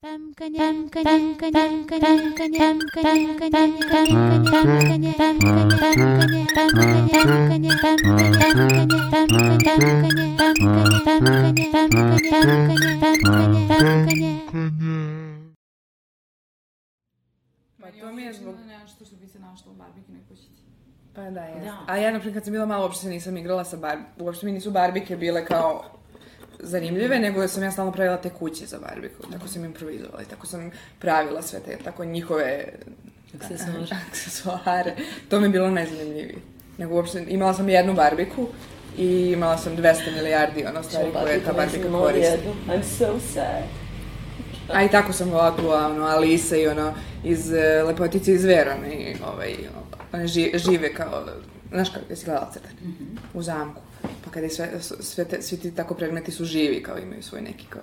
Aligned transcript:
Pa 0.00 0.06
to 18.00 18.12
mi 18.12 18.22
je 18.22 18.32
zbog... 18.32 18.54
Nešto 18.66 19.04
što 19.04 19.16
bi 19.16 19.28
se 19.28 19.38
našlo 19.38 19.72
u 19.72 19.74
barbikinoj 19.74 20.20
kućici. 20.28 20.62
Pa 21.14 21.30
da, 21.30 21.40
jeste. 21.40 21.64
Da. 21.64 21.84
A 21.86 21.96
ja, 21.96 22.10
na 22.10 22.18
primjer, 22.18 22.34
kad 22.34 22.44
sam 22.44 22.52
bila 22.52 22.66
malo, 22.66 22.84
uopšte 22.84 23.02
se 23.02 23.10
nisam 23.10 23.36
igrala 23.36 23.64
sa 23.64 23.76
bar... 23.76 23.98
Uopšte 24.20 24.46
mi 24.46 24.52
nisu 24.52 24.70
barbike 24.70 25.16
bile 25.16 25.44
kao 25.44 25.97
zanimljive, 26.58 27.18
nego 27.18 27.48
sam 27.48 27.62
ja 27.62 27.70
stalno 27.70 27.92
pravila 27.92 28.16
te 28.16 28.30
kuće 28.30 28.66
za 28.66 28.78
barbiku. 28.78 29.22
Tako 29.32 29.48
sam 29.48 29.64
improvizovala 29.64 30.22
i 30.22 30.26
tako 30.26 30.46
sam 30.46 30.70
pravila 30.98 31.42
sve 31.42 31.60
te, 31.60 31.78
tako 31.84 32.04
njihove 32.04 32.64
Aksesuare. 33.34 33.86
aksesuare. 34.08 34.96
To 35.28 35.40
mi 35.40 35.46
je 35.46 35.50
bilo 35.50 35.70
najzanimljivije. 35.70 36.38
Nego 36.78 36.94
uopšte, 36.94 37.24
imala 37.28 37.54
sam 37.54 37.68
jednu 37.68 37.94
barbiku 37.94 38.46
i 38.98 39.30
imala 39.32 39.58
sam 39.58 39.76
200 39.76 40.14
milijardi 40.16 40.64
ono 40.66 40.82
stvari 40.82 41.12
koje 41.12 41.40
ta 41.44 41.52
barbika 41.52 41.90
koristi. 41.90 42.38
I'm 42.66 42.82
so 42.82 43.20
sad. 43.34 43.62
A 44.72 44.84
i 44.84 44.88
tako 44.88 45.12
sam 45.12 45.30
volakla, 45.30 45.86
ono, 45.86 46.04
Alisa 46.04 46.56
i 46.56 46.66
ono, 46.66 46.94
iz 47.24 47.50
uh, 47.50 47.88
Lepotice 47.88 48.32
iz 48.32 48.44
Vera, 48.44 48.74
oni, 48.78 49.16
ovaj, 49.26 49.54
žive 50.54 50.94
kao, 50.94 51.24
znaš 51.70 51.88
kako, 51.90 52.04
jesi 52.10 52.24
gledala 52.24 52.50
crtane? 52.52 52.74
U 53.34 53.42
zamku. 53.42 53.80
Pa 54.28 54.32
kada 54.32 54.46
je 54.46 54.50
sve, 54.50 54.80
sve 55.00 55.24
te, 55.24 55.42
svi 55.42 55.56
ti 55.56 55.74
tako 55.74 55.94
predmeti 55.94 56.32
su 56.32 56.44
živi, 56.44 56.82
kao 56.82 56.98
imaju 56.98 57.22
svoj 57.22 57.40
neki 57.40 57.66
kao 57.66 57.82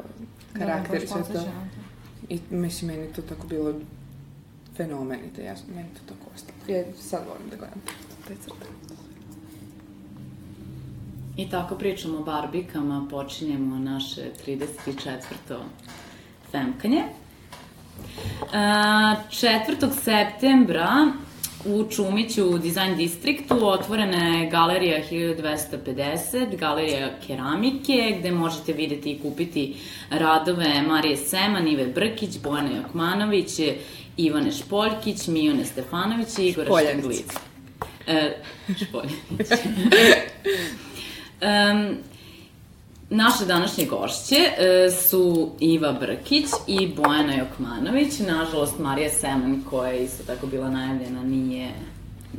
karakter 0.54 1.04
i 1.04 1.08
sve 1.08 1.24
to. 1.24 1.44
I 2.30 2.40
mislim, 2.50 2.92
meni 2.92 3.14
to 3.14 3.22
tako 3.22 3.48
bilo 3.48 3.74
fenomen 4.78 5.20
i 5.20 5.36
to 5.36 5.42
ja, 5.42 5.56
meni 5.76 5.90
to 5.94 6.14
tako 6.14 6.32
ostalo. 6.36 6.78
Ja 6.78 6.84
sad 7.02 7.24
volim 7.28 7.50
da 7.50 7.56
gledam 7.56 7.82
te 8.28 8.36
crtane. 8.36 8.72
I 11.38 11.50
tako 11.50 11.76
pričamo 11.76 12.18
o 12.18 12.24
barbikama, 12.24 13.08
počinjemo 13.10 13.80
naše 13.80 14.22
34. 14.48 15.60
femkanje. 16.52 17.04
E, 18.54 18.58
4. 19.30 19.92
septembra 20.04 21.12
u 21.66 21.90
Čumiću 21.90 22.50
u 22.50 22.58
Design 22.58 22.96
Districtu 22.98 23.68
otvorena 23.68 24.18
je 24.18 24.50
galerija 24.50 25.02
1250, 25.12 26.58
galerija 26.58 27.10
keramike, 27.28 28.16
gde 28.20 28.32
možete 28.32 28.74
videti 28.74 29.12
i 29.12 29.20
kupiti 29.20 29.76
radove 30.10 30.82
Marije 30.88 31.18
Seman, 31.18 31.68
Ive 31.68 31.86
Brkić, 31.86 32.38
Bojana 32.44 32.70
Jokmanović, 32.78 33.60
Ivane 34.18 34.52
Špoljkić, 34.52 35.28
Mijone 35.28 35.66
Stefanović 35.66 36.38
i 36.38 36.48
Igora. 36.48 36.72
Šteglić. 36.82 37.22
E, 38.08 38.38
Špoljanić. 38.86 39.16
Um, 41.42 41.98
naše 43.10 43.46
današnje 43.46 43.86
gošće 43.86 44.36
e, 44.36 44.92
su 44.92 45.52
Iva 45.60 45.92
Brkić 45.92 46.46
i 46.68 46.88
Bojana 46.88 47.36
Jokmanović. 47.36 48.20
Nažalost, 48.20 48.80
Marija 48.80 49.10
Seman, 49.10 49.64
koja 49.70 49.92
je 49.92 50.04
isto 50.04 50.24
tako 50.24 50.48
bila 50.48 50.70
najavljena, 50.70 51.24
nije 51.24 51.70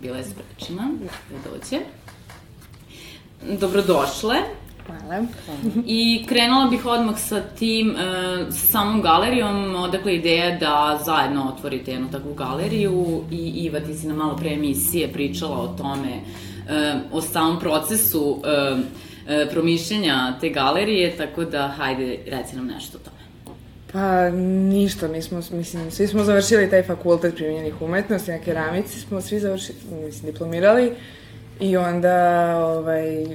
bila 0.03 0.17
je 0.17 0.25
sprečena 0.25 0.89
da 1.31 1.51
dođe. 1.51 1.85
Dobrodošle. 3.61 4.37
Hvala. 4.87 5.25
I 5.87 6.25
krenula 6.29 6.67
bih 6.67 6.87
odmah 6.87 7.19
sa 7.19 7.41
tim, 7.41 7.91
e, 7.91 8.47
sa 8.51 8.67
samom 8.67 9.03
galerijom, 9.03 9.75
odakle 9.75 10.15
ideja 10.17 10.59
da 10.59 11.01
zajedno 11.05 11.53
otvorite 11.57 11.91
jednu 11.91 12.11
takvu 12.11 12.35
galeriju 12.35 13.25
i 13.31 13.37
Iva, 13.37 13.81
ti 13.81 13.95
si 13.95 14.07
na 14.07 14.15
malo 14.15 14.37
pre 14.37 14.53
emisije 14.53 15.13
pričala 15.13 15.57
o 15.57 15.69
tome, 15.79 16.21
e, 16.69 16.95
o 17.13 17.23
samom 17.23 17.61
procesu 17.61 18.43
e, 18.45 18.77
promišljenja 19.51 20.35
te 20.41 20.49
galerije, 20.49 21.17
tako 21.17 21.45
da 21.45 21.69
hajde, 21.69 22.19
reci 22.27 22.57
nam 22.57 22.67
nešto 22.67 22.99
o 22.99 23.01
tome. 23.01 23.17
Pa 23.93 24.31
ništa, 24.69 25.09
mi 25.09 25.23
smo, 25.23 25.41
mislim, 25.51 25.91
svi 25.91 26.07
smo 26.07 26.25
završili 26.25 26.71
taj 26.71 26.83
fakultet 26.83 27.35
primjenjenih 27.35 27.83
umetnosti, 27.83 28.31
na 28.31 28.39
keramici 28.39 29.01
smo 29.01 29.21
svi 29.21 29.41
završili, 29.41 29.79
mislim, 30.05 30.33
diplomirali 30.33 30.93
i 31.61 31.77
onda, 31.77 32.17
ovaj, 32.57 33.27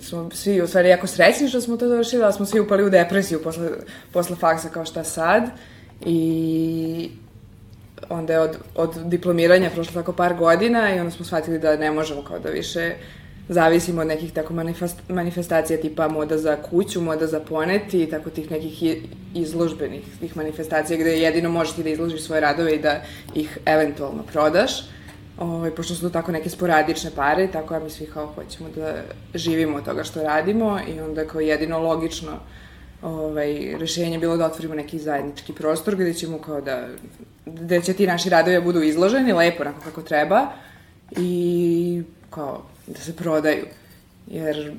smo 0.00 0.30
svi 0.30 0.62
u 0.62 0.66
stvari 0.66 0.88
jako 0.88 1.06
srećni 1.06 1.48
što 1.48 1.60
smo 1.60 1.76
to 1.76 1.88
završili, 1.88 2.22
ali 2.22 2.32
smo 2.32 2.46
svi 2.46 2.60
upali 2.60 2.84
u 2.84 2.90
depresiju 2.90 3.42
posle, 3.42 3.68
posle 4.12 4.36
faksa 4.36 4.68
kao 4.68 4.84
šta 4.84 5.04
sad 5.04 5.50
i 6.06 7.10
onda 8.08 8.32
je 8.32 8.40
od, 8.40 8.56
od 8.74 8.90
diplomiranja 9.04 9.70
prošlo 9.70 9.94
tako 9.94 10.12
par 10.12 10.34
godina 10.34 10.94
i 10.94 10.98
onda 11.00 11.10
smo 11.10 11.24
shvatili 11.24 11.58
da 11.58 11.76
ne 11.76 11.90
možemo 11.90 12.22
kao 12.22 12.38
da 12.38 12.48
više 12.48 12.94
zavisimo 13.52 14.00
od 14.00 14.06
nekih 14.06 14.32
tako 14.32 14.54
manifest, 14.54 14.96
manifestacija 15.08 15.80
tipa 15.80 16.08
moda 16.08 16.38
za 16.38 16.56
kuću, 16.56 17.00
moda 17.00 17.26
za 17.26 17.40
poneti 17.40 18.02
i 18.02 18.10
tako 18.10 18.30
tih 18.30 18.50
nekih 18.50 18.82
izložbenih 19.34 20.02
tih 20.20 20.36
manifestacija 20.36 20.98
gde 20.98 21.18
jedino 21.18 21.50
možeš 21.50 21.74
ti 21.74 21.82
da 21.82 21.90
izložiš 21.90 22.22
svoje 22.22 22.40
radove 22.40 22.74
i 22.74 22.82
da 22.82 23.02
ih 23.34 23.58
eventualno 23.66 24.22
prodaš. 24.32 24.72
Ovaj, 25.38 25.70
pošto 25.70 25.94
su 25.94 26.00
to 26.00 26.10
tako 26.10 26.32
neke 26.32 26.50
sporadične 26.50 27.10
pare, 27.16 27.48
tako 27.52 27.74
ja 27.74 27.80
mi 27.80 27.90
svi 27.90 28.06
kao 28.06 28.26
hoćemo 28.26 28.68
da 28.76 28.94
živimo 29.34 29.76
od 29.76 29.84
toga 29.84 30.04
što 30.04 30.22
radimo 30.22 30.78
i 30.88 31.00
onda 31.00 31.24
kao 31.24 31.40
jedino 31.40 31.78
logično 31.78 32.32
ovaj, 33.02 33.76
rešenje 33.78 34.18
bilo 34.18 34.36
da 34.36 34.46
otvorimo 34.46 34.74
neki 34.74 34.98
zajednički 34.98 35.52
prostor 35.52 35.94
gde 35.94 36.14
ćemo 36.14 36.38
kao 36.38 36.60
da, 36.60 36.88
gde 37.46 37.82
će 37.82 37.92
ti 37.92 38.06
naši 38.06 38.30
radovi 38.30 38.56
da 38.56 38.60
budu 38.60 38.82
izloženi 38.82 39.32
lepo, 39.32 39.62
onako 39.62 39.80
kako 39.84 40.02
treba 40.02 40.46
i 41.16 42.02
kao 42.30 42.62
da 42.86 43.00
se 43.00 43.16
prodaju. 43.16 43.66
Jer 44.26 44.72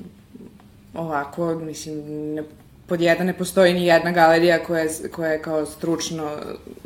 ovako, 0.94 1.54
mislim, 1.54 2.02
ne, 2.34 2.42
pod 2.86 3.00
jedan 3.00 3.26
ne 3.26 3.32
postoji 3.38 3.74
ni 3.74 3.86
jedna 3.86 4.12
galerija 4.12 4.64
koja 4.64 4.82
je, 4.82 4.90
koja 5.12 5.30
je 5.30 5.42
kao 5.42 5.66
stručno 5.66 6.30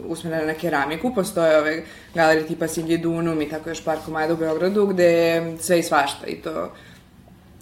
usmerena 0.06 0.46
na 0.46 0.54
keramiku, 0.54 1.14
postoje 1.14 1.58
ove 1.58 1.82
galerije 2.14 2.46
tipa 2.46 2.68
Silje 2.68 2.98
Dunum 2.98 3.42
i 3.42 3.48
tako 3.48 3.68
još 3.68 3.84
par 3.84 3.98
komada 4.04 4.34
u 4.34 4.36
Beogradu 4.36 4.86
gde 4.86 5.04
je 5.04 5.56
sve 5.60 5.78
i 5.78 5.82
svašta 5.82 6.26
i 6.26 6.34
to 6.34 6.70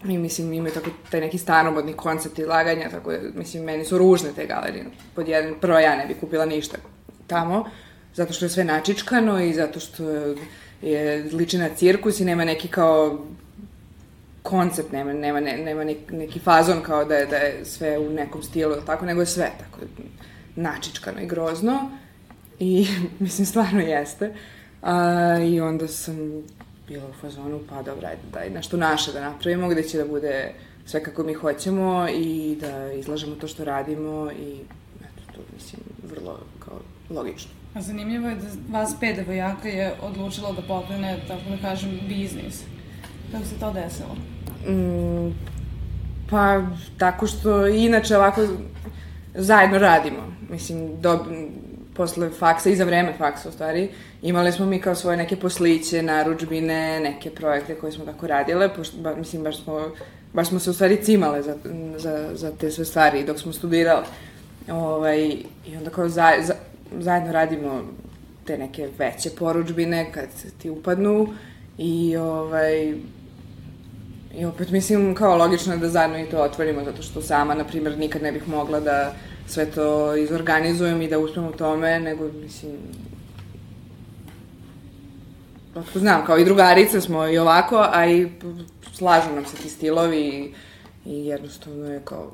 I 0.04 0.18
mislim, 0.18 0.52
imaju 0.52 0.74
tako 0.74 0.90
taj 1.10 1.20
neki 1.20 1.38
stanomodni 1.38 1.92
koncept 1.92 2.38
izlaganja, 2.38 2.90
tako 2.90 3.12
da, 3.12 3.18
mislim, 3.34 3.64
meni 3.64 3.84
su 3.84 3.98
ružne 3.98 4.30
te 4.36 4.46
galerije. 4.46 4.84
Pod 5.14 5.28
jedan, 5.28 5.54
prvo 5.60 5.78
ja 5.78 5.96
ne 5.96 6.06
bi 6.06 6.14
kupila 6.14 6.46
ništa 6.46 6.76
tamo, 7.26 7.64
zato 8.14 8.32
što 8.32 8.44
je 8.44 8.48
sve 8.48 8.64
načičkano 8.64 9.40
i 9.40 9.54
zato 9.54 9.80
što 9.80 10.04
je 10.82 11.28
liči 11.32 11.58
na 11.58 11.68
cirkus 11.76 12.20
i 12.20 12.24
nema 12.24 12.44
neki 12.44 12.68
kao 12.68 13.18
koncept, 14.48 14.92
nema, 14.92 15.12
nema, 15.12 15.40
ne, 15.40 15.56
nema 15.56 15.84
neki, 16.10 16.38
fazon 16.38 16.82
kao 16.82 17.04
da 17.04 17.14
je, 17.14 17.26
da 17.26 17.36
je 17.36 17.64
sve 17.64 17.98
u 17.98 18.10
nekom 18.10 18.42
stilu, 18.42 18.72
ili 18.72 18.86
tako, 18.86 19.06
nego 19.06 19.20
je 19.20 19.26
sve 19.26 19.50
tako 19.58 19.86
načičkano 20.56 21.20
i 21.20 21.26
grozno. 21.26 21.90
I, 22.58 22.86
mislim, 23.18 23.46
stvarno 23.46 23.80
jeste. 23.80 24.34
A, 24.82 25.38
I 25.38 25.60
onda 25.60 25.88
sam 25.88 26.42
bila 26.88 27.08
u 27.08 27.12
fazonu, 27.20 27.60
pa 27.68 27.82
dobro, 27.82 28.06
ajde, 28.06 28.22
daj 28.32 28.50
nešto 28.50 28.76
naše 28.76 29.12
da 29.12 29.20
napravimo, 29.20 29.68
gde 29.68 29.82
će 29.82 29.98
da 29.98 30.04
bude 30.04 30.52
sve 30.84 31.02
kako 31.02 31.22
mi 31.22 31.34
hoćemo 31.34 32.08
i 32.08 32.56
da 32.60 32.92
izlažemo 32.92 33.34
to 33.34 33.48
što 33.48 33.64
radimo 33.64 34.30
i 34.30 34.60
eto, 35.00 35.32
to 35.34 35.40
mislim 35.54 35.80
vrlo 36.02 36.38
kao 36.58 36.78
logično. 37.10 37.50
A 37.74 37.80
zanimljivo 37.82 38.28
je 38.28 38.34
da 38.34 38.78
vas 38.78 38.94
pet 39.00 39.16
devojaka 39.16 39.68
je 39.68 39.94
odlučilo 40.02 40.52
da 40.52 40.62
pokrene, 40.62 41.18
tako 41.28 41.50
da 41.50 41.56
kažem, 41.68 42.00
biznis. 42.08 42.62
Kako 43.32 43.44
se 43.44 43.58
to 43.60 43.72
desilo? 43.72 44.16
Mm, 44.68 45.32
pa, 46.30 46.62
tako 46.98 47.26
što 47.26 47.66
inače 47.66 48.16
ovako 48.16 48.46
zajedno 49.34 49.78
radimo. 49.78 50.32
Mislim, 50.50 51.00
do, 51.00 51.24
posle 51.96 52.30
faksa 52.30 52.70
i 52.70 52.76
za 52.76 52.84
vreme 52.84 53.12
faksa 53.18 53.48
u 53.48 53.52
stvari, 53.52 53.88
imali 54.22 54.52
smo 54.52 54.66
mi 54.66 54.80
kao 54.80 54.94
svoje 54.94 55.16
neke 55.16 55.36
posliće, 55.36 56.02
naručbine, 56.02 57.00
neke 57.00 57.30
projekte 57.30 57.74
koje 57.74 57.92
smo 57.92 58.04
tako 58.04 58.26
radile, 58.26 58.74
pošto, 58.74 58.96
ba, 58.98 59.14
mislim, 59.14 59.42
baš 59.42 59.62
smo, 59.62 59.90
baš 60.32 60.48
smo 60.48 60.58
se 60.58 60.70
u 60.70 60.72
stvari 60.72 60.96
cimale 61.02 61.42
za, 61.42 61.56
za, 61.96 62.28
za 62.34 62.52
te 62.60 62.70
sve 62.70 62.84
stvari 62.84 63.24
dok 63.24 63.38
smo 63.38 63.52
studirale. 63.52 64.04
Ovaj, 64.70 65.26
I 65.66 65.76
onda 65.78 65.90
kao 65.90 66.08
za, 66.08 66.32
za, 66.42 66.54
zajedno 66.98 67.32
radimo 67.32 67.82
te 68.44 68.58
neke 68.58 68.88
veće 68.98 69.30
poručbine 69.38 70.12
kad 70.12 70.28
ti 70.58 70.70
upadnu 70.70 71.28
i 71.78 72.16
ovaj, 72.16 72.94
I 74.36 74.44
opet 74.44 74.70
mislim 74.70 75.14
kao 75.14 75.36
logično 75.36 75.76
da 75.76 75.88
zajedno 75.88 76.18
i 76.18 76.26
to 76.26 76.42
otvorimo, 76.42 76.84
zato 76.84 77.02
što 77.02 77.22
sama, 77.22 77.54
na 77.54 77.64
primjer, 77.64 77.98
nikad 77.98 78.22
ne 78.22 78.32
bih 78.32 78.48
mogla 78.48 78.80
da 78.80 79.14
sve 79.46 79.70
to 79.70 80.16
izorganizujem 80.16 81.02
i 81.02 81.08
da 81.08 81.18
uspem 81.18 81.44
u 81.44 81.52
tome, 81.52 82.00
nego, 82.00 82.28
mislim, 82.42 82.72
Otko 85.76 85.98
znam, 85.98 86.24
kao 86.26 86.38
i 86.38 86.44
drugarice 86.44 87.00
smo 87.00 87.26
i 87.28 87.38
ovako, 87.38 87.86
a 87.92 88.06
i 88.06 88.28
slažu 88.92 89.34
nam 89.34 89.44
se 89.44 89.56
ti 89.56 89.68
stilovi 89.68 90.20
i, 90.20 90.52
i 91.10 91.26
jednostavno 91.26 91.92
je 91.92 92.00
kao 92.04 92.32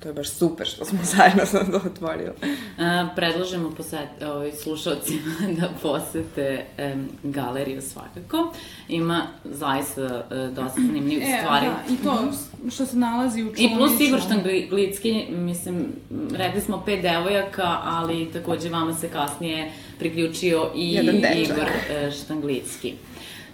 to 0.00 0.08
je 0.08 0.12
baš 0.12 0.28
super 0.30 0.66
što 0.66 0.84
smo 0.84 0.98
zajedno 1.16 1.46
sam 1.46 1.72
to 1.72 1.80
otvorili. 1.86 2.30
A, 2.78 3.08
predlažemo 3.16 3.70
poset, 3.70 4.22
ovaj, 4.22 4.52
slušalcima 4.52 5.34
da 5.60 5.68
posete 5.82 6.64
um, 6.94 7.08
galeriju 7.22 7.82
svakako. 7.82 8.52
Ima 8.88 9.26
zaista 9.44 10.02
uh, 10.04 10.54
dosta 10.54 10.80
zanimljivih 10.80 11.28
E, 11.28 11.38
stvari. 11.42 11.66
da, 11.66 11.94
i 11.94 11.96
to 11.96 12.32
što 12.70 12.86
se 12.86 12.96
nalazi 12.96 13.42
u 13.42 13.46
čolniču. 13.46 13.74
I 13.74 13.76
plus 13.76 14.00
Igor 14.00 14.20
Štanglicki, 14.20 15.26
mislim, 15.30 15.86
rekli 16.32 16.60
smo 16.60 16.82
pet 16.86 17.02
devojaka, 17.02 17.78
ali 17.84 18.32
takođe 18.32 18.68
vama 18.68 18.94
se 18.94 19.08
kasnije 19.08 19.72
priključio 19.98 20.70
i. 20.74 20.90
Igor 21.34 21.68
e, 21.90 22.10
Štanglicki. 22.10 22.94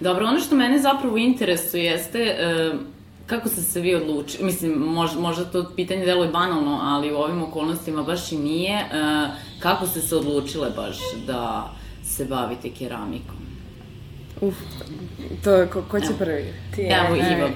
Dobro, 0.01 0.27
ono 0.27 0.41
što 0.41 0.57
mene 0.57 0.79
zapravo 0.79 1.17
interesuje 1.17 1.85
jeste 1.85 2.19
e, 2.19 2.73
kako 3.27 3.49
ste 3.49 3.63
se 3.63 3.81
vi 3.81 3.95
odlučili, 3.95 4.45
mislim, 4.45 4.73
možda, 4.73 5.21
možda 5.21 5.45
to 5.45 5.73
pitanje 5.77 6.05
deluje 6.05 6.29
banalno, 6.29 6.81
ali 6.83 7.13
u 7.13 7.17
ovim 7.17 7.43
okolnostima 7.43 8.03
baš 8.03 8.33
i 8.33 8.39
nije, 8.39 8.79
e, 8.79 8.87
kako 9.59 9.87
ste 9.87 10.01
se 10.01 10.17
odlučile 10.17 10.71
baš 10.71 10.97
da 11.27 11.73
se 12.05 12.25
bavite 12.25 12.71
keramikom? 12.79 13.37
Uf, 14.41 14.55
to, 15.45 15.67
ko, 15.73 15.83
ko 15.91 16.01
će 16.01 16.13
prvi? 16.19 16.55
Ti, 16.75 16.83
Evo, 16.83 17.17
Iva, 17.17 17.49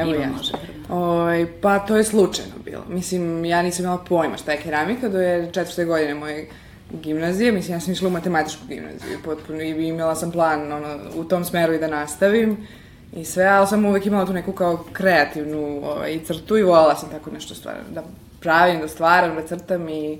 Evo 0.00 0.10
Iva 0.10 0.22
ja. 0.22 0.30
može 0.36 0.52
prvo. 0.52 0.78
Oj, 1.24 1.60
pa 1.60 1.78
to 1.78 1.96
je 1.96 2.04
slučajno 2.04 2.54
bilo. 2.64 2.84
Mislim, 2.88 3.44
ja 3.44 3.62
nisam 3.62 3.84
imala 3.84 4.04
pojma 4.08 4.36
šta 4.36 4.52
je 4.52 4.60
keramika 4.60 5.08
do 5.08 5.20
je 5.20 5.52
četvrte 5.52 5.84
godine 5.84 6.14
moje 6.14 6.48
gimnazije. 6.92 7.52
Mislim, 7.52 7.76
ja 7.76 7.80
sam 7.80 7.92
išla 7.92 8.08
u 8.08 8.10
matematičku 8.10 8.62
gimnaziju 8.68 9.18
potpuno 9.24 9.62
i 9.62 9.88
imala 9.88 10.14
sam 10.14 10.32
plan 10.32 10.72
ono, 10.72 10.98
u 11.14 11.24
tom 11.24 11.44
smeru 11.44 11.72
i 11.72 11.78
da 11.78 11.88
nastavim 11.88 12.66
i 13.12 13.24
sve, 13.24 13.44
ali 13.44 13.66
sam 13.66 13.84
uvek 13.84 14.06
imala 14.06 14.26
tu 14.26 14.32
neku 14.32 14.52
kao 14.52 14.84
kreativnu 14.92 15.80
ovaj, 15.84 16.20
crtu 16.24 16.56
i 16.56 16.62
volala 16.62 16.96
sam 16.96 17.10
tako 17.10 17.30
nešto 17.30 17.54
stvarno, 17.54 17.82
da 17.94 18.02
pravim, 18.40 18.80
da 18.80 18.88
stvaram, 18.88 19.34
da 19.34 19.46
crtam 19.46 19.88
i 19.88 20.18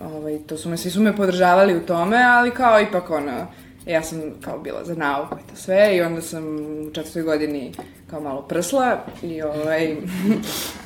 ovaj, 0.00 0.38
to 0.46 0.56
su 0.56 0.68
me, 0.68 0.76
svi 0.76 0.90
su 0.90 1.02
me 1.02 1.16
podržavali 1.16 1.76
u 1.76 1.86
tome, 1.86 2.22
ali 2.24 2.50
kao 2.50 2.80
ipak 2.80 3.10
ono, 3.10 3.46
ja 3.86 4.02
sam 4.02 4.20
kao 4.40 4.58
bila 4.58 4.84
za 4.84 4.94
nauku 4.94 5.34
i 5.34 5.50
to 5.50 5.56
sve 5.56 5.96
i 5.96 6.02
onda 6.02 6.22
sam 6.22 6.44
u 6.88 6.90
četvrtoj 6.94 7.22
godini 7.22 7.72
kao 8.10 8.20
malo 8.20 8.42
prsla 8.42 8.98
i 9.22 9.42
ovaj, 9.42 9.96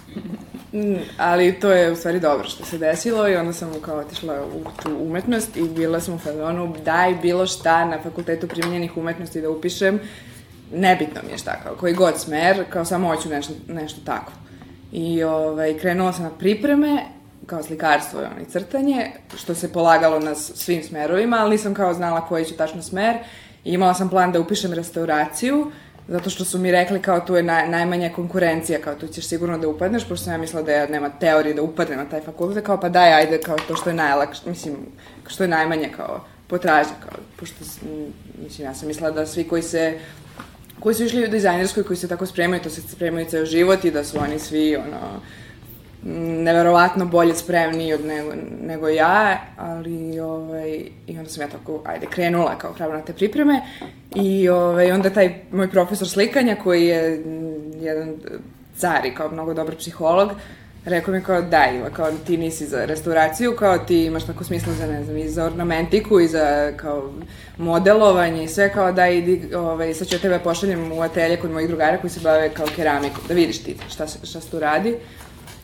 ali 1.19 1.61
to 1.61 1.71
je 1.71 1.93
u 1.93 1.97
stvari 1.97 2.21
dobro 2.21 2.49
što 2.49 2.65
se 2.65 2.79
desilo 2.79 3.29
i 3.29 3.37
onda 3.37 3.53
sam 3.53 3.73
kao 3.81 3.99
otišla 3.99 4.45
u 4.55 4.83
tu 4.83 4.97
umetnost 5.01 5.57
i 5.57 5.69
bila 5.69 6.01
sam 6.01 6.15
u 6.15 6.19
fazonu 6.19 6.75
daj 6.85 7.15
bilo 7.15 7.47
šta 7.47 7.85
na 7.85 8.03
fakultetu 8.03 8.49
primjenjenih 8.49 8.97
umetnosti 8.97 9.41
da 9.41 9.51
upišem, 9.51 10.01
nebitno 10.73 11.21
mi 11.27 11.33
je 11.33 11.39
šta, 11.39 11.61
kao 11.63 11.75
koji 11.75 11.95
god 11.95 12.21
smer, 12.21 12.65
kao 12.71 12.85
samo 12.85 13.09
hoću 13.09 13.29
nešto, 13.29 13.53
nešto 13.69 14.01
tako. 14.05 14.33
I 14.93 15.23
ovaj, 15.23 15.79
krenula 15.79 16.13
sam 16.13 16.23
na 16.23 16.31
pripreme, 16.31 17.05
kao 17.47 17.63
slikarstvo 17.63 18.21
i 18.43 18.51
crtanje, 18.51 19.11
što 19.37 19.55
se 19.55 19.73
polagalo 19.73 20.19
na 20.19 20.35
svim 20.35 20.83
smerovima, 20.83 21.37
ali 21.37 21.51
nisam 21.51 21.75
kao 21.75 21.95
znala 21.95 22.29
koji 22.29 22.45
ću 22.45 22.55
tačno 22.57 22.83
smer. 22.83 23.17
I 23.65 23.73
imala 23.73 23.95
sam 23.95 24.09
plan 24.09 24.33
da 24.33 24.41
upišem 24.41 24.73
restauraciju, 24.73 25.71
zato 26.09 26.31
što 26.31 26.45
su 26.45 26.59
mi 26.59 26.71
rekli 26.71 27.03
kao 27.03 27.21
tu 27.21 27.37
je 27.37 27.43
naj, 27.43 27.69
najmanja 27.69 28.13
konkurencija, 28.15 28.81
kao 28.81 28.95
tu 28.95 29.07
ćeš 29.07 29.29
sigurno 29.29 29.59
da 29.59 29.69
upadneš, 29.69 30.09
pošto 30.09 30.25
sam 30.25 30.33
ja 30.33 30.39
mislila 30.39 30.63
da 30.63 30.73
ja 30.73 30.87
nema 30.87 31.11
teorije 31.11 31.55
da 31.55 31.63
upadnem 31.63 31.99
na 31.99 32.05
taj 32.05 32.21
fakultet, 32.21 32.67
kao 32.67 32.81
pa 32.81 32.89
daj, 32.89 33.15
ajde, 33.15 33.41
kao 33.41 33.57
to 33.69 33.77
što 33.77 33.91
je 33.91 33.95
najlakše, 33.95 34.43
mislim, 34.47 34.77
što 35.27 35.45
je 35.45 35.49
najmanje 35.49 35.91
kao 35.97 36.25
potražnja, 36.47 36.95
kao, 37.01 37.19
pošto, 37.37 37.57
mislim, 38.45 38.69
ja 38.69 38.75
sam 38.75 38.89
mislila 38.89 39.11
da 39.11 39.27
svi 39.27 39.45
koji 39.45 39.63
se 39.63 39.99
koji 40.81 40.95
su 40.95 41.05
išli 41.05 41.25
u 41.25 41.29
dizajnerskoj, 41.29 41.85
koji 41.85 41.97
se 41.97 42.09
tako 42.09 42.27
spremaju, 42.27 42.63
to 42.63 42.71
se 42.71 42.83
spremaju 42.83 43.27
ceo 43.27 43.45
život 43.45 43.85
i 43.85 43.91
da 43.91 44.05
su 44.05 44.19
oni 44.19 44.39
svi, 44.39 44.77
ono, 44.77 45.21
neverovatno 46.43 47.07
bolje 47.07 47.35
spremni 47.35 47.95
od 47.95 48.05
nego, 48.05 48.33
nego 48.63 48.89
ja, 48.89 49.41
ali 49.57 50.21
ovaj, 50.21 50.81
i 51.07 51.19
onda 51.19 51.31
sam 51.31 51.43
ja 51.43 51.49
tako, 51.49 51.83
ajde, 51.85 52.07
krenula 52.07 52.59
kao 52.59 52.73
hrabro 52.73 52.97
na 52.97 53.05
te 53.05 53.13
pripreme 53.13 53.61
i 54.15 54.49
ovaj, 54.49 54.93
onda 54.93 55.11
taj 55.11 55.35
moj 55.53 55.71
profesor 55.71 56.09
slikanja 56.09 56.57
koji 56.63 56.87
je 56.87 57.25
jedan 57.81 58.15
car 58.77 59.07
i 59.07 59.15
kao 59.15 59.31
mnogo 59.31 59.55
dobar 59.55 59.77
psiholog, 59.77 60.31
rekao 60.87 61.15
mi 61.15 61.23
kao 61.23 61.43
da 61.43 61.67
Iva, 61.77 61.91
kao 61.91 62.11
ti 62.27 62.37
nisi 62.37 62.67
za 62.67 62.85
restauraciju, 62.85 63.57
kao 63.59 63.79
ti 63.79 64.05
imaš 64.05 64.27
tako 64.27 64.45
smisla 64.45 64.73
za, 64.73 64.87
ne 64.87 65.05
znam, 65.05 65.17
i 65.17 65.29
za 65.29 65.45
ornamentiku 65.45 66.21
i 66.21 66.29
za 66.29 66.73
kao 66.77 67.13
modelovanje 67.59 68.45
i 68.45 68.49
sve 68.49 68.73
kao 68.73 68.93
da 68.93 69.09
idi, 69.09 69.55
ovaj, 69.55 69.95
sad 69.95 70.09
ću 70.09 70.15
ja 70.15 70.21
tebe 70.21 70.39
pošaljem 70.39 70.93
u 70.93 71.03
atelje 71.03 71.37
kod 71.37 71.51
mojih 71.51 71.69
drugara 71.69 71.99
koji 71.99 72.11
se 72.11 72.21
bave 72.21 72.51
kao 72.51 72.67
keramikom, 72.77 73.21
da 73.29 73.35
vidiš 73.35 73.63
ti 73.63 73.77
šta, 73.89 74.07
šta 74.07 74.41
se 74.41 74.51
tu 74.51 74.59
radi. 74.59 74.97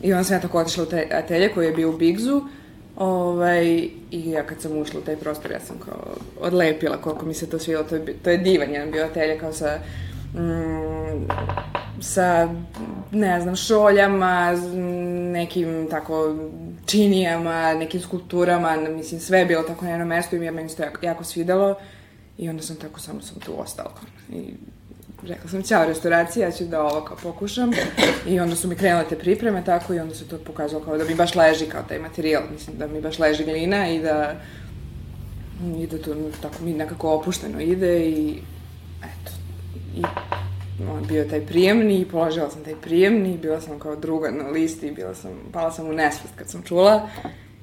I 0.01 0.13
onda 0.13 0.23
sam 0.23 0.35
ja 0.35 0.41
tako 0.41 0.59
otišla 0.59 0.83
u 0.83 0.87
taj 0.87 1.07
atelje 1.11 1.49
koji 1.49 1.65
je 1.65 1.71
bio 1.73 1.89
u 1.89 1.97
Bigzu, 1.97 2.41
ovaj, 2.95 3.67
i 4.11 4.31
ja 4.31 4.43
kad 4.43 4.61
sam 4.61 4.77
ušla 4.77 4.99
u 4.99 5.03
taj 5.03 5.15
prostor, 5.15 5.51
ja 5.51 5.59
sam 5.59 5.77
kao 5.85 6.15
odlepila 6.41 6.97
koliko 6.97 7.25
mi 7.25 7.33
se 7.33 7.49
to 7.49 7.59
svilo, 7.59 7.83
to 7.83 7.95
je, 7.95 8.05
to 8.23 8.29
je 8.29 8.37
divan 8.37 8.71
jedan 8.71 8.91
bio 8.91 9.05
atelje 9.05 9.39
kao 9.39 9.53
sa 9.53 9.79
mm, 10.33 11.27
sa, 12.03 12.49
ne 13.11 13.41
znam, 13.41 13.55
šoljama, 13.55 14.51
nekim 15.31 15.87
tako 15.89 16.35
činijama, 16.85 17.73
nekim 17.73 18.01
skulpturama, 18.01 18.75
mislim, 18.75 19.19
sve 19.19 19.39
je 19.39 19.45
bilo 19.45 19.63
tako 19.63 19.85
na 19.85 19.91
jednom 19.91 20.07
mestu 20.07 20.35
i 20.35 20.39
mi 20.39 20.45
je 20.45 20.51
meni 20.51 20.75
to 20.75 20.83
jako, 20.83 21.05
jako 21.05 21.23
svidelo 21.23 21.75
i 22.37 22.49
onda 22.49 22.63
sam 22.63 22.75
tako, 22.75 22.99
samo 22.99 23.21
sam 23.21 23.39
tu 23.39 23.61
ostala. 23.61 23.93
I 24.31 24.53
rekla 25.27 25.49
sam, 25.49 25.63
ćao 25.63 25.85
restauracija, 25.85 26.47
ja 26.47 26.51
ću 26.51 26.65
da 26.65 26.83
ovo 26.83 27.01
kao 27.01 27.17
pokušam. 27.23 27.71
I 28.27 28.39
onda 28.39 28.55
su 28.55 28.67
mi 28.67 28.75
krenule 28.75 29.05
te 29.09 29.19
pripreme 29.19 29.63
tako 29.65 29.93
i 29.93 29.99
onda 29.99 30.15
se 30.15 30.27
to 30.27 30.37
pokazalo 30.37 30.83
kao 30.83 30.97
da 30.97 31.03
mi 31.03 31.15
baš 31.15 31.35
leži 31.35 31.65
kao 31.65 31.83
taj 31.87 31.99
materijal, 31.99 32.43
mislim 32.51 32.77
da 32.77 32.87
mi 32.87 33.01
baš 33.01 33.19
leži 33.19 33.43
glina 33.43 33.89
i 33.89 33.99
da 33.99 34.35
i 35.77 35.87
da 35.87 35.97
to 35.97 36.15
tako 36.41 36.63
mi 36.63 36.73
nekako 36.73 37.11
opušteno 37.11 37.61
ide 37.61 38.09
i 38.09 38.39
eto. 38.99 39.31
I 39.95 40.01
bio 41.07 41.25
taj 41.25 41.45
prijemni 41.45 41.99
i 41.99 42.05
položila 42.05 42.49
sam 42.49 42.63
taj 42.63 42.75
prijemni 42.75 43.33
i 43.33 43.37
bila 43.37 43.61
sam 43.61 43.79
kao 43.79 43.95
druga 43.95 44.31
na 44.31 44.47
listi 44.47 44.87
i 44.87 44.91
bila 44.91 45.15
sam, 45.15 45.31
pala 45.51 45.71
sam 45.71 45.89
u 45.89 45.93
nesvest 45.93 46.33
kad 46.35 46.49
sam 46.49 46.61
čula 46.61 47.09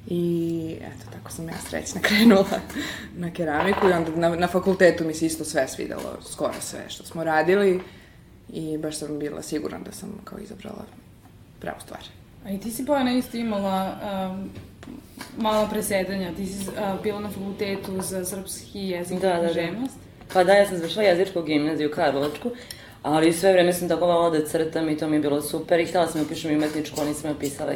i 0.07 0.75
eto, 0.81 1.11
tako 1.13 1.31
sam 1.31 1.49
ja 1.49 1.55
srećna 1.69 2.01
krenula 2.07 2.59
na 3.17 3.31
keramiku 3.31 3.89
i 3.89 3.93
onda 3.93 4.11
na, 4.15 4.35
na 4.35 4.47
fakultetu 4.47 5.03
mi 5.03 5.13
se 5.13 5.25
isto 5.25 5.43
sve 5.43 5.67
svidelo, 5.67 6.17
skoro 6.21 6.53
sve 6.59 6.79
što 6.87 7.05
smo 7.05 7.23
radili 7.23 7.79
i 8.53 8.77
baš 8.77 8.97
sam 8.97 9.19
bila 9.19 9.41
sigurna 9.41 9.79
da 9.79 9.91
sam 9.91 10.09
kao 10.23 10.39
izabrala 10.39 10.85
pravu 11.59 11.79
stvar. 11.81 12.01
A 12.45 12.51
i 12.51 12.59
ti 12.59 12.71
si 12.71 12.83
Bojana 12.83 13.13
isto 13.13 13.37
imala 13.37 13.97
um, 14.31 14.49
malo 15.37 15.67
presedanja. 15.71 16.31
Ti 16.37 16.45
si 16.45 16.69
uh, 16.69 17.01
bila 17.03 17.19
na 17.19 17.29
fakultetu 17.29 18.01
za 18.01 18.25
srpski 18.25 18.79
jezik 18.79 19.19
Da, 19.19 19.27
da, 19.27 19.37
i 19.37 19.41
da. 19.41 19.53
književnost. 19.53 19.95
Pa 20.33 20.43
da, 20.43 20.53
ja 20.53 20.67
sam 20.67 20.77
završila 20.77 21.03
jezičku 21.03 21.41
gimnaziju 21.41 21.91
Karlovačku, 21.91 22.51
ali 23.03 23.33
sve 23.33 23.53
vreme 23.53 23.73
sam 23.73 23.89
tako 23.89 24.05
volala 24.05 24.29
da 24.29 24.45
crtam 24.45 24.89
i 24.89 24.97
to 24.97 25.07
mi 25.07 25.15
je 25.15 25.21
bilo 25.21 25.41
super 25.41 25.79
i 25.79 25.85
htjela 25.85 26.07
sam 26.07 26.21
da 26.21 26.25
upišem 26.25 26.55
umetničku, 26.55 26.95
ali 26.99 27.09
nisam 27.09 27.29
je 27.29 27.35
upisala 27.35 27.71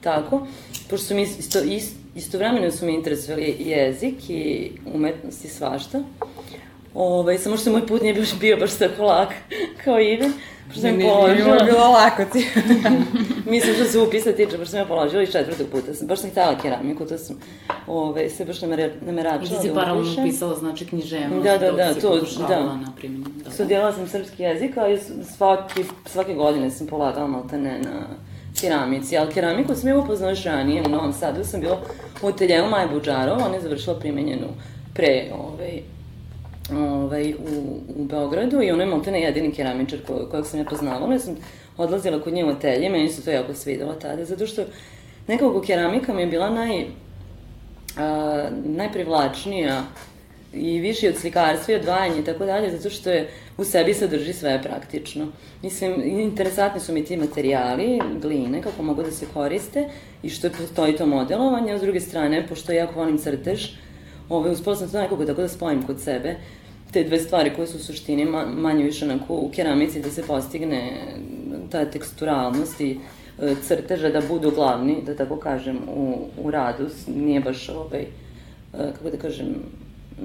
tako. 0.00 0.46
Pošto 0.90 1.06
su 1.06 1.14
mi 1.14 1.22
isto, 1.22 1.58
ist, 1.58 1.96
istovremeno 2.14 2.70
su 2.70 2.86
mi 2.86 2.94
interesovali 2.94 3.56
jezik 3.58 4.30
i 4.30 4.70
umetnost 4.94 5.44
i 5.44 5.48
svašta. 5.48 6.02
Ovaj, 6.94 7.38
samo 7.38 7.56
što 7.56 7.72
moj 7.72 7.86
put 7.86 8.02
nije 8.02 8.14
baš 8.14 8.38
bio 8.40 8.56
baš 8.56 8.78
tako 8.78 9.02
lak 9.02 9.28
kao 9.84 10.00
Ivan, 10.00 10.32
pošto 10.72 10.80
sam 10.80 10.90
Nije- 10.90 10.98
nije 10.98 11.10
položila. 11.12 11.54
mi 11.56 11.70
bilo 11.70 11.88
lako 11.90 12.24
ti. 12.24 12.46
Mislim 13.46 13.74
što 13.74 13.84
se 13.84 13.98
upisa 13.98 14.32
tiče, 14.32 14.58
baš 14.58 14.68
sam 14.68 14.78
ja 14.78 14.84
položila 14.84 15.22
iz 15.22 15.32
četvrtog 15.32 15.66
puta. 15.68 15.94
Sam, 15.94 16.06
baš 16.06 16.18
sam 16.18 16.30
htjela 16.30 16.58
keramiku, 16.58 17.06
to 17.06 17.18
sam 17.18 17.36
ove, 17.86 18.30
se 18.30 18.44
baš 18.44 18.62
namera, 18.62 18.86
I 18.86 18.90
nameračila 19.02 19.40
ti 19.50 19.62
si 19.62 19.68
da 19.68 19.74
paralelno 19.74 20.02
upišem. 20.02 20.24
pisala, 20.24 20.54
znači, 20.56 20.86
književnost, 20.86 21.44
Da, 21.44 21.58
da, 21.58 21.72
da, 21.72 21.94
si 21.94 22.00
to, 22.00 22.20
da. 22.48 22.60
na 22.66 22.92
primjer. 22.96 23.28
Da. 23.44 23.50
Studirala 23.50 23.92
sam 23.92 24.08
srpski 24.08 24.42
jezik, 24.42 24.76
ali 24.76 25.00
svaki, 25.36 25.84
svake 26.06 26.34
godine 26.34 26.70
sam 26.70 26.86
polagala 26.86 27.26
maltene 27.26 27.78
na 27.80 28.06
keramici, 28.60 29.16
ali 29.18 29.32
keramiku 29.32 29.74
sam 29.74 29.88
je 29.88 29.96
upoznala 29.96 30.32
još 30.32 30.44
ranije, 30.44 30.82
u 30.82 30.90
Novom 30.90 31.12
Sadu 31.12 31.44
sam 31.44 31.60
bila 31.60 31.80
u 32.22 32.28
ateljevu 32.28 32.68
Maja 32.68 32.88
Buđarova, 32.88 33.46
ona 33.46 33.54
je 33.54 33.60
završila 33.60 33.96
primenjenu 33.96 34.46
pre 34.94 35.24
ovaj, 35.34 35.80
ovaj, 36.70 37.34
u, 37.34 37.80
u 37.96 38.04
Beogradu 38.04 38.62
i 38.62 38.70
ona 38.70 38.82
je 38.82 38.90
maltene 38.90 39.20
jedini 39.20 39.52
keramičar 39.52 39.98
ko, 40.06 40.28
kojeg 40.30 40.46
sam 40.46 40.58
ja 40.58 40.64
poznavala. 40.64 41.12
Ja 41.12 41.18
sam 41.18 41.36
odlazila 41.76 42.20
kod 42.20 42.32
nje 42.32 42.44
u 42.44 42.48
atelje, 42.48 42.88
meni 42.88 43.08
se 43.08 43.24
to 43.24 43.30
jako 43.30 43.54
svidelo 43.54 43.92
tada, 43.92 44.24
zato 44.24 44.46
što 44.46 44.62
nekako 45.28 45.60
keramika 45.60 46.14
mi 46.14 46.20
je 46.20 46.26
bila 46.26 46.50
naj, 46.50 46.84
a, 47.98 48.48
najprivlačnija 48.64 49.82
i 50.54 50.80
više 50.80 51.08
od 51.08 51.16
slikarstva 51.16 51.74
i 51.74 51.76
odvajanja 51.76 52.16
i 52.18 52.24
tako 52.24 52.44
dalje, 52.44 52.76
zato 52.76 52.90
što 52.90 53.10
je 53.10 53.28
u 53.56 53.64
sebi 53.64 53.94
sadrži 53.94 54.32
sve 54.32 54.62
praktično. 54.62 55.26
Mislim, 55.62 56.02
interesantni 56.04 56.80
su 56.80 56.92
mi 56.92 57.04
ti 57.04 57.16
materijali, 57.16 58.00
gline, 58.22 58.62
kako 58.62 58.82
mogu 58.82 59.02
da 59.02 59.10
se 59.10 59.26
koriste 59.34 59.88
i 60.22 60.30
što 60.30 60.50
postoji 60.50 60.96
to 60.96 61.06
modelovanje, 61.06 61.72
a 61.72 61.78
s 61.78 61.82
druge 61.82 62.00
strane, 62.00 62.46
pošto 62.48 62.72
ja 62.72 62.78
jako 62.78 63.00
volim 63.00 63.18
crtež, 63.18 63.66
ove, 64.28 64.50
uspela 64.50 64.76
sam 64.76 64.90
to 64.90 65.00
nekako 65.00 65.24
tako 65.24 65.42
da 65.42 65.48
spojim 65.48 65.82
kod 65.82 66.00
sebe, 66.00 66.36
te 66.92 67.04
dve 67.04 67.18
stvari 67.18 67.52
koje 67.56 67.66
su 67.66 67.76
u 67.76 67.80
suštini 67.80 68.24
ma, 68.24 68.46
manje 68.46 68.84
više 68.84 69.04
onako 69.04 69.34
u 69.34 69.50
keramici 69.54 70.00
da 70.00 70.10
se 70.10 70.22
postigne 70.22 70.92
ta 71.70 71.84
teksturalnost 71.84 72.80
i 72.80 72.98
e, 73.40 73.54
crteža 73.62 74.10
da 74.10 74.20
budu 74.28 74.50
glavni, 74.50 75.02
da 75.06 75.16
tako 75.16 75.36
kažem, 75.36 75.78
u, 75.88 76.18
u 76.44 76.50
radu. 76.50 76.88
Nije 77.06 77.40
baš, 77.40 77.68
ovaj, 77.68 78.00
e, 78.00 78.06
kako 78.72 79.10
da 79.10 79.16
kažem, 79.16 79.46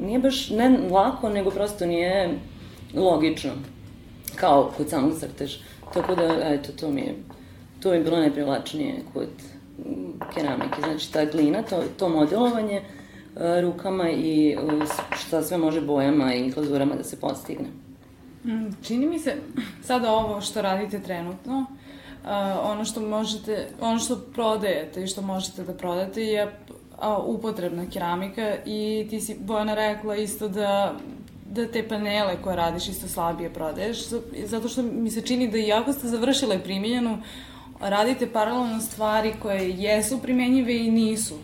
nije 0.01 0.19
baš 0.19 0.49
ne 0.49 0.79
lako, 0.91 1.29
nego 1.29 1.51
prosto 1.51 1.85
nije 1.85 2.29
logično, 2.95 3.51
kao 4.35 4.71
kod 4.77 4.89
samog 4.89 5.13
crteža. 5.19 5.57
Tako 5.93 6.15
da, 6.15 6.39
eto, 6.43 6.71
to 6.79 6.91
mi 6.91 7.01
je, 7.01 7.15
to 7.79 7.89
mi 7.89 7.95
je 7.95 8.03
bilo 8.03 8.17
najprivlačnije 8.17 8.95
kod 9.13 9.29
keramike. 10.33 10.81
Znači, 10.83 11.13
ta 11.13 11.25
glina, 11.25 11.61
to, 11.61 11.83
to 11.97 12.09
modelovanje 12.09 12.75
e, 12.75 12.96
rukama 13.61 14.09
i 14.09 14.49
e, 14.49 14.57
šta 15.17 15.43
sve 15.43 15.57
može 15.57 15.81
bojama 15.81 16.33
i 16.33 16.49
glazurama 16.49 16.95
da 16.95 17.03
se 17.03 17.19
postigne. 17.19 17.67
Mm, 18.45 18.69
Čini 18.83 19.07
mi 19.07 19.19
se, 19.19 19.35
sada 19.83 20.11
ovo 20.11 20.41
što 20.41 20.61
radite 20.61 20.99
trenutno, 20.99 21.65
uh, 22.23 22.29
ono 22.63 22.85
što 22.85 23.01
možete, 23.01 23.67
ono 23.81 23.99
što 23.99 24.15
prodajete 24.33 25.03
i 25.03 25.07
što 25.07 25.21
možete 25.21 25.63
da 25.63 25.73
prodate 25.73 26.23
je 26.23 26.59
upotrebna 27.25 27.85
keramika 27.93 28.55
i 28.65 29.07
ti 29.09 29.21
si 29.21 29.37
Bojana 29.39 29.73
rekla 29.73 30.15
isto 30.15 30.47
da 30.47 30.93
da 31.51 31.67
te 31.67 31.87
panele 31.87 32.41
koje 32.43 32.55
radiš 32.55 32.89
isto 32.89 33.07
slabije 33.07 33.53
prodaješ, 33.53 33.97
zato 34.45 34.67
što 34.67 34.81
mi 34.81 35.11
se 35.11 35.21
čini 35.21 35.51
da 35.51 35.57
iako 35.57 35.93
ste 35.93 36.07
završile 36.07 36.63
primjenjenu, 36.63 37.17
radite 37.79 38.31
paralelno 38.31 38.81
stvari 38.81 39.33
koje 39.41 39.69
jesu 39.69 40.19
primenjive 40.21 40.77
i 40.77 40.91
nisu. 40.91 41.35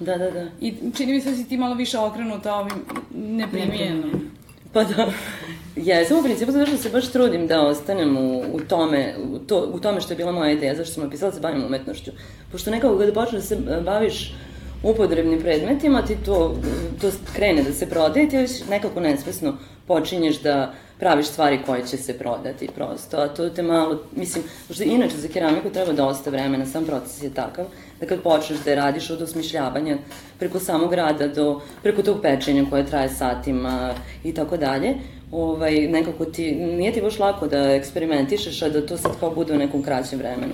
Da, 0.00 0.18
da, 0.18 0.30
da. 0.30 0.46
I 0.60 0.74
čini 0.96 1.12
mi 1.12 1.20
se 1.20 1.30
da 1.30 1.36
si 1.36 1.48
ti 1.48 1.56
malo 1.56 1.74
više 1.74 1.98
okrenuta 1.98 2.54
ovim 2.54 2.84
neprimjenjenom. 3.14 4.30
Pa 4.72 4.84
da, 4.84 5.12
jesam 5.76 6.18
u 6.18 6.22
principu 6.22 6.52
zato 6.52 6.66
što 6.66 6.76
se 6.76 6.90
baš 6.90 7.12
trudim 7.12 7.46
da 7.46 7.62
ostanem 7.62 8.16
u, 8.16 8.44
u, 8.52 8.60
tome, 8.68 9.14
u, 9.32 9.38
to, 9.38 9.70
u 9.72 9.80
tome 9.80 10.00
što 10.00 10.12
je 10.12 10.16
bila 10.16 10.32
moja 10.32 10.52
ideja, 10.52 10.74
zašto 10.74 10.94
sam 10.94 11.02
napisala 11.02 11.30
da 11.30 11.34
se 11.34 11.40
bavim 11.40 11.64
umetnošću. 11.64 12.10
Pošto 12.52 12.70
nekako 12.70 12.98
kada 12.98 13.12
počneš 13.12 13.40
da 13.40 13.46
se 13.46 13.56
baviš 13.84 14.34
upotrebnim 14.82 15.40
predmetima, 15.40 16.02
ti 16.02 16.16
to, 16.24 16.56
to 17.00 17.10
krene 17.34 17.62
da 17.62 17.72
se 17.72 17.86
prodaje, 17.86 18.28
ti 18.28 18.36
već 18.36 18.50
nekako 18.70 19.00
nesvesno 19.00 19.56
počinješ 19.86 20.40
da 20.40 20.72
praviš 20.98 21.26
stvari 21.26 21.58
koje 21.66 21.86
će 21.86 21.96
se 21.96 22.18
prodati 22.18 22.68
prosto, 22.74 23.16
a 23.16 23.28
to 23.28 23.50
te 23.50 23.62
malo, 23.62 24.02
mislim, 24.16 24.44
možda 24.68 24.84
inače 24.84 25.16
za 25.16 25.28
keramiku 25.28 25.70
treba 25.70 25.92
dosta 25.92 26.30
vremena, 26.30 26.66
sam 26.66 26.84
proces 26.84 27.22
je 27.22 27.34
takav, 27.34 27.64
da 28.00 28.06
kad 28.06 28.22
počneš 28.22 28.58
da 28.64 28.74
radiš 28.74 29.10
od 29.10 29.22
osmišljavanja 29.22 29.98
preko 30.38 30.58
samog 30.58 30.94
rada 30.94 31.28
do, 31.28 31.60
preko 31.82 32.02
tog 32.02 32.20
pečenja 32.22 32.64
koje 32.70 32.86
traje 32.86 33.08
satima 33.08 33.94
i 34.24 34.34
tako 34.34 34.56
dalje, 34.56 34.94
ovaj, 35.32 35.80
nekako 35.80 36.24
ti, 36.24 36.52
nije 36.52 36.92
ti 36.92 37.00
baš 37.00 37.18
lako 37.18 37.46
da 37.46 37.74
eksperimentišeš, 37.74 38.62
a 38.62 38.68
da 38.68 38.86
to 38.86 38.96
sad 38.96 39.12
kao 39.20 39.30
bude 39.30 39.54
u 39.54 39.58
nekom 39.58 39.82
kraćem 39.82 40.18
vremenu. 40.18 40.52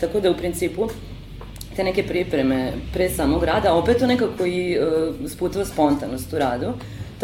Tako 0.00 0.20
da 0.20 0.30
u 0.30 0.36
principu 0.36 0.88
te 1.76 1.84
neke 1.84 2.02
pripreme 2.02 2.72
pre 2.92 3.10
samog 3.10 3.44
rada, 3.44 3.74
opet 3.74 3.98
to 3.98 4.06
nekako 4.06 4.46
i 4.46 4.78
uh, 4.78 5.30
sputava 5.30 5.64
spontanost 5.64 6.32
u 6.32 6.38
radu. 6.38 6.72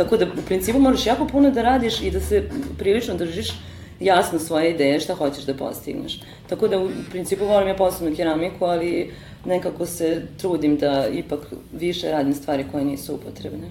Tako 0.00 0.16
da 0.16 0.26
u 0.26 0.42
principu 0.46 0.78
moraš 0.78 1.06
jako 1.06 1.26
puno 1.26 1.50
da 1.50 1.62
radiš 1.62 2.00
i 2.02 2.10
da 2.10 2.20
se 2.20 2.48
prilično 2.78 3.14
držiš 3.14 3.52
jasno 4.00 4.38
svoje 4.38 4.70
ideje 4.70 5.00
šta 5.00 5.14
hoćeš 5.14 5.44
da 5.44 5.54
postigneš. 5.54 6.20
Tako 6.48 6.68
da 6.68 6.78
u 6.78 6.88
principu 7.10 7.44
volim 7.44 7.68
ja 7.68 7.76
posebnu 7.76 8.16
keramiku, 8.16 8.64
ali 8.64 9.12
nekako 9.44 9.86
se 9.86 10.22
trudim 10.38 10.76
da 10.76 11.08
ipak 11.12 11.40
više 11.72 12.10
radim 12.10 12.34
stvari 12.34 12.64
koje 12.72 12.84
nisu 12.84 13.14
upotrebne. 13.14 13.68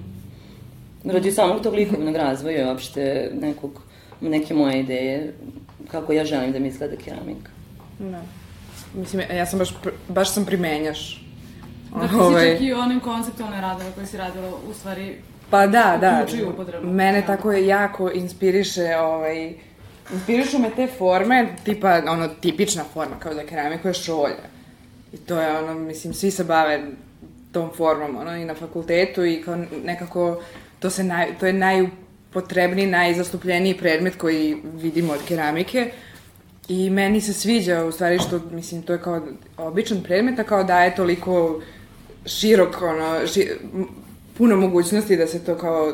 Radi 1.04 1.32
samog 1.32 1.64
tog 1.64 1.74
likovnog 1.74 2.16
razvoja 2.16 2.62
i 2.62 2.66
uopšte 2.66 3.32
nekog, 3.42 3.82
neke 4.22 4.54
moje 4.54 4.80
ideje 4.80 5.34
kako 5.92 6.14
ja 6.14 6.26
želim 6.26 6.52
da 6.52 6.60
mi 6.60 6.68
izgleda 6.68 6.96
keramika. 6.96 7.52
Da. 8.00 8.22
Mislim, 8.94 9.24
ja 9.36 9.46
sam 9.46 9.60
baš, 9.60 9.74
baš 10.08 10.34
sam 10.34 10.46
primenjaš. 10.46 11.26
Dakle, 11.94 12.10
si 12.10 12.16
ovaj... 12.16 12.52
čak 12.52 12.62
i 12.62 12.74
onim 12.74 13.00
konceptualne 13.00 13.62
radove 13.62 13.92
koje 13.96 14.08
si 14.08 14.18
radila, 14.18 14.52
u 14.70 14.74
stvari, 14.74 15.16
Pa 15.50 15.68
da, 15.68 15.98
da. 16.02 16.26
Mene 16.82 17.24
tako 17.28 17.52
je 17.52 17.68
jako 17.68 18.12
inspiriše, 18.14 18.98
ovaj, 18.98 19.54
inspirišu 20.14 20.60
me 20.60 20.70
te 20.76 20.88
forme, 20.98 21.48
tipa, 21.64 22.02
ono, 22.08 22.28
tipična 22.28 22.84
forma, 22.94 23.20
kao 23.20 23.34
da 23.34 23.46
keramiku 23.46 23.88
je 23.88 23.94
šolja. 23.94 24.48
I 25.14 25.18
to 25.18 25.42
je 25.42 25.58
ono, 25.58 25.74
mislim, 25.74 26.14
svi 26.14 26.32
se 26.32 26.44
bave 26.44 26.82
tom 27.52 27.70
formom, 27.78 28.18
ono, 28.18 28.36
i 28.36 28.46
na 28.46 28.56
fakultetu 28.56 29.26
i 29.26 29.42
kao 29.46 29.58
nekako, 29.86 30.42
to, 30.80 30.90
se 30.90 31.04
naj, 31.04 31.38
to 31.40 31.46
je 31.46 31.54
najupotrebniji, 31.54 32.88
najzastupljeniji 32.88 33.78
predmet 33.78 34.16
koji 34.16 34.58
vidimo 34.74 35.14
od 35.14 35.20
keramike. 35.28 35.92
I 36.68 36.90
meni 36.90 37.22
se 37.22 37.34
sviđa, 37.34 37.86
u 37.86 37.92
stvari, 37.92 38.20
što, 38.20 38.42
mislim, 38.52 38.82
to 38.82 38.94
je 38.94 39.02
kao 39.02 39.22
običan 39.58 40.04
predmet, 40.04 40.40
a 40.40 40.44
kao 40.44 40.64
daje 40.64 40.96
toliko 40.96 41.62
širok, 42.26 42.82
ono, 42.82 43.28
ši, 43.28 43.50
puno 44.40 44.56
mogućnosti 44.56 45.18
da 45.18 45.28
se 45.28 45.44
to 45.46 45.58
kao 45.58 45.94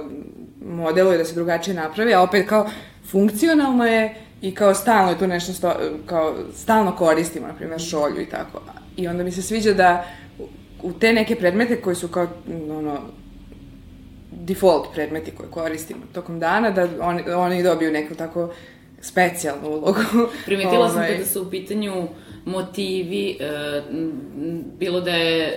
modeluje, 0.65 1.17
da 1.17 1.25
se 1.25 1.35
drugačije 1.35 1.73
napravi, 1.73 2.13
a 2.13 2.21
opet 2.21 2.49
kao 2.49 2.69
funkcionalno 3.11 3.85
je 3.85 4.15
i 4.41 4.55
kao 4.55 4.73
stalno 4.73 5.11
je 5.11 5.17
to 5.17 5.27
nešto 5.27 5.53
sto, 5.53 5.73
kao 6.05 6.35
stalno 6.53 6.95
koristimo, 6.95 7.47
na 7.47 7.53
primjer 7.53 7.81
šolju 7.81 8.21
i 8.21 8.25
tako. 8.25 8.61
I 8.97 9.07
onda 9.07 9.23
mi 9.23 9.31
se 9.31 9.41
sviđa 9.41 9.73
da 9.73 10.05
u 10.83 10.93
te 10.93 11.13
neke 11.13 11.35
predmete 11.35 11.81
koji 11.81 11.95
su 11.95 12.07
kao 12.07 12.27
ono, 12.69 12.99
default 14.31 14.93
predmeti 14.93 15.31
koje 15.31 15.49
koristimo 15.49 16.01
tokom 16.13 16.39
dana, 16.39 16.71
da 16.71 16.87
oni, 17.01 17.31
oni 17.31 17.63
dobiju 17.63 17.91
neku 17.91 18.15
tako 18.15 18.53
specijalnu 19.01 19.69
ulogu. 19.69 19.99
Primetila 20.45 20.89
sam 20.89 20.97
ovaj. 20.97 21.11
kada 21.11 21.25
su 21.25 21.41
u 21.41 21.49
pitanju 21.49 22.07
motivi, 22.45 23.37
e, 23.39 23.81
bilo 24.79 25.01
da 25.01 25.11
je 25.11 25.47
e, 25.47 25.53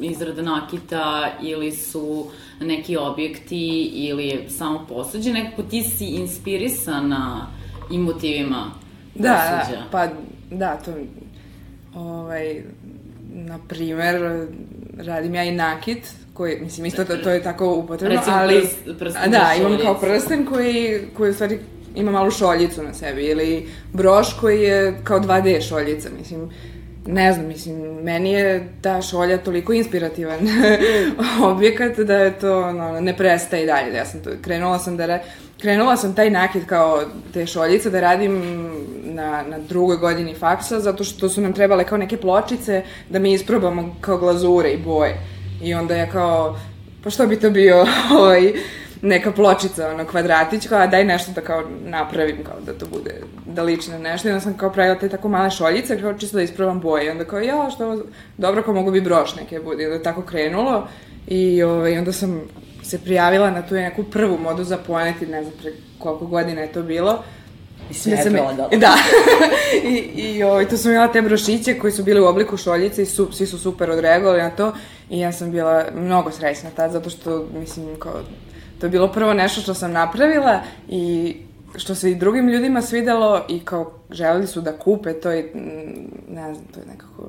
izrada 0.00 0.42
nakita 0.42 1.32
ili 1.42 1.72
su 1.72 2.26
neki 2.60 2.96
objekti 2.96 3.90
ili 3.94 4.26
je 4.26 4.50
samo 4.50 4.86
posuđe, 4.88 5.32
nekako 5.32 5.62
ti 5.62 5.82
si 5.82 6.06
inspirisana 6.06 7.46
i 7.90 7.98
motivima 7.98 8.70
da, 9.14 9.60
posuđa. 9.60 9.80
Da, 9.80 9.86
pa 9.90 10.08
da, 10.50 10.76
to 10.76 10.92
ovaj, 11.94 12.62
na 13.32 13.58
primer, 13.68 14.46
radim 14.98 15.34
ja 15.34 15.44
i 15.44 15.52
nakit, 15.52 16.12
koji, 16.34 16.60
mislim, 16.60 16.86
isto 16.86 17.04
to, 17.04 17.16
to 17.16 17.30
je 17.30 17.42
tako 17.42 17.74
upotrebno, 17.74 18.16
Recimo, 18.16 18.36
ali... 18.36 18.60
Prst, 18.60 18.98
prsten 18.98 19.30
da, 19.30 19.54
imam 19.58 19.78
kao 19.82 20.00
prsten 20.00 20.46
koji, 20.46 21.00
koji 21.16 21.30
u 21.30 21.34
stvari 21.34 21.58
ima 21.94 22.10
malu 22.10 22.30
šoljicu 22.30 22.82
na 22.82 22.94
sebi, 22.94 23.24
ili 23.24 23.68
broš 23.92 24.36
koji 24.40 24.62
je 24.62 25.00
kao 25.04 25.20
2D 25.20 25.68
šoljica, 25.68 26.08
mislim, 26.18 26.50
ne 27.06 27.32
znam, 27.32 27.46
mislim, 27.46 27.76
meni 28.02 28.32
je 28.32 28.68
ta 28.82 29.02
šolja 29.02 29.38
toliko 29.38 29.72
inspirativan 29.72 30.38
objekat 31.52 31.98
da 31.98 32.16
je 32.16 32.38
to, 32.38 32.72
no, 32.72 33.00
ne 33.00 33.16
prestaje 33.16 33.62
i 33.62 33.66
dalje. 33.66 33.96
Ja 33.96 34.06
sam 34.06 34.20
to, 34.20 34.30
krenula 34.42 34.78
sam 34.78 34.96
da, 34.96 35.18
krenula 35.60 35.96
sam 35.96 36.14
taj 36.14 36.30
nakit 36.30 36.66
kao 36.66 37.02
te 37.32 37.46
šoljice 37.46 37.90
da 37.90 38.00
radim 38.00 38.42
na, 39.04 39.42
na 39.48 39.58
drugoj 39.58 39.96
godini 39.96 40.34
faksa, 40.34 40.80
zato 40.80 41.04
što 41.04 41.28
su 41.28 41.40
nam 41.40 41.52
trebale 41.52 41.84
kao 41.84 41.98
neke 41.98 42.16
pločice 42.16 42.82
da 43.10 43.18
mi 43.18 43.32
isprobamo 43.32 43.96
kao 44.00 44.18
glazure 44.18 44.70
i 44.70 44.78
boje. 44.78 45.18
I 45.62 45.74
onda 45.74 45.96
ja 45.96 46.10
kao, 46.10 46.58
pa 47.04 47.10
što 47.10 47.26
bi 47.26 47.40
to 47.40 47.50
bio, 47.50 47.86
ovaj, 48.20 48.52
neka 49.04 49.32
pločica, 49.32 49.88
ono, 49.88 50.04
kvadratić, 50.06 50.66
kao, 50.66 50.86
daj 50.86 51.04
nešto 51.04 51.32
da 51.32 51.40
kao 51.40 51.64
napravim, 51.84 52.44
kao 52.44 52.60
da 52.66 52.72
to 52.72 52.86
bude, 52.86 53.20
da 53.46 53.62
liči 53.62 53.90
na 53.90 53.98
nešto. 53.98 54.28
I 54.28 54.30
onda 54.30 54.40
sam 54.40 54.56
kao 54.56 54.72
pravila 54.72 54.98
te 54.98 55.08
tako 55.08 55.28
male 55.28 55.50
šoljice, 55.50 56.00
kao 56.00 56.14
čisto 56.14 56.36
da 56.36 56.42
isprobam 56.42 56.80
boje. 56.80 57.06
I 57.06 57.10
onda 57.10 57.24
kao, 57.24 57.40
ja, 57.40 57.70
što, 57.70 58.02
dobro, 58.38 58.62
kao 58.62 58.74
mogu 58.74 58.90
bi 58.90 59.00
broš 59.00 59.36
neke 59.36 59.60
bude. 59.60 59.82
I 59.82 59.86
onda 59.86 60.02
tako 60.02 60.22
krenulo. 60.22 60.88
I 61.26 61.62
ovaj, 61.62 61.98
onda 61.98 62.12
sam 62.12 62.40
se 62.82 62.98
prijavila 62.98 63.50
na 63.50 63.66
tu 63.66 63.74
neku 63.74 64.04
prvu 64.04 64.38
modu 64.38 64.64
za 64.64 64.76
poneti, 64.76 65.26
ne 65.26 65.42
znam 65.42 65.54
pre 65.62 65.72
koliko 65.98 66.26
godina 66.26 66.60
je 66.60 66.72
to 66.72 66.82
bilo. 66.82 67.22
I 67.90 67.94
sve 67.94 68.12
je 68.12 68.30
prodala. 68.30 68.68
Da. 68.68 68.94
I, 69.94 69.96
i 69.96 70.42
ovaj, 70.42 70.68
tu 70.68 70.76
sam 70.76 70.92
imala 70.92 71.12
te 71.12 71.22
brošiće 71.22 71.78
koji 71.78 71.92
su 71.92 72.02
bili 72.02 72.20
u 72.20 72.26
obliku 72.26 72.56
šoljice 72.56 73.02
i 73.02 73.06
su, 73.06 73.32
svi 73.32 73.46
su 73.46 73.58
super 73.58 73.90
odreagovali 73.90 74.42
na 74.42 74.50
to. 74.50 74.72
I 75.10 75.20
ja 75.20 75.32
sam 75.32 75.50
bila 75.50 75.84
mnogo 75.94 76.30
srećna 76.30 76.70
tad, 76.70 76.92
zato 76.92 77.10
što, 77.10 77.46
mislim, 77.60 77.86
kao, 77.98 78.20
To 78.84 78.86
je 78.86 78.90
bilo 78.90 79.08
prvo 79.08 79.34
nešto 79.34 79.60
što 79.60 79.74
sam 79.74 79.92
napravila 79.92 80.60
i 80.88 81.36
što 81.76 81.94
se 81.94 82.10
i 82.10 82.14
drugim 82.14 82.48
ljudima 82.48 82.82
svidelo 82.82 83.44
i 83.48 83.60
kao 83.60 83.92
želeli 84.10 84.46
su 84.46 84.60
da 84.60 84.78
kupe 84.78 85.12
to 85.12 85.32
i 85.32 85.42
ne 86.28 86.54
znam, 86.54 86.66
to 86.74 86.80
je 86.80 86.86
nekako 86.86 87.28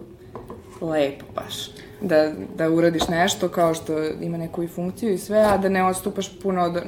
lepo 0.82 1.26
baš. 1.36 1.56
Da, 2.02 2.32
da 2.58 2.70
uradiš 2.70 3.08
nešto 3.08 3.50
kao 3.50 3.74
što 3.74 4.04
ima 4.04 4.38
neku 4.38 4.64
i 4.64 4.68
funkciju 4.68 5.14
i 5.14 5.18
sve, 5.18 5.40
a 5.40 5.58
da 5.58 5.70
ne 5.70 5.86
odstupaš 5.86 6.40
puno 6.40 6.62
od... 6.62 6.84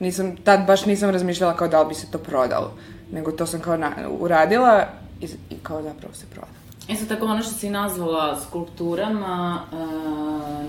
Nisam, 0.00 0.36
tad 0.36 0.66
baš 0.66 0.86
nisam 0.86 1.10
razmišljala 1.10 1.56
kao 1.56 1.68
da 1.68 1.82
li 1.82 1.88
bi 1.88 1.94
se 1.94 2.10
to 2.10 2.18
prodalo, 2.18 2.72
nego 3.12 3.32
to 3.32 3.46
sam 3.46 3.60
kao 3.60 3.76
na, 3.76 3.92
uradila 4.20 4.86
i, 5.20 5.24
i 5.50 5.56
kao 5.62 5.82
zapravo 5.82 6.14
se 6.14 6.26
proda. 6.34 6.52
Isto 6.88 7.14
tako 7.14 7.26
ono 7.26 7.42
što 7.42 7.54
si 7.54 7.70
nazvala 7.70 8.40
skulpturama 8.40 9.62
uh, 9.72 9.78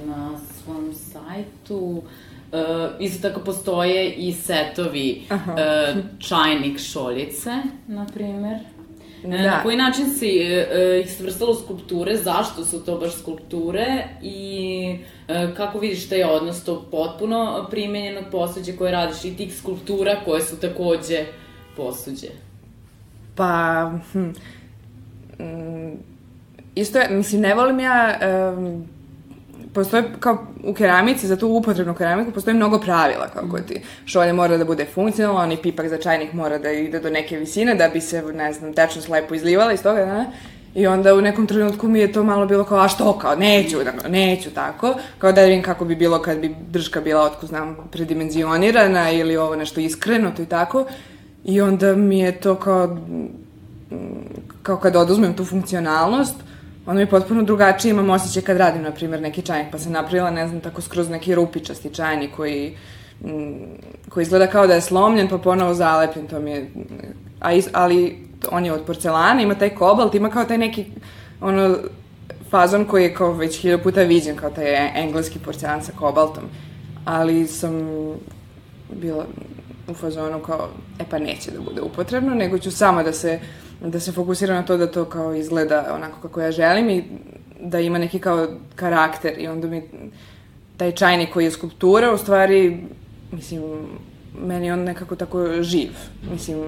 na 0.07 0.31
svom 0.63 0.93
sajtu, 0.93 1.77
Uh, 1.77 2.03
isto 2.99 3.29
tako 3.29 3.39
postoje 3.39 4.13
i 4.13 4.33
setovi 4.33 5.21
uh, 5.31 5.37
čajnik 6.19 6.79
šoljice, 6.79 7.51
na 7.87 8.05
primer. 8.13 8.53
E, 8.53 8.77
Da. 9.23 9.37
Na 9.37 9.63
koji 9.63 9.77
način 9.77 10.09
si 10.09 10.27
e, 10.27 11.01
ih 11.03 11.13
svrstala 11.13 11.51
u 11.51 11.55
skulpture, 11.55 12.17
zašto 12.17 12.65
su 12.65 12.85
to 12.85 12.97
baš 12.97 13.15
skulpture 13.15 14.07
i 14.21 14.99
e, 15.27 15.53
kako 15.57 15.79
vidiš 15.79 16.09
taj 16.09 16.23
odnos 16.23 16.63
to 16.63 16.87
potpuno 16.91 17.67
primenjenog 17.69 18.23
posuđa 18.31 18.71
koje 18.77 18.91
radiš 18.91 19.25
i 19.25 19.37
tih 19.37 19.57
skulptura 19.57 20.15
koje 20.25 20.41
su 20.41 20.59
takođe 20.59 21.25
posuđe? 21.75 22.27
Pa, 23.35 23.91
hm, 24.11 24.19
mm, 25.43 25.93
isto 26.75 26.99
je, 26.99 27.09
mislim, 27.09 27.41
ne 27.41 27.53
volim 27.55 27.79
ja, 27.79 28.19
um, 28.57 28.87
postoje 29.73 30.03
kao 30.19 30.47
u 30.63 30.73
keramici, 30.73 31.27
za 31.27 31.35
tu 31.35 31.47
upotrebnu 31.47 31.93
keramiku, 31.93 32.31
postoji 32.31 32.55
mnogo 32.55 32.79
pravila, 32.79 33.27
kao 33.27 33.43
kod 33.51 33.65
ti 33.65 33.81
šolje 34.05 34.33
mora 34.33 34.57
da 34.57 34.65
bude 34.65 34.85
funkcionalno, 34.85 35.41
onaj 35.41 35.61
pipak 35.61 35.87
za 35.87 35.97
čajnik 35.97 36.33
mora 36.33 36.57
da 36.57 36.71
ide 36.71 36.99
do 36.99 37.09
neke 37.09 37.37
visine, 37.37 37.75
da 37.75 37.89
bi 37.89 38.01
se, 38.01 38.21
ne 38.21 38.53
znam, 38.53 38.73
tečnost 38.73 39.09
lepo 39.09 39.35
izlivala 39.35 39.73
iz 39.73 39.83
toga, 39.83 40.05
da, 40.05 40.25
I 40.77 40.87
onda 40.87 41.13
u 41.15 41.21
nekom 41.21 41.47
trenutku 41.47 41.87
mi 41.87 41.99
je 41.99 42.11
to 42.11 42.23
malo 42.23 42.45
bilo 42.45 42.63
kao, 42.63 42.79
a 42.79 42.87
što, 42.87 43.13
kao, 43.19 43.35
neću, 43.35 43.77
da, 43.83 44.09
neću 44.09 44.49
tako, 44.49 44.95
kao 45.17 45.31
da 45.31 45.41
vidim 45.41 45.63
kako 45.63 45.85
bi 45.85 45.95
bilo 45.95 46.21
kad 46.21 46.39
bi 46.39 46.55
drška 46.69 47.01
bila, 47.01 47.23
otko 47.23 47.45
znam, 47.45 47.77
predimenzionirana 47.91 49.11
ili 49.11 49.37
ovo 49.37 49.55
nešto 49.55 49.79
iskrenuto 49.79 50.41
i 50.41 50.45
tako. 50.45 50.85
I 51.45 51.61
onda 51.61 51.95
mi 51.95 52.19
je 52.19 52.31
to 52.39 52.55
kao, 52.55 52.97
kao 54.63 54.77
kad 54.77 54.95
oduzmem 54.95 55.33
tu 55.33 55.45
funkcionalnost, 55.45 56.35
onda 56.87 56.99
mi 56.99 57.09
potpuno 57.09 57.43
drugačije 57.43 57.89
imam 57.91 58.09
osjećaj 58.09 58.41
kad 58.41 58.57
radim, 58.57 58.81
na 58.81 58.91
primjer, 58.91 59.21
neki 59.21 59.41
čajnik, 59.41 59.71
pa 59.71 59.79
sam 59.79 59.91
napravila, 59.91 60.31
ne 60.31 60.47
znam, 60.47 60.61
tako 60.61 60.81
skroz 60.81 61.09
neki 61.09 61.35
rupičasti 61.35 61.93
čajnik 61.93 62.35
koji, 62.35 62.77
mm, 63.21 63.53
koji 64.09 64.21
izgleda 64.21 64.47
kao 64.47 64.67
da 64.67 64.73
je 64.73 64.81
slomljen, 64.81 65.27
pa 65.27 65.37
ponovo 65.37 65.73
zalepljen, 65.73 66.27
to 66.27 66.39
mi 66.39 66.51
je, 66.51 66.71
a 67.39 67.53
is, 67.53 67.67
ali 67.73 68.27
on 68.51 68.65
je 68.65 68.73
od 68.73 68.85
porcelana, 68.85 69.41
ima 69.41 69.55
taj 69.55 69.69
kobalt, 69.69 70.15
ima 70.15 70.29
kao 70.29 70.45
taj 70.45 70.57
neki, 70.57 70.85
ono, 71.41 71.77
fazon 72.49 72.85
koji 72.85 73.03
je 73.03 73.13
kao 73.13 73.31
već 73.31 73.61
hiljadu 73.61 73.83
puta 73.83 74.01
viđen, 74.01 74.35
kao 74.35 74.49
taj 74.49 75.01
engleski 75.01 75.39
porcelan 75.39 75.83
sa 75.83 75.91
kobaltom, 75.99 76.43
ali 77.05 77.47
sam 77.47 77.73
bila 79.01 79.25
u 79.87 79.93
fazonu 79.93 80.39
kao, 80.39 80.69
e 80.99 81.03
pa 81.09 81.19
neće 81.19 81.51
da 81.51 81.59
bude 81.61 81.81
upotrebno, 81.81 82.35
nego 82.35 82.57
ću 82.57 82.71
samo 82.71 83.03
da 83.03 83.13
se, 83.13 83.39
da 83.81 83.99
se 83.99 84.11
fokusiram 84.11 84.55
na 84.55 84.65
to 84.65 84.77
da 84.77 84.91
to 84.91 85.05
kao 85.05 85.33
izgleda 85.33 85.93
onako 85.95 86.21
kako 86.21 86.41
ja 86.41 86.51
želim 86.51 86.89
i 86.89 87.03
da 87.59 87.79
ima 87.79 87.97
neki 87.97 88.19
kao 88.19 88.47
karakter 88.75 89.39
i 89.39 89.47
onda 89.47 89.67
mi 89.67 89.83
taj 90.77 90.91
čajnik 90.91 91.33
koji 91.33 91.45
je 91.45 91.51
skulptura 91.51 92.13
u 92.13 92.17
stvari, 92.17 92.83
mislim, 93.31 93.61
meni 94.45 94.71
on 94.71 94.79
nekako 94.79 95.15
tako 95.15 95.61
živ. 95.61 95.91
Mislim, 96.31 96.63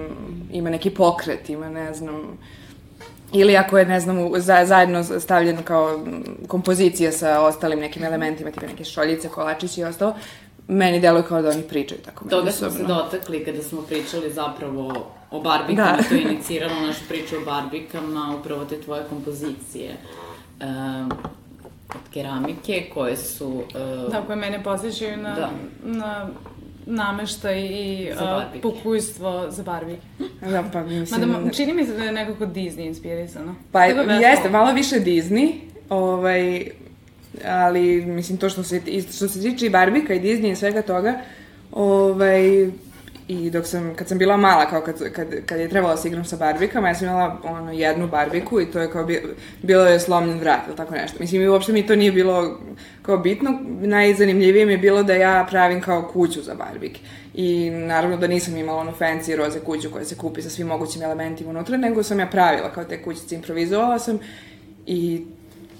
ima 0.52 0.70
neki 0.70 0.90
pokret, 0.90 1.50
ima, 1.50 1.68
ne 1.68 1.94
znam, 1.94 2.38
ili 3.32 3.56
ako 3.56 3.78
je, 3.78 3.86
ne 3.86 4.00
znam, 4.00 4.30
za, 4.36 4.64
zajedno 4.66 5.04
stavljen 5.04 5.62
kao 5.62 6.06
kompozicija 6.48 7.12
sa 7.12 7.40
ostalim 7.40 7.80
nekim 7.80 8.04
elementima, 8.04 8.50
tipa 8.50 8.66
neke 8.66 8.84
šoljice, 8.84 9.28
kolačići 9.28 9.80
i 9.80 9.84
ostalo, 9.84 10.14
meni 10.70 11.00
deluje 11.00 11.22
kao 11.22 11.42
da 11.42 11.48
oni 11.48 11.62
pričaju 11.62 12.00
tako 12.00 12.28
Toga 12.28 12.50
smo 12.50 12.70
se 12.70 12.74
međusobno. 12.74 12.94
dotakli 12.94 13.44
kada 13.44 13.62
smo 13.62 13.82
pričali 13.82 14.32
zapravo 14.32 14.92
o 15.30 15.40
barbikama, 15.40 15.96
Da. 15.96 16.02
to 16.02 16.14
je 16.14 16.22
iniciralo 16.22 16.80
našu 16.80 17.00
priču 17.08 17.36
o 17.36 17.44
barbikama, 17.44 18.36
upravo 18.40 18.64
te 18.64 18.80
tvoje 18.80 19.02
kompozicije 19.04 19.90
um, 20.60 21.10
od 21.88 22.12
keramike 22.12 22.86
koje 22.94 23.16
su... 23.16 23.48
Uh, 23.48 24.12
Da, 24.12 24.22
koje 24.22 24.36
mene 24.36 24.62
posjećaju 24.62 25.16
na, 25.16 25.34
Da. 25.34 25.50
na 25.84 26.28
nameštaj 26.86 27.60
i 27.60 28.12
Za 28.14 28.24
barbike. 28.24 28.62
pokujstvo 28.62 29.46
za 29.48 29.62
barbike. 29.62 30.00
Da, 30.42 30.64
pa 30.72 30.82
mislim... 30.82 31.28
Mada 31.28 31.50
čini 31.50 31.72
mi 31.74 31.84
se 31.86 31.92
da 31.92 32.04
je 32.04 32.12
nekako 32.12 32.44
Disney 32.46 32.86
inspirisano. 32.86 33.54
Pa 33.72 33.78
da 33.78 34.12
jeste, 34.12 34.48
malo 34.50 34.72
više 34.72 34.96
Disney, 34.96 35.52
ovaj, 35.90 36.70
ali 37.44 38.06
mislim 38.06 38.38
to 38.38 38.48
što 38.48 38.62
se, 38.62 38.80
što 39.16 39.28
se 39.28 39.40
tiče 39.40 39.66
i 39.66 39.70
Barbika 39.70 40.14
i 40.14 40.20
Disney 40.20 40.52
i 40.52 40.56
svega 40.56 40.82
toga, 40.82 41.14
ovaj, 41.72 42.70
i 43.30 43.50
dok 43.50 43.66
sam, 43.66 43.94
kad 43.94 44.08
sam 44.08 44.18
bila 44.18 44.36
mala, 44.36 44.70
kao 44.70 44.80
kad, 44.80 45.12
kad, 45.12 45.28
kad 45.46 45.60
je 45.60 45.68
trebalo 45.68 45.94
da 45.94 46.00
se 46.00 46.08
igram 46.08 46.24
sa 46.24 46.36
barbikama, 46.36 46.88
ja 46.88 46.94
sam 46.94 47.08
imala 47.08 47.40
ono, 47.44 47.72
jednu 47.72 48.08
barbiku 48.08 48.60
i 48.60 48.66
to 48.66 48.80
je 48.80 48.90
kao 48.90 49.04
bi, 49.04 49.22
bilo 49.62 49.86
je 49.86 50.00
slomljen 50.00 50.38
vrat 50.38 50.60
ili 50.66 50.76
tako 50.76 50.94
nešto. 50.94 51.16
Mislim, 51.20 51.42
i 51.42 51.48
uopšte 51.48 51.72
mi 51.72 51.86
to 51.86 51.96
nije 51.96 52.12
bilo 52.12 52.60
kao 53.02 53.18
bitno, 53.18 53.60
najzanimljivije 53.80 54.66
mi 54.66 54.72
je 54.72 54.78
bilo 54.78 55.02
da 55.02 55.14
ja 55.14 55.46
pravim 55.50 55.80
kao 55.80 56.10
kuću 56.12 56.42
za 56.42 56.54
barbike. 56.54 57.00
I 57.34 57.70
naravno 57.70 58.16
da 58.16 58.26
nisam 58.26 58.56
imala 58.56 58.80
onu 58.80 58.92
fancy 59.00 59.36
roze 59.36 59.60
kuću 59.60 59.90
koja 59.90 60.04
se 60.04 60.16
kupi 60.16 60.42
sa 60.42 60.50
svim 60.50 60.66
mogućim 60.66 61.02
elementima 61.02 61.50
unutra, 61.50 61.76
nego 61.76 62.02
sam 62.02 62.20
ja 62.20 62.26
pravila 62.26 62.72
kao 62.72 62.84
te 62.84 63.02
kućice, 63.02 63.34
improvizovala 63.34 63.98
sam 63.98 64.18
i 64.86 65.24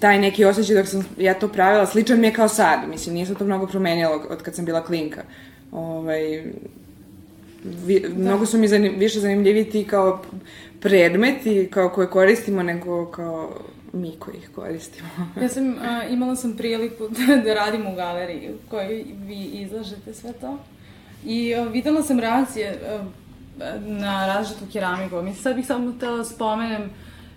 taj 0.01 0.19
neki 0.19 0.45
osjećaj 0.45 0.75
dok 0.75 0.87
sam 0.87 1.05
ja 1.17 1.33
to 1.33 1.47
pravila, 1.47 1.85
sličan 1.85 2.19
mi 2.19 2.27
je 2.27 2.33
kao 2.33 2.47
sad, 2.47 2.79
mislim, 2.89 3.13
nije 3.15 3.25
se 3.25 3.35
to 3.35 3.45
mnogo 3.45 3.67
promenilo 3.67 4.25
od 4.29 4.41
kad 4.41 4.55
sam 4.55 4.65
bila 4.65 4.83
klinka. 4.83 5.23
Ovaj, 5.71 6.43
vi, 7.63 7.99
da. 7.99 8.23
mnogo 8.23 8.45
su 8.45 8.57
mi 8.57 8.67
zanim, 8.67 8.95
više 8.97 9.19
zanimljivi 9.19 9.69
ti 9.69 9.83
kao 9.83 10.21
predmeti 10.79 11.67
kao 11.71 11.89
koje 11.89 12.09
koristimo 12.09 12.63
nego 12.63 13.05
kao 13.05 13.49
mi 13.93 14.11
koji 14.19 14.37
ih 14.37 14.49
koristimo. 14.55 15.09
Ja 15.41 15.49
sam, 15.49 15.75
a, 15.81 16.03
imala 16.09 16.35
sam 16.35 16.57
priliku 16.57 17.07
da, 17.27 17.35
da 17.35 17.53
radim 17.53 17.87
u 17.87 17.95
galeriji 17.95 18.49
u 18.53 18.69
kojoj 18.69 19.05
vi 19.25 19.43
izlažete 19.43 20.13
sve 20.13 20.33
to. 20.33 20.57
I 21.25 21.55
a, 21.55 21.63
videla 21.63 22.03
sam 22.03 22.19
reakcije 22.19 22.79
a, 22.89 23.03
na 23.79 24.27
različitu 24.27 24.65
keramiku. 24.73 25.15
Mislim, 25.15 25.43
sad 25.43 25.55
bih 25.55 25.65
samo 25.65 25.93
htela 25.97 26.25
spomenem 26.25 26.89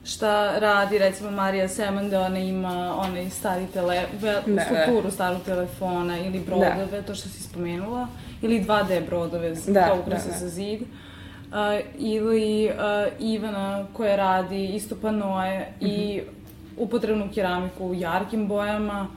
šta 0.04 0.58
radi, 0.58 0.98
recimo, 0.98 1.30
Marija 1.30 1.68
Seman, 1.68 2.10
da 2.10 2.20
ona 2.20 2.38
ima 2.38 2.94
onaj 2.98 3.30
stari 3.30 3.66
tele, 3.66 4.02
ve, 4.14 4.32
Da, 4.46 4.52
da. 4.52 4.62
skulpturu 4.62 5.10
starog 5.10 5.42
telefona 5.42 6.18
ili 6.18 6.38
brodove, 6.40 7.02
to 7.02 7.14
što 7.14 7.28
si 7.28 7.42
spomenula, 7.42 8.08
ili 8.42 8.60
2D 8.62 9.06
brodove 9.06 9.54
Da, 9.66 9.84
kao 9.84 9.98
ukrase 10.00 10.26
da, 10.26 10.32
da. 10.32 10.38
za 10.38 10.48
zid. 10.48 10.80
Uh, 10.80 11.56
ili 11.96 12.66
uh, 12.66 12.72
Ivana 13.20 13.86
koja 13.92 14.16
radi 14.16 14.66
isto 14.66 14.96
panoje 14.96 15.68
i 15.80 16.20
Mhm. 16.20 16.28
upotrebnu 16.76 17.28
keramiku 17.34 17.84
u 17.84 17.94
jarkim 17.94 18.48
bojama. 18.48 19.08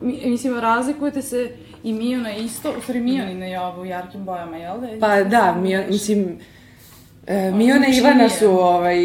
Mi, 0.00 0.20
mislim, 0.24 0.60
razlikujete 0.60 1.22
se 1.22 1.50
i 1.84 1.92
Miona 1.92 2.32
isto, 2.32 2.70
u 2.70 2.82
stvari 2.82 3.00
Mionina 3.00 3.46
je 3.46 3.60
ovo 3.60 3.82
u 3.82 3.86
jarkim 3.86 4.24
bojama, 4.24 4.56
jel 4.56 4.80
da? 4.80 4.88
Pa 5.00 5.22
da, 5.22 5.54
mi, 5.54 5.86
mislim, 5.86 6.38
e, 7.26 7.50
Miona 7.50 7.86
i 7.88 7.96
Ivana 7.98 8.28
su 8.28 8.46
ovaj, 8.48 8.96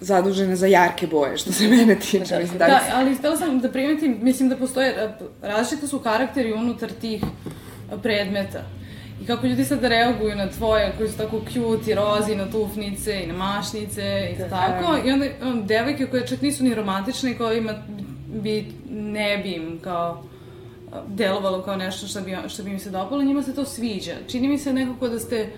zadužene 0.00 0.56
za 0.56 0.66
jarke 0.66 1.06
boje, 1.06 1.36
što 1.38 1.52
se 1.52 1.68
mene 1.68 1.94
tiče. 1.98 2.18
mislim, 2.18 2.58
Da, 2.58 2.66
da, 2.66 2.80
ali 2.94 3.14
htela 3.14 3.36
sam 3.36 3.60
da 3.60 3.68
primetim, 3.68 4.18
mislim 4.22 4.48
da 4.48 4.56
postoje, 4.56 4.88
e, 4.88 5.08
različiti 5.42 5.88
su 5.88 5.98
karakteri 5.98 6.52
unutar 6.52 6.90
tih 7.00 7.22
e, 7.22 7.96
predmeta. 8.02 8.62
I 9.22 9.26
kako 9.26 9.46
ljudi 9.46 9.64
sad 9.64 9.84
reaguju 9.84 10.36
na 10.36 10.48
tvoje, 10.50 10.92
koji 10.96 11.08
su 11.08 11.16
tako 11.16 11.40
cute 11.52 11.90
i 11.90 11.94
rozi, 11.94 12.36
na 12.36 12.50
tufnice 12.50 13.22
i 13.24 13.26
na 13.26 13.34
mašnice 13.34 14.30
i 14.34 14.38
Da. 14.38 14.48
tako. 14.48 15.08
I 15.08 15.10
onda 15.10 15.26
um, 15.42 15.66
devojke 15.66 16.06
koje 16.06 16.26
čak 16.26 16.42
nisu 16.42 16.64
ni 16.64 16.74
romantične, 16.74 17.38
kojima 17.38 17.72
bi, 18.42 18.72
ne 18.90 19.38
bi 19.38 19.52
im 19.52 19.78
kao 19.82 20.22
e, 20.92 20.96
delovalo 21.08 21.62
kao 21.62 21.76
nešto 21.76 22.06
što 22.06 22.20
bi, 22.20 22.36
što 22.48 22.62
bi 22.62 22.70
im 22.70 22.78
se 22.78 22.90
dopalo, 22.90 23.22
njima 23.22 23.42
se 23.42 23.54
to 23.54 23.64
sviđa. 23.64 24.12
Čini 24.28 24.48
mi 24.48 24.58
se 24.58 24.72
nekako 24.72 25.08
da 25.08 25.18
ste 25.18 25.48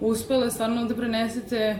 uspele 0.00 0.50
stvarno 0.50 0.84
da 0.84 0.94
prenesete 0.94 1.76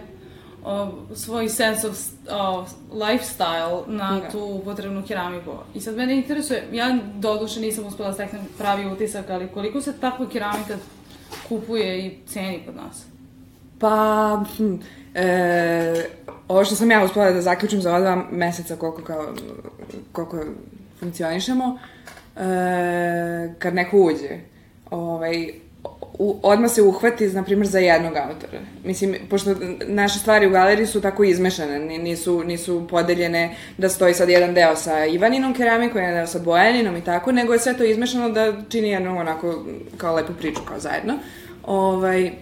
o, 0.65 0.89
svoj 1.15 1.49
sense 1.49 1.89
of 1.89 1.97
o, 2.31 2.65
lifestyle 2.93 3.83
na 3.87 4.21
Da. 4.21 4.31
tu 4.31 4.39
upotrebnu 4.39 5.03
keramiku. 5.09 5.51
I 5.75 5.81
sad 5.81 5.97
mene 5.97 6.17
interesuje, 6.17 6.69
ja 6.73 6.99
doduše 7.15 7.61
nisam 7.61 7.87
uspela 7.87 8.09
da 8.09 8.15
steknem 8.15 8.43
pravi 8.59 8.87
utisak, 8.87 9.31
ali 9.31 9.49
koliko 9.49 9.81
se 9.81 9.93
takva 10.01 10.27
keramika 10.29 10.77
kupuje 11.49 12.07
i 12.07 12.19
ceni 12.27 12.63
kod 12.67 12.77
nas? 12.77 13.05
Pa, 13.79 14.45
hm, 14.57 14.75
e, 15.15 16.07
ovo 16.49 16.65
što 16.65 16.75
sam 16.75 16.91
ja 16.91 17.05
uspela 17.05 17.31
da 17.31 17.43
zaključim 17.43 17.81
za 17.81 17.91
ova 17.91 18.01
dva 18.01 18.25
meseca 18.31 18.77
koliko, 18.77 19.03
kao, 19.03 19.35
koliko 20.13 20.45
funkcionišemo, 21.01 21.79
e, 22.37 23.55
kad 23.59 23.75
neko 23.75 23.99
uđe, 23.99 24.41
ovaj, 24.91 25.55
u, 26.19 26.37
odmah 26.43 26.71
se 26.71 26.83
uhvati, 26.83 27.27
na 27.27 27.43
primjer, 27.43 27.67
za 27.67 27.79
jednog 27.79 28.17
autora. 28.17 28.59
Mislim, 28.85 29.17
pošto 29.31 29.55
naše 29.87 30.19
stvari 30.19 30.47
u 30.47 30.51
galeriji 30.51 30.87
su 30.87 31.01
tako 31.01 31.25
izmešane, 31.25 31.79
ni- 31.79 31.99
nisu, 31.99 32.45
nisu 32.45 32.87
podeljene 32.91 33.55
da 33.79 33.89
stoji 33.89 34.15
sad 34.15 34.29
jedan 34.29 34.55
deo 34.55 34.77
sa 34.77 35.05
Ivaninom 35.07 35.55
keramikom, 35.55 36.01
jedan 36.01 36.15
deo 36.15 36.27
sa 36.27 36.39
Bojaninom 36.39 36.97
i 36.97 37.05
tako, 37.05 37.33
nego 37.33 37.53
je 37.53 37.59
sve 37.59 37.75
to 37.77 37.85
izmešano 37.85 38.31
da 38.31 38.53
čini 38.69 38.89
jednu 38.89 39.19
onako 39.19 39.65
kao 39.97 40.15
lepu 40.15 40.33
priču 40.39 40.61
kao 40.69 40.79
zajedno. 40.79 41.15
Ovaj, 41.63 42.33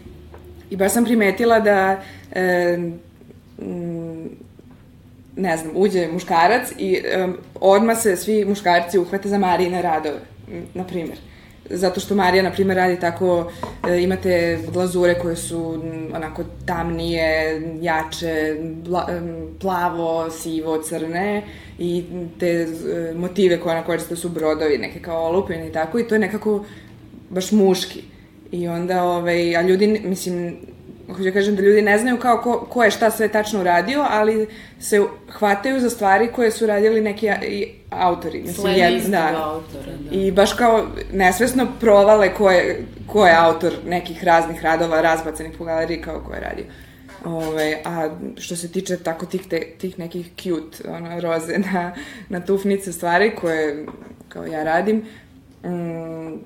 I 0.71 0.77
baš 0.77 0.93
sam 0.93 1.05
primetila 1.05 1.61
da 1.61 2.03
e, 2.33 2.77
mm, 3.59 4.29
ne 5.37 5.57
znam, 5.57 5.73
uđe 5.75 6.09
muškarac 6.13 6.73
i 6.79 7.03
um, 7.25 7.37
odmah 7.61 7.99
se 7.99 8.17
svi 8.17 8.45
muškarci 8.45 8.99
uhvate 8.99 9.29
za 9.29 9.39
Marijine 9.39 9.83
radove, 9.83 10.19
m, 10.49 10.67
na 10.75 10.85
primjer. 10.85 11.19
Zato 11.73 12.01
što 12.01 12.15
Marija, 12.15 12.43
na 12.43 12.51
primjer, 12.51 12.77
radi 12.77 13.01
tako, 13.01 13.51
e, 13.89 14.03
imate 14.03 14.59
glazure 14.73 15.19
koje 15.19 15.37
su 15.37 15.83
onako 16.15 16.45
tamnije, 16.67 17.63
jače, 17.81 18.57
plavo, 19.61 20.31
sivo, 20.31 20.83
crne 20.83 21.43
i 21.79 22.05
te 22.39 22.47
e, 22.47 22.69
motive 23.15 23.61
koje 23.61 23.77
ona 23.77 23.87
koriste 23.87 24.17
su 24.17 24.29
brodovi, 24.29 24.79
neke 24.79 25.01
kao 25.01 25.25
olupine 25.25 25.69
i 25.69 25.73
tako 25.73 25.99
i 25.99 26.09
to 26.09 26.15
je 26.15 26.19
nekako 26.19 26.65
baš 27.31 27.53
muški. 27.53 28.03
I 28.53 28.69
onda, 28.69 29.03
ovaj, 29.03 29.57
a 29.57 29.63
ljudi, 29.63 30.01
mislim, 30.05 30.57
hoću 31.13 31.25
da 31.25 31.31
kažem 31.31 31.57
da 31.57 31.63
ljudi 31.63 31.83
ne 31.83 31.99
znaju 31.99 32.19
kao 32.19 32.41
ko, 32.43 32.67
ko 32.71 32.85
je 32.85 32.91
šta 32.91 33.11
sve 33.11 33.29
tačno 33.29 33.61
uradio, 33.61 34.07
ali 34.11 34.47
se 34.81 35.01
hvataju 35.31 35.81
za 35.81 35.91
stvari 35.91 36.29
koje 36.35 36.51
su 36.51 36.67
radili 36.67 37.01
neki 37.01 37.31
autori. 37.91 38.43
Mislim, 38.43 38.75
jed- 38.75 38.97
istog 38.97 39.15
autora, 39.37 39.93
da. 40.11 40.17
I 40.17 40.31
baš 40.31 40.53
kao 40.53 40.87
nesvesno 41.13 41.67
provale 41.81 42.35
ko 42.35 42.51
je, 42.51 42.85
ko 43.07 43.27
je 43.27 43.37
autor 43.37 43.73
nekih 43.87 44.25
raznih 44.25 44.63
radova 44.63 45.01
razbacanih 45.01 45.53
po 45.59 45.65
galeriji 45.65 46.03
kao 46.03 46.21
ko 46.21 46.35
je 46.35 46.41
radio. 46.41 46.65
Ove, 47.25 47.79
a 47.85 48.11
što 48.37 48.57
se 48.57 48.73
tiče 48.73 48.97
tako 48.97 49.27
tih, 49.27 49.49
te, 49.49 49.61
tih 49.79 49.99
nekih 49.99 50.31
cute 50.37 50.91
ono, 50.91 51.21
roze 51.21 51.59
na, 51.59 51.95
na 52.29 52.41
tufnice 52.41 52.93
stvari 52.93 53.35
koje 53.41 53.87
kao 54.29 54.45
ja 54.47 54.65
radim, 54.65 54.97
mm, 55.65 56.39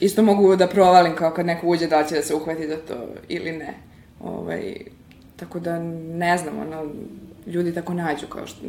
isto 0.00 0.22
mogu 0.22 0.56
da 0.56 0.66
provalim 0.66 1.16
kao 1.16 1.30
kad 1.30 1.46
neko 1.46 1.66
uđe 1.66 1.86
da 1.86 2.04
će 2.04 2.14
da 2.14 2.22
se 2.22 2.34
uhvati 2.34 2.68
za 2.68 2.76
to 2.76 2.94
ili 3.28 3.52
ne. 3.52 3.74
Ovaj, 4.20 4.74
tako 5.36 5.60
da 5.60 5.78
ne 5.78 6.38
znam, 6.38 6.58
ono, 6.58 6.90
ljudi 7.46 7.74
tako 7.74 7.94
nađu 7.94 8.26
kao 8.26 8.46
što, 8.46 8.60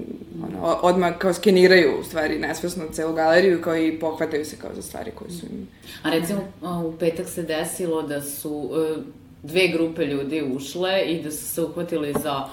ono, 0.43 0.77
odmah 0.81 1.17
kao 1.17 1.33
skeniraju 1.33 1.99
u 2.01 2.03
stvari 2.03 2.39
nesvesno 2.39 2.83
celu 2.91 3.13
galeriju 3.13 3.61
kao 3.61 3.77
i 3.77 3.99
pohvataju 3.99 4.45
se 4.45 4.55
kao 4.55 4.71
za 4.75 4.81
stvari 4.81 5.11
koje 5.15 5.31
su 5.31 5.45
im... 5.45 5.67
A 6.03 6.09
recimo, 6.09 6.41
u 6.85 6.93
petak 6.99 7.27
se 7.27 7.43
desilo 7.43 8.01
da 8.01 8.21
su 8.21 8.69
e, 8.73 9.01
dve 9.43 9.67
grupe 9.67 10.05
ljudi 10.05 10.41
ušle 10.55 11.01
i 11.05 11.23
da 11.23 11.31
su 11.31 11.45
se 11.45 11.61
uhvatili 11.61 12.13
za, 12.23 12.45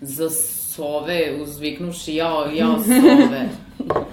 za 0.00 0.30
sove, 0.30 1.32
uzviknuši 1.42 2.14
jao, 2.14 2.46
jao 2.46 2.78
sove. 2.78 3.48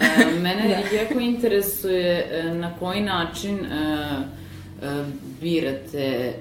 E, 0.00 0.40
mene 0.40 0.84
jako 0.92 1.20
interesuje 1.20 2.28
e, 2.30 2.54
na 2.54 2.74
koji 2.78 3.00
način 3.00 3.64
e, 3.64 4.06
birate 5.40 6.32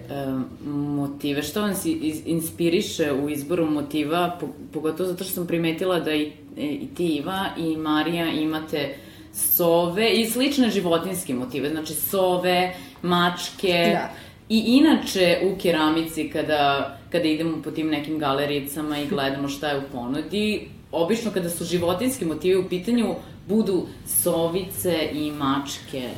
motive. 0.66 1.44
Što 1.44 1.62
vam 1.62 1.72
iz- 1.86 2.22
inspiriše 2.26 3.14
u 3.14 3.30
izboru 3.30 3.66
motiva, 3.66 4.38
po, 4.40 4.48
pogotovo 4.74 5.10
zato 5.10 5.24
što 5.24 5.34
sam 5.34 5.48
primetila 5.48 6.00
da 6.00 6.14
i, 6.14 6.32
e, 6.58 6.66
i 6.66 6.88
ti 6.98 7.08
Iva 7.08 7.46
i 7.58 7.78
Marija 7.78 8.32
imate 8.32 8.96
sove 9.34 10.14
i 10.14 10.26
slične 10.26 10.70
životinske 10.70 11.34
motive, 11.34 11.70
znači 11.70 11.94
sove, 11.94 12.74
mačke, 13.02 13.90
Da. 13.94 14.10
I 14.50 14.64
inače 14.68 15.40
u 15.44 15.58
keramici 15.62 16.30
kada, 16.30 16.98
kada 17.12 17.24
idemo 17.28 17.62
po 17.64 17.72
tim 17.72 17.88
nekim 17.88 18.20
galericama 18.20 19.00
i 19.00 19.08
gledamo 19.08 19.48
šta 19.50 19.68
je 19.70 19.78
u 19.78 19.82
ponudi, 19.92 20.68
obično 20.92 21.32
kada 21.32 21.50
su 21.50 21.66
životinski 21.66 22.26
motivi 22.26 22.56
u 22.56 22.70
pitanju 22.70 23.16
budu 23.48 23.86
sovice 24.06 25.10
i 25.14 25.32
mačke. 25.32 26.10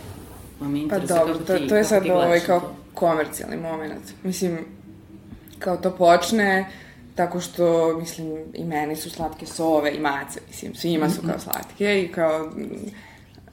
Pa 0.59 0.65
me 0.65 0.71
Pa 0.71 0.77
interesuje 0.77 1.19
dobro, 1.19 1.33
kako 1.33 1.45
to, 1.45 1.57
ti, 1.57 1.67
to 1.67 1.75
je 1.75 1.83
kako 1.83 1.89
sad 1.89 2.09
ovaj 2.09 2.39
kao 2.39 2.59
to. 2.59 2.75
komercijalni 2.93 3.57
moment. 3.57 4.03
Mislim, 4.23 4.57
kao 5.59 5.77
to 5.77 5.91
počne 5.91 6.65
tako 7.19 7.39
što, 7.39 7.97
mislim, 7.99 8.37
i 8.53 8.63
meni 8.63 8.95
su 8.95 9.09
slatke 9.09 9.45
sove 9.45 9.91
i 9.95 9.99
mace, 9.99 10.39
mislim, 10.47 10.75
svima 10.75 11.09
su 11.09 11.21
kao 11.27 11.39
slatke 11.39 12.03
i 12.03 12.11
kao... 12.11 12.51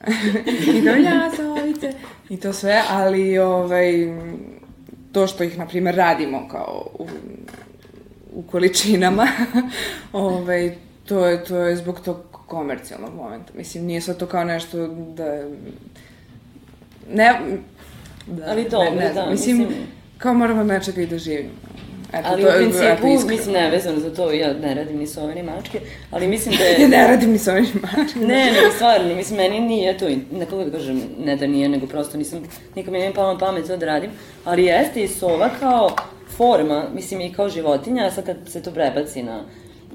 I 0.75 0.85
kao 0.85 0.95
ja, 0.95 1.31
sovice. 1.35 1.93
I 2.29 2.37
to 2.37 2.53
sve, 2.53 2.83
ali 2.89 3.37
ovaj, 3.37 3.93
to 5.11 5.27
što 5.27 5.43
ih, 5.43 5.57
na 5.57 5.67
primjer, 5.67 5.95
radimo 5.95 6.47
kao 6.51 6.87
u, 6.99 7.07
u 8.33 8.43
količinama, 8.43 9.27
ovaj, 10.13 10.75
to, 11.05 11.25
je, 11.25 11.43
to 11.43 11.57
je 11.57 11.75
zbog 11.75 11.99
tog 11.99 12.17
komercijalnog 12.31 13.13
momenta. 13.15 13.53
Mislim, 13.57 13.85
nije 13.85 14.01
sad 14.01 14.17
to 14.17 14.25
kao 14.25 14.43
nešto 14.43 14.87
da... 14.87 15.43
Ne, 17.09 17.33
da, 18.27 18.43
Ali 18.47 18.63
dobro, 18.63 18.89
ne, 18.89 18.95
ne 18.97 19.11
znam, 19.13 19.25
da, 19.25 19.31
mislim, 19.31 19.57
mislim- 19.57 19.77
kao 20.17 20.33
moramo 20.33 20.61
od 20.61 20.67
nečega 20.67 21.01
i 21.01 21.07
da 21.07 21.17
živimo. 21.17 21.49
Eto, 22.09 22.27
Ali 22.27 22.41
to 22.41 22.47
u 22.47 22.51
je- 22.51 22.57
principu, 22.57 22.83
eto, 22.83 23.07
iskreno. 23.07 23.27
mislim, 23.27 23.53
nevezano 23.53 23.99
za 23.99 24.09
to, 24.11 24.31
ja 24.31 24.53
ne 24.55 24.73
radim 24.73 24.97
ni 24.97 25.07
sove 25.07 25.35
ni 25.35 25.43
mačke, 25.43 25.79
ali 26.11 26.27
mislim 26.27 26.55
da 26.55 26.63
je... 26.63 26.75
Ja 26.79 26.87
ne 26.89 27.07
radim 27.07 27.31
ni 27.31 27.37
sa 27.37 27.51
ovim 27.51 27.65
mačima. 27.75 28.25
Ne, 28.27 28.45
nego 28.45 28.71
stvarno, 28.71 29.15
mislim, 29.15 29.37
meni 29.37 29.59
nije 29.61 29.97
to, 29.97 30.05
ne 30.31 30.39
kako 30.41 30.63
da 30.63 30.71
kažem, 30.71 31.01
ne 31.19 31.35
da 31.35 31.47
nije, 31.47 31.69
nego 31.69 31.87
prosto 31.87 32.17
nisam, 32.17 32.43
nikad 32.75 32.93
mi 32.93 32.99
nije 32.99 33.13
palo 33.13 33.33
na 33.33 33.39
pamet 33.39 33.67
to 33.67 33.77
da 33.77 33.85
radim, 33.85 34.09
ali 34.45 34.63
jeste 34.65 35.03
i 35.03 35.07
sova 35.07 35.49
kao 35.59 35.95
forma, 36.27 36.85
mislim 36.93 37.21
i 37.21 37.33
kao 37.33 37.49
životinja, 37.49 38.05
a 38.05 38.11
sad 38.11 38.25
kad 38.25 38.37
se 38.47 38.63
to 38.63 38.71
prebaci 38.71 39.23
na 39.23 39.43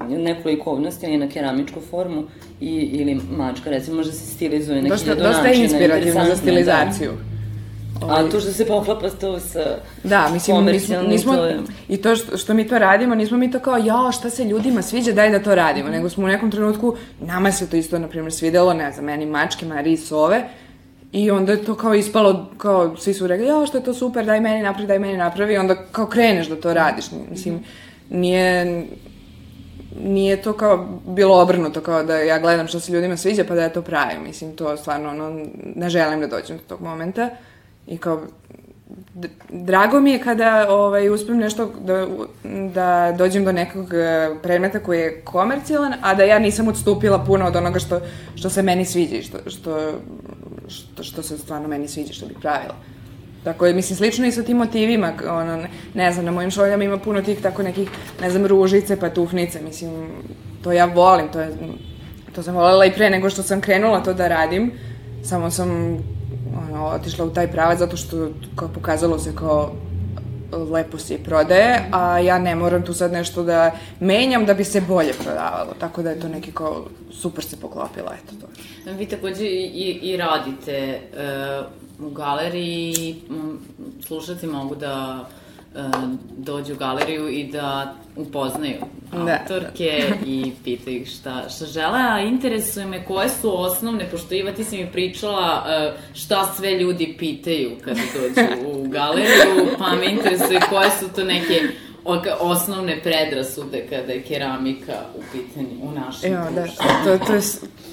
neku 0.09 0.49
likovnost 0.49 1.03
ili 1.03 1.17
na 1.17 1.29
keramičku 1.29 1.79
formu 1.89 2.23
i, 2.61 2.75
ili 2.75 3.21
mačka, 3.37 3.69
recimo, 3.69 3.97
može 3.97 4.11
se 4.11 4.25
stilizuje 4.35 4.81
na 4.81 4.89
Dosta, 4.89 5.05
hiljadu 5.05 5.23
dosta 5.23 5.47
je 5.47 5.63
inspirativno 5.63 6.23
za 6.23 6.29
je, 6.29 6.35
stilizaciju. 6.35 7.11
Da. 7.11 8.07
A 8.09 8.29
to 8.29 8.39
što 8.39 8.51
se 8.51 8.65
poklapa 8.65 9.09
to 9.09 9.39
sa 9.39 9.59
Da, 10.03 10.21
mislim, 10.21 10.33
nismo, 10.33 10.55
komercijalnim, 10.55 11.11
nismo 11.11 11.35
to 11.35 11.45
je... 11.45 11.59
i 11.89 11.97
to 11.97 12.15
što, 12.15 12.37
što 12.37 12.53
mi 12.53 12.67
to 12.67 12.79
radimo, 12.79 13.15
nismo 13.15 13.37
mi 13.37 13.51
to 13.51 13.59
kao, 13.59 13.77
ja, 13.77 14.11
šta 14.11 14.29
se 14.29 14.43
ljudima 14.43 14.81
sviđa, 14.81 15.11
daj 15.11 15.31
da 15.31 15.43
to 15.43 15.55
radimo, 15.55 15.89
nego 15.89 16.09
smo 16.09 16.25
u 16.25 16.27
nekom 16.27 16.51
trenutku, 16.51 16.95
nama 17.19 17.51
se 17.51 17.69
to 17.69 17.77
isto, 17.77 17.99
na 17.99 18.07
primjer, 18.07 18.33
svidelo, 18.33 18.73
ne 18.73 18.91
znam, 18.91 19.05
meni 19.05 19.25
mačke, 19.25 19.65
Mariji 19.65 19.97
sove, 19.97 20.43
i 21.11 21.31
onda 21.31 21.51
je 21.51 21.63
to 21.63 21.75
kao 21.75 21.93
ispalo, 21.93 22.49
kao 22.57 22.97
svi 22.97 23.13
su 23.13 23.27
rekli, 23.27 23.47
ja, 23.47 23.65
što 23.65 23.77
je 23.77 23.83
to 23.83 23.93
super, 23.93 24.25
daj 24.25 24.41
meni 24.41 24.61
napravi, 24.61 24.87
daj 24.87 24.99
meni 24.99 25.17
napravi, 25.17 25.53
i 25.53 25.57
onda 25.57 25.75
kao 25.91 26.05
kreneš 26.05 26.47
da 26.47 26.55
to 26.55 26.73
radiš, 26.73 27.05
mislim, 27.31 27.59
nije, 28.09 28.85
nije 29.99 30.41
to 30.41 30.53
kao 30.53 30.87
bilo 31.07 31.41
obrnuto, 31.41 31.81
kao 31.81 32.03
da 32.03 32.17
ja 32.17 32.39
gledam 32.39 32.67
što 32.67 32.79
se 32.79 32.91
ljudima 32.91 33.17
sviđa 33.17 33.43
pa 33.47 33.55
da 33.55 33.61
ja 33.61 33.69
to 33.69 33.81
pravim. 33.81 34.23
Mislim, 34.23 34.55
to 34.55 34.77
stvarno, 34.77 35.09
ono, 35.09 35.45
ne 35.75 35.89
želim 35.89 36.19
da 36.19 36.27
dođem 36.27 36.57
do 36.57 36.63
tog 36.67 36.81
momenta. 36.81 37.29
I 37.87 37.97
kao, 37.97 38.21
drago 39.49 39.99
mi 39.99 40.11
je 40.11 40.19
kada 40.19 40.65
ovaj, 40.69 41.09
uspem 41.09 41.37
nešto 41.37 41.71
da, 41.81 42.07
da 42.73 43.15
dođem 43.17 43.45
do 43.45 43.51
nekog 43.51 43.93
e, 43.93 44.29
predmeta 44.43 44.79
koji 44.79 44.99
je 44.99 45.21
komercijalan, 45.21 45.93
a 46.01 46.15
da 46.15 46.23
ja 46.23 46.39
nisam 46.39 46.67
odstupila 46.67 47.23
puno 47.25 47.47
od 47.47 47.55
onoga 47.55 47.79
što, 47.79 47.99
što 48.35 48.49
se 48.49 48.61
meni 48.61 48.85
sviđa 48.85 49.15
i 49.15 49.23
što, 49.23 49.37
što, 49.45 49.91
što, 50.67 51.03
što 51.03 51.23
se 51.23 51.37
stvarno 51.37 51.67
meni 51.67 51.87
sviđa, 51.87 52.13
što 52.13 52.25
bih 52.25 52.37
pravila. 52.41 52.75
Tako 53.43 53.65
je, 53.65 53.73
mislim, 53.73 53.97
slično 53.97 54.25
i 54.25 54.31
sa 54.31 54.43
tim 54.43 54.57
motivima, 54.57 55.13
ono, 55.29 55.63
ne, 55.93 56.11
znam, 56.11 56.25
na 56.25 56.31
mojim 56.31 56.51
šoljama 56.51 56.83
ima 56.83 56.97
puno 56.97 57.21
tih 57.21 57.41
tako 57.41 57.63
nekih, 57.63 57.89
ne 58.21 58.29
znam, 58.29 58.45
ružice, 58.45 58.99
patufnice, 58.99 59.61
mislim, 59.61 60.09
to 60.63 60.71
ja 60.71 60.85
volim, 60.85 61.27
to 61.31 61.39
je, 61.39 61.51
to 62.35 62.43
sam 62.43 62.55
voljela 62.55 62.85
i 62.85 62.93
pre 62.93 63.09
nego 63.09 63.29
što 63.29 63.43
sam 63.43 63.61
krenula 63.61 64.03
to 64.03 64.13
da 64.13 64.27
radim, 64.27 64.71
samo 65.23 65.51
sam, 65.51 65.69
ono, 66.69 66.85
otišla 66.85 67.25
u 67.25 67.29
taj 67.29 67.47
pravac 67.47 67.79
zato 67.79 67.97
što, 67.97 68.29
kao 68.55 68.67
pokazalo 68.67 69.19
se 69.19 69.35
kao 69.35 69.73
lepo 70.71 70.97
se 70.97 71.17
prodaje, 71.17 71.89
a 71.91 72.19
ja 72.19 72.39
ne 72.39 72.55
moram 72.55 72.85
tu 72.85 72.93
sad 72.93 73.11
nešto 73.11 73.43
da 73.43 73.71
menjam 73.99 74.45
da 74.45 74.53
bi 74.53 74.63
se 74.63 74.81
bolje 74.81 75.13
prodavalo, 75.23 75.73
tako 75.79 76.01
da 76.01 76.09
je 76.09 76.19
to 76.19 76.27
neki 76.27 76.51
kao, 76.51 76.85
super 77.11 77.43
se 77.43 77.59
poklopila, 77.59 78.15
eto 78.23 78.35
to. 78.41 78.47
Vi 78.91 79.05
takođe 79.05 79.45
i, 79.45 79.99
i 80.01 80.17
radite 80.17 80.99
uh, 81.13 81.82
u 82.05 82.09
galeriji, 82.09 83.15
m, 83.29 83.59
slušalci 84.07 84.47
mogu 84.47 84.75
da 84.75 85.25
uh, 85.75 85.81
dođu 86.37 86.73
u 86.73 86.77
galeriju 86.77 87.29
i 87.29 87.43
da 87.43 87.95
upoznaju 88.15 88.75
Da. 89.11 89.39
autorke 89.41 90.03
i 90.25 90.51
pitaju 90.63 90.97
ih 90.97 91.09
šta, 91.09 91.49
šta 91.49 91.65
žele, 91.65 91.99
a 91.99 92.19
interesuje 92.19 92.85
me 92.85 93.05
koje 93.05 93.29
su 93.29 93.61
osnovne, 93.61 94.09
pošto 94.11 94.35
Iva 94.35 94.51
ti 94.51 94.63
si 94.63 94.77
mi 94.77 94.91
pričala 94.91 95.63
uh, 95.65 95.99
šta 96.13 96.53
sve 96.57 96.71
ljudi 96.71 97.15
pitaju 97.19 97.71
kada 97.85 97.99
dođu 98.13 98.67
u 98.67 98.87
galeriju, 98.89 99.67
pa 99.79 99.95
me 99.95 100.11
interesuje 100.11 100.59
koje 100.69 100.89
su 100.99 101.09
to 101.15 101.23
neke 101.23 101.61
osnovne 102.39 103.01
predrasude 103.01 103.85
kada 103.89 104.13
je 104.13 104.21
keramika 104.21 104.93
u 105.15 105.21
pitanju 105.31 105.69
u 105.81 105.91
našem 105.91 106.33
Evo, 106.33 106.45
da, 106.55 106.61
društvu. 106.61 106.85
to, 107.05 107.25
to, 107.25 107.33
je, 107.33 107.41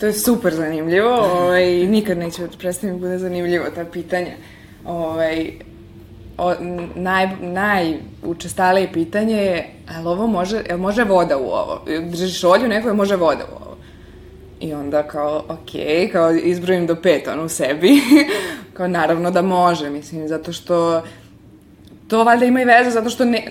to 0.01 0.07
je 0.07 0.13
super 0.13 0.55
zanimljivo, 0.55 1.15
ovaj, 1.15 1.67
nikad 1.87 2.19
neće 2.19 2.43
prestati 2.59 2.93
mi 2.93 2.99
bude 2.99 3.19
zanimljivo 3.19 3.65
ta 3.75 3.85
pitanja. 3.85 4.33
Ovaj, 4.85 5.53
o, 6.39 6.55
naj, 6.95 7.29
najučestalije 7.41 8.93
pitanje 8.93 9.37
je, 9.37 9.71
ali 9.97 10.09
ovo 10.09 10.27
može, 10.27 10.63
jel 10.69 10.79
može 10.79 11.05
voda 11.05 11.37
u 11.37 11.45
ovo? 11.45 11.83
Držiš 12.11 12.45
olju, 12.45 12.69
neko 12.69 12.89
je 12.89 12.95
može 12.95 13.17
voda 13.17 13.45
u 13.53 13.65
ovo. 13.65 13.77
I 14.61 14.75
onda 14.75 15.03
kao, 15.03 15.45
ok, 15.49 15.71
kao 16.13 16.33
izbrojim 16.33 16.87
do 16.87 16.97
pet, 16.97 17.29
ono, 17.29 17.45
u 17.45 17.49
sebi. 17.49 17.91
kao, 18.77 18.89
naravno 18.89 19.31
da 19.31 19.43
može, 19.43 19.91
mislim, 19.91 20.29
zato 20.29 20.53
što 20.53 21.03
to 22.11 22.25
valjda 22.25 22.45
ima 22.45 22.63
i 22.63 22.65
veze 22.65 22.91
zato 22.91 23.11
što 23.11 23.25
ne, 23.25 23.45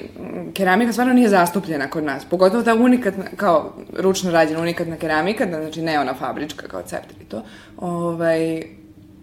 keramika 0.53 0.91
stvarno 0.91 1.13
nije 1.13 1.29
zastupljena 1.29 1.89
kod 1.89 2.03
nas. 2.03 2.25
Pogotovo 2.25 2.63
ta 2.63 2.73
unikatna, 2.75 3.23
kao 3.35 3.73
ručno 3.97 4.31
rađena 4.31 4.61
unikatna 4.61 4.97
keramika, 4.97 5.45
da, 5.45 5.61
znači 5.61 5.81
ne 5.81 5.99
ona 5.99 6.13
fabrička 6.13 6.67
kao 6.67 6.81
cepter 6.81 7.21
i 7.21 7.25
to. 7.25 7.43
Ovaj, 7.77 8.63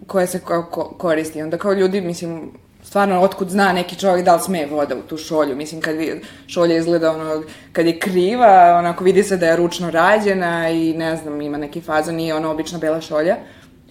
koje 0.07 0.27
se 0.27 0.39
kao 0.39 0.63
ko, 0.63 0.83
koristi. 0.83 1.41
Onda 1.41 1.57
kao 1.57 1.73
ljudi, 1.73 2.01
mislim, 2.01 2.51
stvarno 2.83 3.21
otkud 3.21 3.49
zna 3.49 3.73
neki 3.73 3.95
čovjek 3.95 4.25
da 4.25 4.35
li 4.35 4.41
sme 4.41 4.65
voda 4.65 4.95
u 4.95 5.01
tu 5.01 5.17
šolju. 5.17 5.55
Mislim, 5.55 5.81
kad 5.81 5.95
šolja 6.47 6.77
izgleda 6.77 7.11
ono, 7.11 7.43
kad 7.73 7.85
je 7.85 7.99
kriva, 7.99 8.75
onako 8.79 9.03
vidi 9.03 9.23
se 9.23 9.37
da 9.37 9.47
je 9.47 9.55
ručno 9.55 9.91
rađena 9.91 10.69
i 10.69 10.93
ne 10.93 11.15
znam, 11.15 11.41
ima 11.41 11.57
neki 11.57 11.81
fazon, 11.81 12.15
nije 12.15 12.35
ono 12.35 12.51
obična 12.51 12.79
bela 12.79 13.01
šolja. 13.01 13.35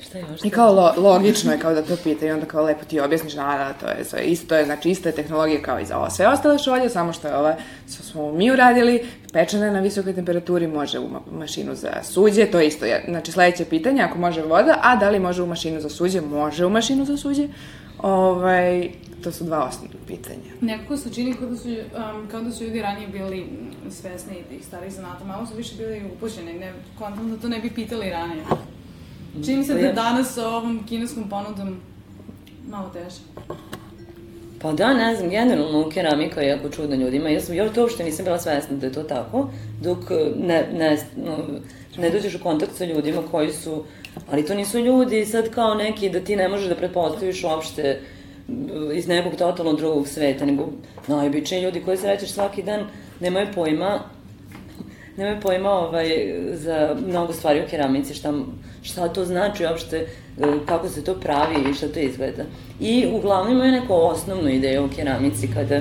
Šta 0.02 0.18
još? 0.18 0.44
I 0.44 0.50
kao 0.50 0.72
lo, 0.72 0.94
logično 0.96 1.52
je 1.52 1.58
kao 1.58 1.74
da 1.74 1.82
to 1.82 1.96
pita 2.04 2.26
i 2.26 2.30
onda 2.30 2.46
kao 2.46 2.64
lepo 2.64 2.84
ti 2.84 3.00
objasniš, 3.00 3.34
da, 3.34 3.42
da, 3.42 3.72
to 3.80 3.98
je 3.98 4.04
sve 4.04 4.22
isto, 4.22 4.48
to 4.48 4.54
je 4.54 4.64
znači 4.64 4.90
ista 4.90 5.08
je 5.08 5.14
tehnologija 5.14 5.62
kao 5.62 5.80
i 5.80 5.84
za 5.84 5.98
ovo 5.98 6.10
sve 6.10 6.28
ostale 6.28 6.58
šolje, 6.58 6.88
samo 6.88 7.12
što 7.12 7.28
je 7.28 7.36
ova, 7.36 7.56
što 7.94 8.02
smo 8.02 8.32
mi 8.32 8.50
uradili, 8.50 9.06
pečena 9.32 9.66
je 9.66 9.72
na 9.72 9.80
visokoj 9.80 10.14
temperaturi, 10.14 10.66
može 10.66 10.98
u 10.98 11.08
ma 11.08 11.20
mašinu 11.32 11.74
za 11.74 11.92
suđe, 12.02 12.46
to 12.46 12.60
je 12.60 12.66
isto, 12.66 12.86
je, 12.86 13.04
znači 13.08 13.32
sledeće 13.32 13.64
pitanje, 13.64 14.02
ako 14.02 14.18
može 14.18 14.42
voda, 14.42 14.78
a 14.82 14.96
da 14.96 15.10
li 15.10 15.18
može 15.18 15.42
u 15.42 15.46
mašinu 15.46 15.80
za 15.80 15.88
suđe, 15.88 16.20
može 16.20 16.66
u 16.66 16.70
mašinu 16.70 17.04
za 17.04 17.16
suđe, 17.16 17.48
ovaj, 17.98 18.88
to 19.24 19.32
su 19.32 19.44
dva 19.44 19.64
osnovna 19.64 19.96
pitanja. 20.06 20.50
Nekako 20.60 20.96
se 20.96 21.14
čini 21.14 21.34
kao 21.34 21.48
da 21.48 21.56
su, 21.56 21.68
um, 21.68 22.28
kao 22.30 22.40
da 22.40 22.52
su 22.52 22.64
ljudi 22.64 22.82
ranije 22.82 23.08
bili 23.08 23.46
svesni 23.90 24.34
tih 24.50 24.66
starih 24.66 24.92
zanata, 24.92 25.24
malo 25.24 25.46
su 25.46 25.56
više 25.56 25.76
bili 25.76 26.10
upućeni, 26.16 26.52
ne, 26.52 26.72
kontam 26.98 27.30
da 27.30 27.36
to 27.36 27.48
ne 27.48 27.60
bi 27.60 27.70
pitali 27.70 28.10
ranije. 28.10 28.44
Čini 29.44 29.64
se 29.64 29.74
da 29.74 29.92
danas 29.92 30.34
sa 30.34 30.48
ovom 30.48 30.86
kineskom 30.88 31.28
ponudom 31.28 31.76
malo 32.68 32.90
teže. 32.92 33.20
Pa 34.62 34.72
da, 34.72 34.94
ne 34.94 35.16
znam, 35.16 35.30
generalno 35.30 35.90
keramika 35.90 36.40
je 36.40 36.48
jako 36.48 36.68
čudna 36.68 36.96
ljudima. 36.96 37.28
Ja 37.28 37.40
sam, 37.40 37.54
ja 37.54 37.72
to 37.72 37.80
uopšte 37.82 38.04
nisam 38.04 38.24
bila 38.24 38.38
svesna 38.38 38.76
da 38.76 38.86
je 38.86 38.92
to 38.92 39.02
tako, 39.02 39.48
dok 39.82 39.98
ne, 40.36 40.68
ne, 40.72 40.98
no, 41.16 41.36
ne 41.98 42.10
dođeš 42.10 42.34
u 42.34 42.42
kontakt 42.42 42.76
sa 42.76 42.84
ljudima 42.84 43.22
koji 43.30 43.52
su, 43.52 43.84
ali 44.30 44.46
to 44.46 44.54
nisu 44.54 44.78
ljudi 44.78 45.24
sad 45.24 45.50
kao 45.50 45.74
neki 45.74 46.10
da 46.10 46.20
ti 46.20 46.36
ne 46.36 46.48
možeš 46.48 46.68
da 46.68 46.74
pretpostaviš 46.74 47.44
uopšte 47.44 48.00
iz 48.94 49.08
nekog 49.08 49.34
totalno 49.36 49.72
drugog 49.72 50.08
sveta, 50.08 50.44
nego 50.44 50.68
najobičniji 51.06 51.62
ljudi 51.62 51.82
koji 51.84 51.96
srećeš 51.96 52.30
svaki 52.30 52.62
dan 52.62 52.86
nemaju 53.20 53.46
pojma 53.54 54.00
nemaju 55.16 55.40
pojma 55.40 55.70
ovaj, 55.70 56.34
za 56.52 56.96
mnogo 57.06 57.32
stvari 57.32 57.60
u 57.60 57.70
keramici, 57.70 58.14
šta, 58.14 58.32
šta 58.82 59.08
to 59.08 59.24
znači 59.24 59.64
uopšte, 59.64 59.96
e, 59.96 60.06
kako 60.66 60.88
se 60.88 61.04
to 61.04 61.14
pravi 61.14 61.70
i 61.70 61.74
šta 61.74 61.88
to 61.88 62.00
izgleda. 62.00 62.44
I 62.80 63.06
uglavnom 63.12 63.52
imaju 63.52 63.72
neku 63.72 63.94
osnovnu 63.94 64.48
ideju 64.48 64.84
o 64.84 64.88
keramici 64.96 65.48
kada 65.54 65.80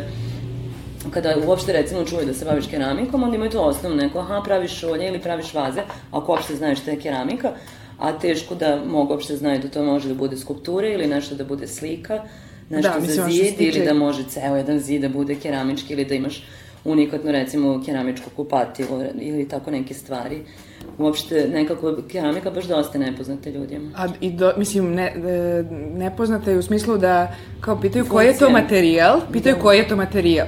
kada 1.11 1.35
uopšte 1.47 1.73
recimo 1.73 2.05
čuju 2.05 2.25
da 2.25 2.33
se 2.33 2.45
baviš 2.45 2.67
keramikom, 2.67 3.23
onda 3.23 3.35
imaju 3.35 3.51
to 3.51 3.61
osnovno 3.61 3.97
neko, 3.97 4.19
aha, 4.19 4.41
praviš 4.45 4.79
šolje 4.79 5.07
ili 5.07 5.21
praviš 5.21 5.53
vaze, 5.53 5.81
ako 6.11 6.31
uopšte 6.31 6.55
znaju 6.55 6.75
šta 6.75 6.91
je 6.91 6.99
keramika, 6.99 7.51
a 7.99 8.19
teško 8.19 8.55
da 8.55 8.81
mogu 8.85 9.13
uopšte 9.13 9.37
znaju 9.37 9.59
da 9.59 9.67
to 9.67 9.83
može 9.83 10.07
da 10.07 10.13
bude 10.13 10.37
skulptura 10.37 10.87
ili 10.87 11.07
nešto 11.07 11.35
da 11.35 11.43
bude 11.43 11.67
slika, 11.67 12.23
nešto 12.69 12.91
da, 12.91 12.99
mislim, 12.99 13.15
za 13.15 13.29
zid 13.29 13.53
stiče... 13.53 13.77
ili 13.77 13.85
da 13.85 13.93
može 13.93 14.23
ceo 14.23 14.55
jedan 14.55 14.79
zid 14.79 15.01
da 15.01 15.09
bude 15.09 15.35
keramički 15.35 15.93
ili 15.93 16.05
da 16.05 16.15
imaš 16.15 16.43
unikatno 16.85 17.31
recimo 17.31 17.81
keramičko 17.85 18.29
kupatilo 18.35 19.03
ili 19.19 19.47
tako 19.47 19.71
neke 19.71 19.93
stvari. 19.93 20.41
Uopšte 20.97 21.47
nekako 21.53 21.97
keramika 22.11 22.51
baš 22.51 22.65
dosta 22.65 22.97
nepoznata 22.97 23.49
ljudima. 23.49 23.91
A 23.95 24.07
i 24.21 24.31
do, 24.31 24.53
mislim 24.57 24.93
ne, 24.93 25.13
nepoznata 25.95 26.51
je 26.51 26.57
u 26.57 26.61
smislu 26.61 26.97
da 26.97 27.35
kao 27.61 27.81
pitaju 27.81 28.05
koji 28.09 28.27
je 28.27 28.37
to 28.37 28.49
materijal, 28.49 29.19
pitaju 29.31 29.55
da. 29.55 29.61
koji 29.61 29.77
je 29.77 29.87
to 29.87 29.95
materijal. 29.95 30.47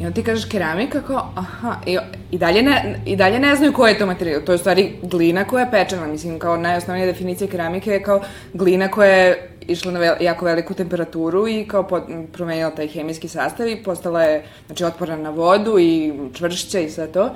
I 0.00 0.06
onda 0.06 0.14
ti 0.14 0.22
kažeš 0.22 0.44
keramika 0.44 1.02
kao, 1.02 1.32
aha, 1.34 1.76
i, 1.86 1.98
i, 2.30 2.38
dalje 2.38 2.62
ne, 2.62 3.00
i 3.06 3.16
dalje 3.16 3.38
ne 3.38 3.56
znaju 3.56 3.72
koji 3.72 3.92
je 3.92 3.98
to 3.98 4.06
materijal. 4.06 4.40
To 4.42 4.52
je 4.52 4.56
u 4.56 4.58
stvari 4.58 4.92
glina 5.02 5.44
koja 5.44 5.64
je 5.64 5.70
pečena. 5.70 6.06
Mislim, 6.06 6.38
kao 6.38 6.56
najosnovnija 6.56 7.06
definicija 7.06 7.50
keramike 7.50 7.90
je 7.90 8.02
kao 8.02 8.20
glina 8.52 8.88
koja 8.88 9.10
je 9.10 9.53
išla 9.68 9.92
na 9.92 9.98
vel, 9.98 10.14
jako 10.20 10.44
veliku 10.44 10.74
temperaturu 10.74 11.48
i 11.48 11.64
kao 11.68 11.82
pod, 11.82 12.02
promenila 12.32 12.70
taj 12.70 12.86
hemijski 12.86 13.28
sastav 13.28 13.68
i 13.68 13.82
postala 13.82 14.22
je, 14.22 14.44
znači, 14.66 14.84
otporna 14.84 15.16
na 15.16 15.30
vodu 15.30 15.78
i 15.78 16.12
čvršća 16.34 16.80
i 16.80 16.90
sve 16.90 17.06
to. 17.06 17.30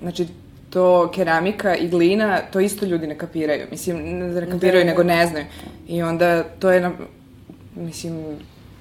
Znači, 0.00 0.26
to 0.70 1.10
keramika 1.14 1.76
i 1.76 1.88
glina, 1.88 2.40
to 2.52 2.60
isto 2.60 2.86
ljudi 2.86 3.06
ne 3.06 3.18
kapiraju. 3.18 3.66
Mislim, 3.70 4.18
ne 4.18 4.28
da 4.28 4.46
kapiraju, 4.46 4.84
da, 4.84 4.90
nego 4.90 5.02
ne 5.02 5.26
znaju. 5.26 5.44
I 5.88 6.02
onda 6.02 6.42
to 6.42 6.70
je, 6.70 6.80
na, 6.80 6.92
mislim, 7.76 8.24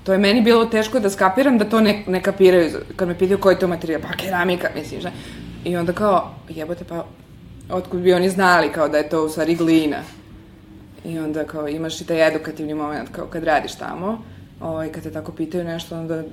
to 0.03 0.11
je 0.11 0.17
meni 0.17 0.41
bilo 0.41 0.65
teško 0.65 0.99
da 0.99 1.09
skapiram 1.09 1.57
da 1.57 1.65
to 1.65 1.81
ne, 1.81 2.03
ne 2.07 2.21
kapiraju. 2.21 2.71
Kad 2.95 3.07
me 3.07 3.17
pitaju 3.17 3.39
koji 3.39 3.55
je 3.55 3.59
to 3.59 3.67
materijal, 3.67 4.01
pa 4.01 4.17
keramika, 4.17 4.69
mislim, 4.75 4.99
šta? 4.99 5.11
I 5.63 5.77
onda 5.77 5.93
kao, 5.93 6.35
jebote, 6.49 6.83
pa 6.83 7.05
otkud 7.69 8.01
bi 8.01 8.13
oni 8.13 8.29
znali 8.29 8.69
kao 8.71 8.89
da 8.89 8.97
je 8.97 9.09
to 9.09 9.25
u 9.25 9.29
stvari 9.29 9.55
glina. 9.55 9.97
I 11.05 11.19
onda 11.19 11.43
kao 11.43 11.67
imaš 11.67 12.01
i 12.01 12.05
taj 12.05 12.27
edukativni 12.27 12.73
moment 12.73 13.09
kao 13.11 13.25
kad 13.25 13.43
radiš 13.43 13.75
tamo, 13.75 14.21
ovaj, 14.61 14.91
kad 14.91 15.03
te 15.03 15.11
tako 15.11 15.31
pitaju 15.31 15.63
nešto, 15.63 15.99
onda 15.99 16.23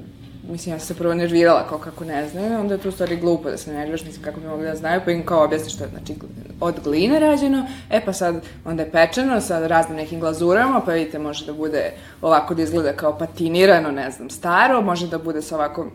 mislim, 0.51 0.75
ja 0.75 0.79
sam 0.79 0.87
se 0.87 0.95
prvo 0.95 1.15
nervirala 1.15 1.67
kao 1.69 1.79
kako 1.79 2.05
ne 2.05 2.29
znaju, 2.29 2.61
onda 2.61 2.75
je 2.75 2.81
to 2.81 2.89
u 2.89 2.93
stvari 2.93 3.17
glupo 3.17 3.51
da 3.51 3.57
se 3.57 3.73
nerviraš, 3.73 4.05
mislim, 4.05 4.25
kako 4.25 4.41
bi 4.41 4.47
mogli 4.47 4.67
da 4.67 4.77
znaju, 4.77 5.01
pa 5.05 5.11
im 5.11 5.27
kao 5.27 5.45
objasniš 5.45 5.75
što 5.75 5.85
je, 5.85 5.91
znači, 5.91 6.15
od 6.61 6.75
gline 6.85 7.21
rađeno, 7.21 7.67
e 7.91 8.05
pa 8.05 8.13
sad, 8.13 8.43
onda 8.65 8.83
je 8.83 8.91
pečeno 8.91 9.41
sa 9.41 9.67
raznim 9.67 9.97
nekim 9.97 10.21
glazurama, 10.21 10.81
pa 10.87 10.93
vidite, 10.93 11.19
može 11.19 11.47
da 11.47 11.53
bude 11.53 11.93
ovako 12.23 12.55
da 12.55 12.63
izgleda 12.63 12.93
kao 12.93 13.19
patinirano, 13.19 13.91
ne 13.91 14.11
znam, 14.11 14.31
staro, 14.31 14.81
može 14.81 15.09
da 15.09 15.19
bude 15.19 15.43
sa 15.43 15.57
ovako 15.57 15.87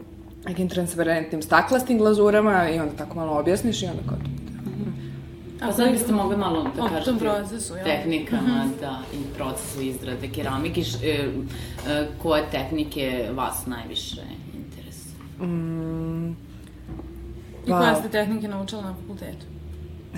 nekim 0.48 0.70
transparentnim 0.70 1.42
staklastim 1.42 1.98
glazurama 1.98 2.70
i 2.70 2.80
onda 2.80 2.94
tako 2.98 3.16
malo 3.16 3.40
objasniš 3.40 3.84
i 3.84 3.86
onda 3.86 4.02
kao 4.10 4.18
A 5.62 5.72
sad 5.74 5.92
biste 5.92 6.12
mogli 6.12 6.38
malo 6.38 6.72
da 6.76 6.84
o 6.84 6.88
kažete 6.88 7.20
procesu, 7.20 7.76
ja. 7.76 7.84
tehnikama 7.84 8.42
uh 8.42 8.48
mhm. 8.48 8.74
-huh. 8.74 8.80
da, 8.80 9.00
i 9.14 9.38
procesu 9.38 9.82
izrade 9.82 10.28
keramike, 10.28 10.84
š, 10.84 10.98
e, 11.04 11.10
e, 11.10 12.08
koje 12.22 12.44
tehnike 12.52 13.30
vas 13.34 13.66
najviše 13.66 14.22
interesuju? 14.54 15.50
Mm, 15.50 16.30
I 17.66 17.70
wow. 17.70 17.80
koje 17.80 17.96
ste 17.96 18.10
tehnike 18.10 18.48
naučila 18.48 18.82
na 18.82 18.96
fakultetu? 19.02 19.46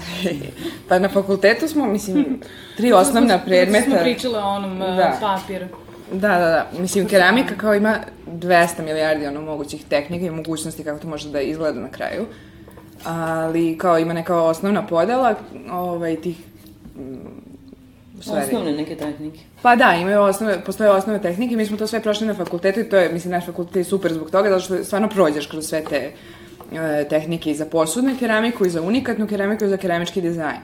pa 0.89 0.99
na 0.99 1.09
fakultetu 1.09 1.67
smo, 1.67 1.85
mislim, 1.85 2.41
tri 2.77 2.93
osnovna 2.93 3.39
predmeta. 3.45 3.85
Smo 3.85 3.99
pričale 4.01 4.39
o 4.39 4.47
onom 4.47 4.81
e, 4.81 4.95
da. 4.95 5.17
papiru. 5.21 5.65
Da, 6.11 6.27
da, 6.27 6.37
da. 6.37 6.67
Mislim, 6.79 7.07
keramika 7.07 7.55
kao 7.55 7.75
ima 7.75 7.97
200 8.27 8.81
milijardi 8.81 9.27
ono 9.27 9.41
mogućih 9.41 9.85
tehnika 9.89 10.25
i 10.25 10.29
mogućnosti 10.29 10.83
kako 10.83 10.99
to 10.99 11.07
može 11.07 11.31
da 11.31 11.41
izgleda 11.41 11.79
na 11.79 11.89
kraju. 11.89 12.21
Uh, 12.21 12.48
ali 13.05 13.77
kao 13.77 13.99
ima 13.99 14.13
neka 14.13 14.41
osnovna 14.41 14.87
podela 14.87 15.35
ovaj, 15.71 16.15
tih 16.15 16.37
stvari. 18.21 18.45
Osnovne 18.45 18.71
neke 18.71 18.95
tehnike. 18.95 19.39
Pa 19.61 19.75
da, 19.75 19.95
imaju 19.95 20.21
osnove, 20.21 20.61
postoje 20.65 20.89
osnove 20.89 21.21
tehnike, 21.21 21.55
mi 21.55 21.65
smo 21.65 21.77
to 21.77 21.87
sve 21.87 21.99
prošli 21.99 22.27
na 22.27 22.33
fakultetu 22.33 22.79
i 22.79 22.89
to 22.89 22.97
je, 22.97 23.09
mislim, 23.13 23.31
naš 23.31 23.45
fakultet 23.45 23.75
je 23.75 23.83
super 23.83 24.13
zbog 24.13 24.31
toga, 24.31 24.49
zato 24.49 24.61
što 24.61 24.83
stvarno 24.83 25.09
prođeš 25.09 25.47
kroz 25.47 25.67
sve 25.67 25.83
te 25.83 26.11
e, 26.73 27.05
tehnike 27.09 27.51
i 27.51 27.55
za 27.55 27.65
posudnu 27.65 28.15
keramiku, 28.19 28.65
i 28.65 28.69
za 28.69 28.81
unikatnu 28.81 29.27
keramiku, 29.27 29.65
i 29.65 29.69
za 29.69 29.77
keramički 29.77 30.21
dizajn. 30.21 30.59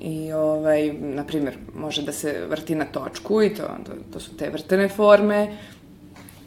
I, 0.00 0.32
ovaj, 0.32 0.92
na 0.92 1.24
primjer, 1.24 1.54
može 1.74 2.02
da 2.02 2.12
se 2.12 2.46
vrti 2.50 2.74
na 2.74 2.84
točku 2.84 3.42
i 3.42 3.54
to, 3.54 3.62
to, 3.62 3.92
to 4.12 4.20
su 4.20 4.36
te 4.36 4.50
vrtene 4.50 4.88
forme, 4.88 5.56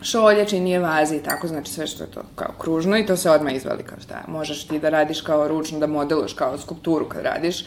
šolje, 0.02 0.46
činije 0.46 0.80
vaze 0.80 1.16
i 1.16 1.24
tako, 1.24 1.48
znači 1.48 1.72
sve 1.72 1.88
što 1.88 2.04
je 2.04 2.12
to 2.12 2.22
kao 2.36 2.54
kružno 2.60 2.98
i 2.98 3.06
to 3.06 3.18
se 3.18 3.30
odmah 3.30 3.56
izvali 3.56 3.84
kao 3.84 4.00
šta. 4.00 4.24
Možeš 4.28 4.68
ti 4.68 4.80
da 4.80 4.90
radiš 4.90 5.22
kao 5.22 5.48
ručno, 5.48 5.80
da 5.80 5.88
modeluješ 5.88 6.34
kao 6.34 6.58
skulpturu 6.58 7.10
kad 7.10 7.24
radiš. 7.24 7.66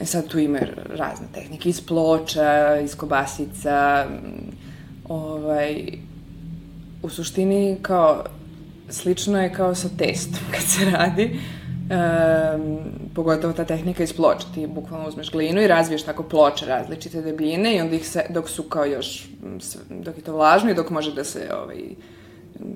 E 0.00 0.06
sad 0.06 0.28
tu 0.28 0.38
ima 0.38 0.58
razne 0.88 1.26
tehnike, 1.34 1.68
iz 1.68 1.86
ploča, 1.86 2.80
iz 2.84 2.96
kobasica, 2.96 4.06
ovaj, 5.08 5.98
u 7.02 7.08
suštini 7.08 7.78
kao, 7.82 8.24
slično 8.88 9.42
je 9.42 9.52
kao 9.52 9.74
sa 9.74 9.88
testom 9.98 10.40
kad 10.54 10.62
se 10.62 10.84
radi 10.84 11.40
um, 11.92 12.78
pogotovo 13.14 13.52
ta 13.52 13.64
tehnika 13.64 14.02
iz 14.02 14.12
ploča, 14.12 14.46
ti 14.54 14.66
bukvalno 14.66 15.08
uzmeš 15.08 15.30
glinu 15.30 15.62
i 15.62 15.66
razviješ 15.66 16.02
tako 16.02 16.22
ploče 16.22 16.66
različite 16.66 17.22
debljine 17.22 17.76
i 17.76 17.80
onda 17.80 17.96
ih 17.96 18.08
se, 18.08 18.24
dok 18.30 18.48
su 18.48 18.62
kao 18.62 18.84
još, 18.84 19.28
dok 19.90 20.16
je 20.16 20.22
to 20.22 20.32
vlažno 20.32 20.70
i 20.70 20.74
dok 20.74 20.90
može 20.90 21.14
da 21.14 21.24
se 21.24 21.50
ovaj, 21.62 21.80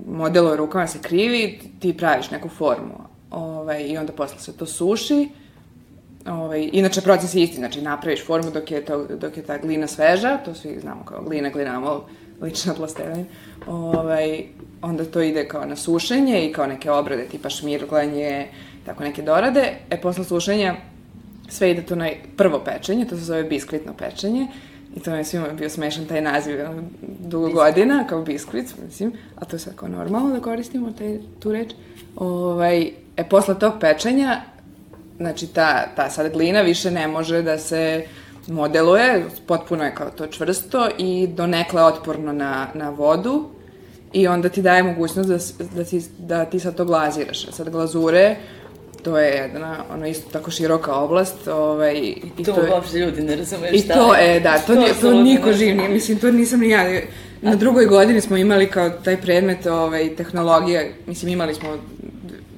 modelo 0.07 0.57
rukama 0.57 0.87
se 0.87 0.99
krivi, 1.03 1.61
ti 1.81 1.97
praviš 1.97 2.31
neku 2.31 2.49
formu 2.49 2.99
ovaj, 3.31 3.83
i 3.83 3.99
onda 3.99 4.13
posle 4.13 4.39
se 4.39 4.57
to 4.57 4.67
suši, 4.67 5.29
Ovaj, 6.31 6.71
inače, 6.73 7.01
proces 7.01 7.35
je 7.35 7.43
isti, 7.43 7.57
znači 7.57 7.83
napraviš 7.83 8.27
formu 8.27 8.51
dok 8.51 8.71
je, 8.71 8.85
to, 8.85 9.05
dok 9.05 9.37
je 9.37 9.43
ta 9.43 9.59
glina 9.59 9.87
sveža, 9.87 10.39
to 10.45 10.55
svi 10.55 10.79
znamo 10.81 11.05
kao 11.05 11.23
glina, 11.23 11.51
glinamol, 11.51 12.01
lična 12.41 12.75
plastelina. 12.75 13.25
Ovaj, 13.67 14.45
onda 14.83 15.05
to 15.05 15.21
ide 15.21 15.49
kao 15.49 15.65
na 15.67 15.77
sušenje 15.77 16.47
i 16.47 16.53
kao 16.53 16.67
neke 16.67 16.91
obrade 16.91 17.25
tipa 17.25 17.51
šmirglanje, 17.51 18.49
tako 18.87 19.03
neke 19.03 19.23
dorade. 19.23 19.73
E, 19.91 20.01
posle 20.01 20.25
sušenja 20.25 20.75
sve 21.49 21.71
ide 21.71 21.83
to 21.83 21.97
na 21.97 22.09
prvo 22.37 22.63
pečenje, 22.65 23.05
to 23.05 23.17
se 23.17 23.25
zove 23.25 23.45
biskvitno 23.45 23.95
pečenje. 23.95 24.47
I 24.97 25.01
to 25.01 25.15
je 25.15 25.25
svima 25.25 25.49
bio 25.49 25.69
smešan 25.71 26.07
taj 26.07 26.21
naziv 26.21 26.59
dugo 27.03 27.49
godina, 27.49 28.07
kao 28.07 28.23
biskvit, 28.23 28.75
mislim, 28.85 29.13
a 29.37 29.45
to 29.45 29.57
je 29.57 29.61
sad 29.61 29.77
kao 29.77 29.89
normalno 29.89 30.31
da 30.31 30.41
koristimo 30.41 30.93
taj, 30.99 31.19
tu 31.41 31.53
reč. 31.53 31.73
Ovaj, 32.17 32.91
e, 33.17 33.29
posle 33.31 33.59
tog 33.59 33.73
pečenja, 33.81 34.41
znači 35.17 35.47
ta, 35.47 35.87
ta 35.97 36.11
sad 36.11 36.33
glina 36.33 36.61
više 36.61 36.91
ne 36.91 37.09
može 37.09 37.43
da 37.43 37.59
se 37.59 38.07
modeluje, 38.49 39.25
potpuno 39.47 39.85
je 39.85 39.95
kao 39.95 40.11
to 40.11 40.27
čvrsto 40.27 40.89
i 40.99 41.27
donekle 41.27 41.83
otporno 41.83 42.33
na, 42.33 42.67
na 42.75 42.91
vodu 42.91 43.49
i 44.13 44.29
onda 44.29 44.49
ti 44.49 44.63
daje 44.63 44.83
mogućnost 44.83 45.29
da, 45.29 45.39
da, 45.75 45.85
ti, 45.85 46.03
da 46.19 46.45
ti 46.45 46.61
sad 46.61 46.77
to 46.77 46.85
glaziraš. 46.85 47.47
Sad 47.51 47.71
glazure, 47.71 48.37
to 49.07 49.19
je 49.19 49.31
jedna, 49.31 49.85
ono 49.91 50.07
isto 50.07 50.31
tako 50.31 50.51
široka 50.51 50.95
oblast, 50.95 51.49
ovaj, 51.49 51.95
i 52.39 52.45
To, 52.45 52.53
to 52.53 52.67
uopšte 52.71 52.99
ljudi 52.99 53.23
ne 53.23 53.37
razumeju 53.37 53.75
i 53.75 53.79
šta 53.79 53.95
to, 53.95 54.15
je. 54.15 54.37
e, 54.37 54.41
da, 54.41 54.59
to, 54.59 54.75
nije, 54.75 54.95
to 55.01 55.23
niko 55.23 55.53
živ 55.53 55.77
nije, 55.77 55.89
mislim, 55.89 56.19
to 56.19 56.31
nisam 56.31 56.61
ni 56.61 56.69
ja. 56.69 57.01
Na 57.43 57.55
drugoj 57.55 57.87
godini 57.87 58.21
smo 58.21 58.37
imali 58.37 58.67
kao 58.67 58.91
taj 58.91 59.17
predmet 59.17 59.67
ovaj, 59.67 60.17
tehnologija, 60.17 60.83
mislim, 61.07 61.33
imali 61.33 61.55
smo 61.55 61.69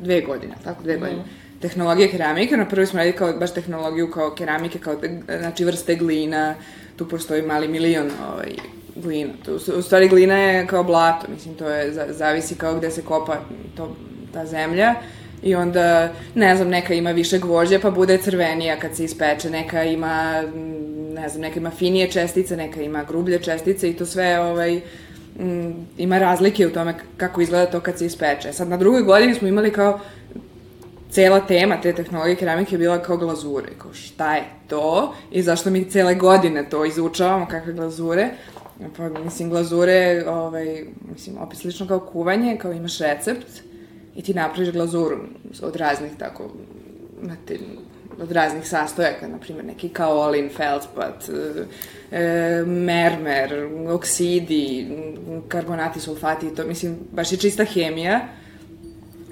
dve 0.01 0.21
godine, 0.21 0.55
tako, 0.65 0.83
dve 0.83 0.97
godine. 0.97 1.23
Tehnologija 1.61 2.09
keramike, 2.09 2.57
na 2.57 2.69
prvoj 2.69 2.87
smo 2.87 2.99
radili 2.99 3.17
kao, 3.17 3.33
baš 3.33 3.55
tehnologiju 3.55 4.11
kao 4.11 4.31
keramike, 4.31 4.79
kao, 4.79 4.97
znači, 5.41 5.65
vrste 5.65 5.95
glina, 5.95 6.55
tu 6.97 7.09
postoji 7.09 7.43
mali 7.43 7.69
milion 7.69 8.11
ovaj, 8.33 8.53
glina. 8.97 9.33
Tu, 9.45 9.55
u 9.79 9.83
stvari 9.83 10.09
glina 10.09 10.37
je 10.37 10.67
kao 10.67 10.85
blato, 10.85 11.27
mislim, 11.35 11.55
to 11.55 11.69
je, 11.69 11.93
za- 11.93 12.07
zavisi 12.11 12.55
kao 12.55 12.75
gde 12.75 12.91
se 12.91 13.03
kopa 13.03 13.37
to, 13.77 13.97
ta 14.33 14.47
zemlja. 14.47 14.95
I 15.43 15.55
onda, 15.55 16.13
ne 16.35 16.57
znam, 16.57 16.69
neka 16.69 16.95
ima 16.95 17.11
više 17.11 17.39
gvožđa 17.39 17.79
pa 17.83 17.91
bude 17.91 18.19
crvenija 18.19 18.77
kad 18.81 18.97
se 18.97 19.05
ispeče, 19.05 19.51
neka 19.51 19.85
ima, 19.85 20.43
mm, 20.43 21.15
ne 21.15 21.29
znam, 21.29 21.43
neka 21.43 21.61
ima 21.61 21.71
finije 21.71 22.11
čestice, 22.11 22.57
neka 22.57 22.83
ima 22.83 23.05
grublje 23.05 23.39
čestice 23.39 23.91
i 23.91 23.97
to 23.97 24.07
sve, 24.07 24.41
ovaj, 24.41 24.81
mm, 25.41 25.71
ima 25.99 26.19
razlike 26.19 26.67
u 26.67 26.71
tome 26.71 26.95
kako 27.17 27.41
izgleda 27.41 27.71
to 27.71 27.81
kad 27.81 27.99
se 27.99 28.07
ispeče. 28.07 28.53
Sad, 28.53 28.69
na 28.69 28.77
drugoj 28.77 29.03
godini 29.03 29.35
smo 29.35 29.49
imali 29.49 29.73
kao 29.73 30.01
cela 31.11 31.41
tema 31.41 31.81
te 31.81 31.93
tehnologije 31.93 32.37
keramike 32.37 32.75
je 32.75 32.79
bila 32.79 33.03
kao 33.03 33.17
glazure, 33.17 33.69
kao 33.79 33.93
šta 33.93 34.35
je 34.35 34.45
to 34.69 35.15
i 35.31 35.43
zašto 35.43 35.71
mi 35.71 35.91
cele 35.91 36.15
godine 36.15 36.69
to 36.71 36.85
izučavamo, 36.85 37.47
kakve 37.47 37.73
glazure. 37.73 38.29
Pa, 38.97 39.09
mislim, 39.09 39.51
glazure, 39.51 40.25
ovaj, 40.27 40.85
mislim, 41.13 41.39
opet 41.39 41.59
slično 41.59 41.87
kao 41.87 42.01
kuvanje, 42.01 42.57
kao 42.61 42.73
imaš 42.73 42.99
recept 42.99 43.68
i 44.19 44.23
ti 44.23 44.35
napraviš 44.35 44.73
glazuru 44.73 45.19
od 45.63 45.77
raznih 45.77 46.13
tako, 46.19 46.51
znate, 47.23 47.59
od 48.21 48.33
raznih 48.33 48.69
sastojaka, 48.69 49.29
na 49.29 49.39
primjer 49.39 49.65
neki 49.65 49.89
kaolin, 49.89 50.51
feldspat, 50.57 51.31
e, 52.11 52.63
mermer, 52.67 53.69
oksidi, 53.89 54.89
karbonati, 55.49 56.01
sulfati, 56.01 56.55
to, 56.55 56.67
mislim, 56.67 56.97
baš 57.13 57.33
je 57.33 57.39
čista 57.39 57.65
hemija 57.65 58.21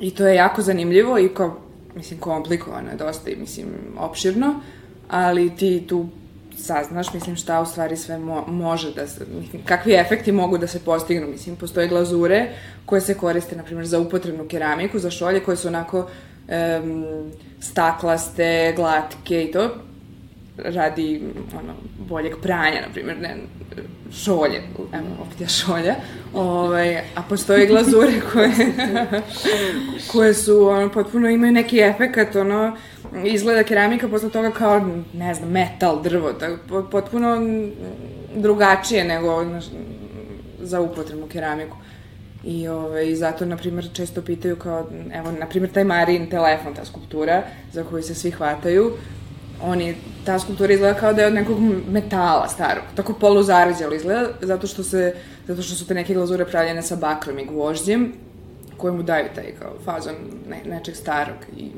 I 0.00 0.10
to 0.10 0.26
je 0.26 0.34
jako 0.34 0.62
zanimljivo 0.62 1.18
i 1.18 1.28
kao, 1.28 1.56
mislim, 1.94 2.20
komplikovano 2.20 2.90
je 2.90 2.96
dosta 2.96 3.30
i, 3.30 3.36
mislim, 3.36 3.68
opširno, 3.98 4.60
ali 5.08 5.56
ti 5.56 5.84
tu 5.88 6.08
saznaš, 6.56 7.14
mislim, 7.14 7.36
šta 7.36 7.60
u 7.60 7.66
stvari 7.66 7.96
sve 7.96 8.18
mo 8.18 8.44
može 8.46 8.94
da 8.94 9.06
se, 9.06 9.26
kakvi 9.64 9.94
efekti 9.94 10.32
mogu 10.32 10.58
da 10.58 10.66
se 10.66 10.80
postignu, 10.84 11.26
mislim, 11.26 11.56
postoje 11.56 11.88
glazure 11.88 12.48
koje 12.86 13.00
se 13.00 13.14
koriste, 13.14 13.56
na 13.56 13.62
primjer, 13.62 13.86
za 13.86 14.00
upotrebnu 14.00 14.48
keramiku, 14.48 14.98
za 14.98 15.10
šolje 15.10 15.40
koje 15.40 15.56
su 15.56 15.68
onako 15.68 15.98
um, 16.78 17.30
staklaste, 17.60 18.72
glatke 18.76 19.44
i 19.44 19.52
to, 19.52 19.70
radi 20.58 21.22
ono, 21.58 21.74
boljeg 22.08 22.32
pranja, 22.42 22.80
na 22.80 22.92
primjer, 22.92 23.16
ne, 23.20 23.36
šolje, 24.12 24.62
evo, 24.92 25.06
opet 25.26 25.40
je 25.40 25.48
šolja, 25.48 25.94
ovaj, 26.34 26.96
a 26.98 27.22
postoje 27.28 27.66
glazure 27.66 28.12
koje, 28.32 28.52
koje 30.12 30.34
su, 30.34 30.68
ono, 30.68 30.92
potpuno 30.92 31.28
imaju 31.28 31.52
neki 31.52 31.78
efekat, 31.78 32.36
ono, 32.36 32.76
izgleda 33.24 33.62
keramika 33.62 34.08
posle 34.08 34.30
toga 34.30 34.50
kao, 34.50 34.80
ne 35.14 35.34
znam, 35.34 35.50
metal, 35.50 36.02
drvo, 36.02 36.32
tako, 36.32 36.58
po- 36.68 36.82
potpuno 36.90 37.36
drugačije 38.34 39.04
nego 39.04 39.44
znaš, 39.44 39.64
za 40.60 40.80
upotrebnu 40.80 41.26
keramiku. 41.26 41.76
I 42.44 42.68
ovaj, 42.68 43.14
zato, 43.14 43.44
na 43.44 43.56
primjer, 43.56 43.88
često 43.92 44.22
pitaju 44.22 44.56
kao, 44.56 44.86
evo, 45.12 45.32
na 45.32 45.46
primjer, 45.46 45.72
taj 45.72 45.84
Marin 45.84 46.30
telefon, 46.30 46.74
ta 46.74 46.84
skulptura, 46.84 47.42
za 47.72 47.84
koju 47.84 48.02
se 48.02 48.14
svi 48.14 48.30
hvataju, 48.30 48.92
oni, 49.62 49.94
ta 50.24 50.38
skulptura 50.38 50.72
izgleda 50.72 50.98
kao 50.98 51.12
da 51.12 51.22
je 51.22 51.26
od 51.26 51.34
nekog 51.34 51.58
metala 51.90 52.48
starog, 52.48 52.84
tako 52.94 53.12
poluzarđalo 53.12 53.94
izgleda, 53.94 54.28
zato 54.40 54.66
što, 54.66 54.82
se, 54.82 55.14
zato 55.46 55.62
što 55.62 55.74
su 55.74 55.86
te 55.86 55.94
neke 55.94 56.14
glazure 56.14 56.44
pravljene 56.44 56.82
sa 56.82 56.96
bakrom 56.96 57.38
i 57.38 57.46
gvožđem, 57.46 58.12
koje 58.76 58.92
mu 58.92 59.02
daju 59.02 59.26
taj 59.34 59.52
kao 59.58 59.72
fazon 59.84 60.14
ne, 60.48 60.70
nečeg 60.70 60.96
starog 60.96 61.36
i 61.56 61.70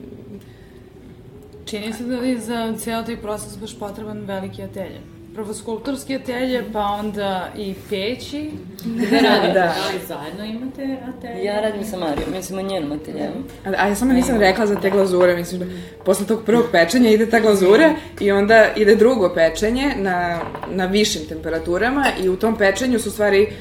Čini 1.71 1.93
se 1.93 2.05
da 2.05 2.17
je 2.17 2.39
za 2.39 2.75
cijel 2.79 3.05
taj 3.05 3.17
proces 3.17 3.59
baš 3.59 3.79
potreban 3.79 4.25
veliki 4.27 4.63
atelje. 4.63 5.01
Prvo 5.35 5.55
skulptorski 5.55 6.15
atelje, 6.15 6.65
pa 6.73 6.81
onda 6.81 7.49
i 7.57 7.75
peći. 7.91 8.51
Gde 8.85 9.21
radite? 9.21 9.53
Da. 9.53 9.53
Da. 9.53 9.75
li 9.93 10.01
zajedno 10.09 10.45
imate 10.45 10.97
atelje? 11.09 11.45
Ja 11.45 11.61
radim 11.61 11.85
sa 11.85 11.97
Marijom, 11.97 12.33
mislim 12.33 12.59
o 12.59 12.63
njenom 12.63 12.93
ateljevu. 12.93 13.35
A, 13.65 13.71
a 13.79 13.89
ja 13.89 13.95
samo 13.95 14.13
nisam 14.13 14.39
rekla 14.41 14.67
za 14.67 14.81
te 14.81 14.91
glazure, 14.91 15.37
mislim 15.37 15.61
da 15.61 15.67
posle 16.05 16.27
tog 16.27 16.43
prvog 16.47 16.65
pečenja 16.73 17.11
ide 17.11 17.31
ta 17.31 17.41
glazura 17.41 17.95
i 18.21 18.33
onda 18.33 18.67
ide 18.77 18.95
drugo 18.95 19.35
pečenje 19.35 19.95
na, 19.97 20.41
na 20.71 20.87
višim 20.87 21.23
temperaturama 21.29 22.07
i 22.23 22.29
u 22.29 22.37
tom 22.37 22.59
pečenju 22.59 22.99
su 22.99 23.11
stvari 23.11 23.53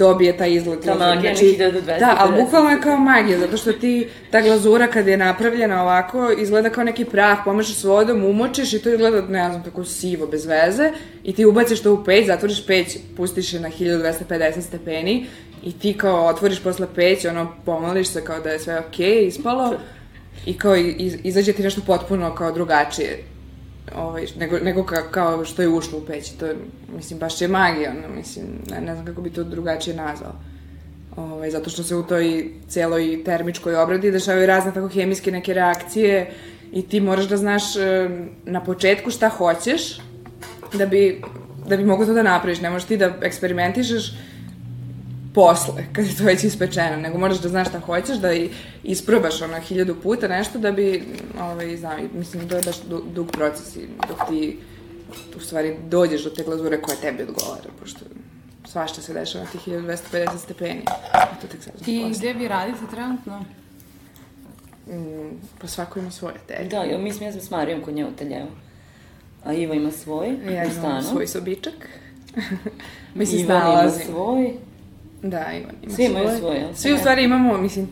dobije 0.00 0.36
taj 0.36 0.54
izgled. 0.54 0.80
Ta 0.84 0.94
magija 0.94 1.32
nekih 1.32 1.58
1250. 1.58 1.98
Da, 1.98 2.16
ali 2.18 2.42
bukvalno 2.42 2.70
je 2.70 2.80
kao 2.80 2.96
magija, 2.96 3.38
zato 3.38 3.56
što 3.56 3.72
ti, 3.72 4.08
ta 4.30 4.40
glazura 4.40 4.86
kad 4.86 5.06
je 5.06 5.16
napravljena 5.16 5.82
ovako, 5.82 6.30
izgleda 6.38 6.70
kao 6.70 6.84
neki 6.84 7.04
prah, 7.04 7.38
pomešaš 7.44 7.76
s 7.76 7.84
vodom, 7.84 8.24
umočiš 8.24 8.72
i 8.72 8.82
to 8.82 8.90
izgleda, 8.90 9.20
ne 9.20 9.50
znam, 9.50 9.64
tako 9.64 9.84
sivo, 9.84 10.26
bez 10.26 10.46
veze, 10.46 10.92
i 11.24 11.34
ti 11.34 11.44
ubaciš 11.44 11.82
to 11.82 11.94
u 11.94 12.04
peć, 12.04 12.26
zatvoriš 12.26 12.66
peć, 12.66 12.96
pustiš 13.16 13.52
je 13.52 13.60
na 13.60 13.70
1250 13.70 14.60
stepeni 14.60 15.26
i 15.62 15.72
ti 15.72 15.94
kao 15.98 16.26
otvoriš 16.26 16.62
posle 16.62 16.86
peć, 16.94 17.24
ono, 17.24 17.52
pomoliš 17.64 18.08
se 18.08 18.24
kao 18.24 18.40
da 18.40 18.50
je 18.50 18.58
sve 18.58 18.78
okej, 18.78 19.06
okay, 19.06 19.26
ispalo, 19.26 19.74
i 20.46 20.58
kao 20.58 20.76
iz, 20.76 21.16
izađe 21.24 21.52
ti 21.52 21.62
nešto 21.62 21.80
potpuno 21.86 22.34
kao 22.34 22.52
drugačije 22.52 23.24
ovaj, 23.96 24.26
nego, 24.38 24.58
nego 24.58 24.84
ka, 24.84 25.10
kao 25.10 25.44
što 25.44 25.62
je 25.62 25.68
ušlo 25.68 25.98
u 25.98 26.06
peć. 26.06 26.30
To 26.30 26.46
je, 26.46 26.56
mislim, 26.96 27.18
baš 27.18 27.40
je 27.40 27.48
magija, 27.48 27.90
ono, 27.90 28.14
mislim, 28.16 28.46
ne, 28.70 28.80
ne 28.80 28.94
znam 28.94 29.06
kako 29.06 29.22
bi 29.22 29.30
to 29.30 29.44
drugačije 29.44 29.96
nazvao. 29.96 30.32
Ovaj, 31.16 31.50
zato 31.50 31.70
što 31.70 31.82
se 31.82 31.96
u 31.96 32.02
toj 32.02 32.50
celoj 32.68 33.22
termičkoj 33.24 33.76
obradi 33.76 34.10
dešavaju 34.10 34.46
razne 34.46 34.74
tako 34.74 34.88
hemijske 34.88 35.30
neke 35.30 35.54
reakcije 35.54 36.30
i 36.72 36.82
ti 36.82 37.00
moraš 37.00 37.24
da 37.24 37.36
znaš 37.36 37.62
na 38.44 38.64
početku 38.64 39.10
šta 39.10 39.28
hoćeš 39.28 40.00
da 40.72 40.86
bi, 40.86 41.22
da 41.68 41.76
bi 41.76 41.84
mogo 41.84 42.06
to 42.06 42.12
da 42.12 42.22
napraviš. 42.22 42.60
Ne 42.60 42.70
možeš 42.70 42.88
ti 42.88 42.96
da 42.96 43.14
eksperimentišeš 43.22 44.14
posle, 45.34 45.84
kad 45.92 46.06
je 46.06 46.16
to 46.16 46.24
već 46.24 46.44
ispečeno, 46.44 46.96
nego 46.96 47.18
moraš 47.18 47.38
da 47.40 47.48
znaš 47.48 47.68
šta 47.68 47.78
hoćeš, 47.80 48.16
da 48.16 48.32
i 48.32 48.50
isprobaš 48.82 49.42
ono 49.42 49.60
hiljadu 49.60 49.94
puta 50.02 50.28
nešto 50.28 50.58
da 50.58 50.72
bi, 50.72 51.04
ovaj, 51.40 51.76
znam, 51.76 51.98
mislim, 52.14 52.48
to 52.48 52.56
je 52.56 52.62
baš 52.62 52.76
du, 52.80 53.02
dug 53.14 53.30
proces 53.30 53.76
i 53.76 53.80
dok 54.08 54.28
ti 54.28 54.58
u 55.36 55.40
stvari 55.40 55.76
dođeš 55.88 56.24
do 56.24 56.30
te 56.30 56.42
glazure 56.42 56.82
koja 56.82 56.96
tebi 56.96 57.22
odgovara, 57.22 57.70
pošto 57.80 58.00
svašta 58.64 59.02
se 59.02 59.14
dešava 59.14 59.44
na 59.44 59.50
tih 59.50 59.68
1250 59.68 60.38
stepeni. 60.38 60.82
A 61.12 61.26
to 61.40 61.46
tek 61.46 61.62
sad 61.62 61.74
I 61.86 62.00
posle. 62.02 62.18
gde 62.18 62.38
vi 62.38 62.48
radite 62.48 62.78
trenutno? 62.90 63.44
Mm, 64.86 65.30
pa 65.60 65.66
svako 65.66 65.98
ima 65.98 66.10
svoje 66.10 66.34
te. 66.46 66.64
Da, 66.70 66.76
ja, 66.76 66.98
mislim, 66.98 67.28
ja 67.28 67.32
sam 67.32 67.40
s 67.40 67.50
Marijom 67.50 67.82
kod 67.82 67.94
nje 67.94 68.04
u 68.04 68.08
ateljevu. 68.08 68.48
A 69.44 69.52
Iva 69.52 69.74
ima 69.74 69.90
svoj 69.90 70.28
Ja 70.28 70.34
u 70.34 70.50
imam 70.50 70.70
stanu. 70.70 71.02
svoj 71.02 71.26
sobičak. 71.26 71.88
Mi 73.14 73.26
se 73.26 73.36
Ivan 73.36 73.72
ima 73.72 73.90
svoj. 73.90 74.54
Da, 75.22 75.52
Ivan 75.52 75.74
ima 75.82 75.92
Svi 75.94 76.04
imaju 76.04 76.28
svoj. 76.28 76.38
svoj, 76.38 76.56
jel? 76.56 76.74
Svi 76.74 76.92
u 76.92 76.98
stvari 76.98 77.24
imamo, 77.24 77.58
mislim, 77.58 77.88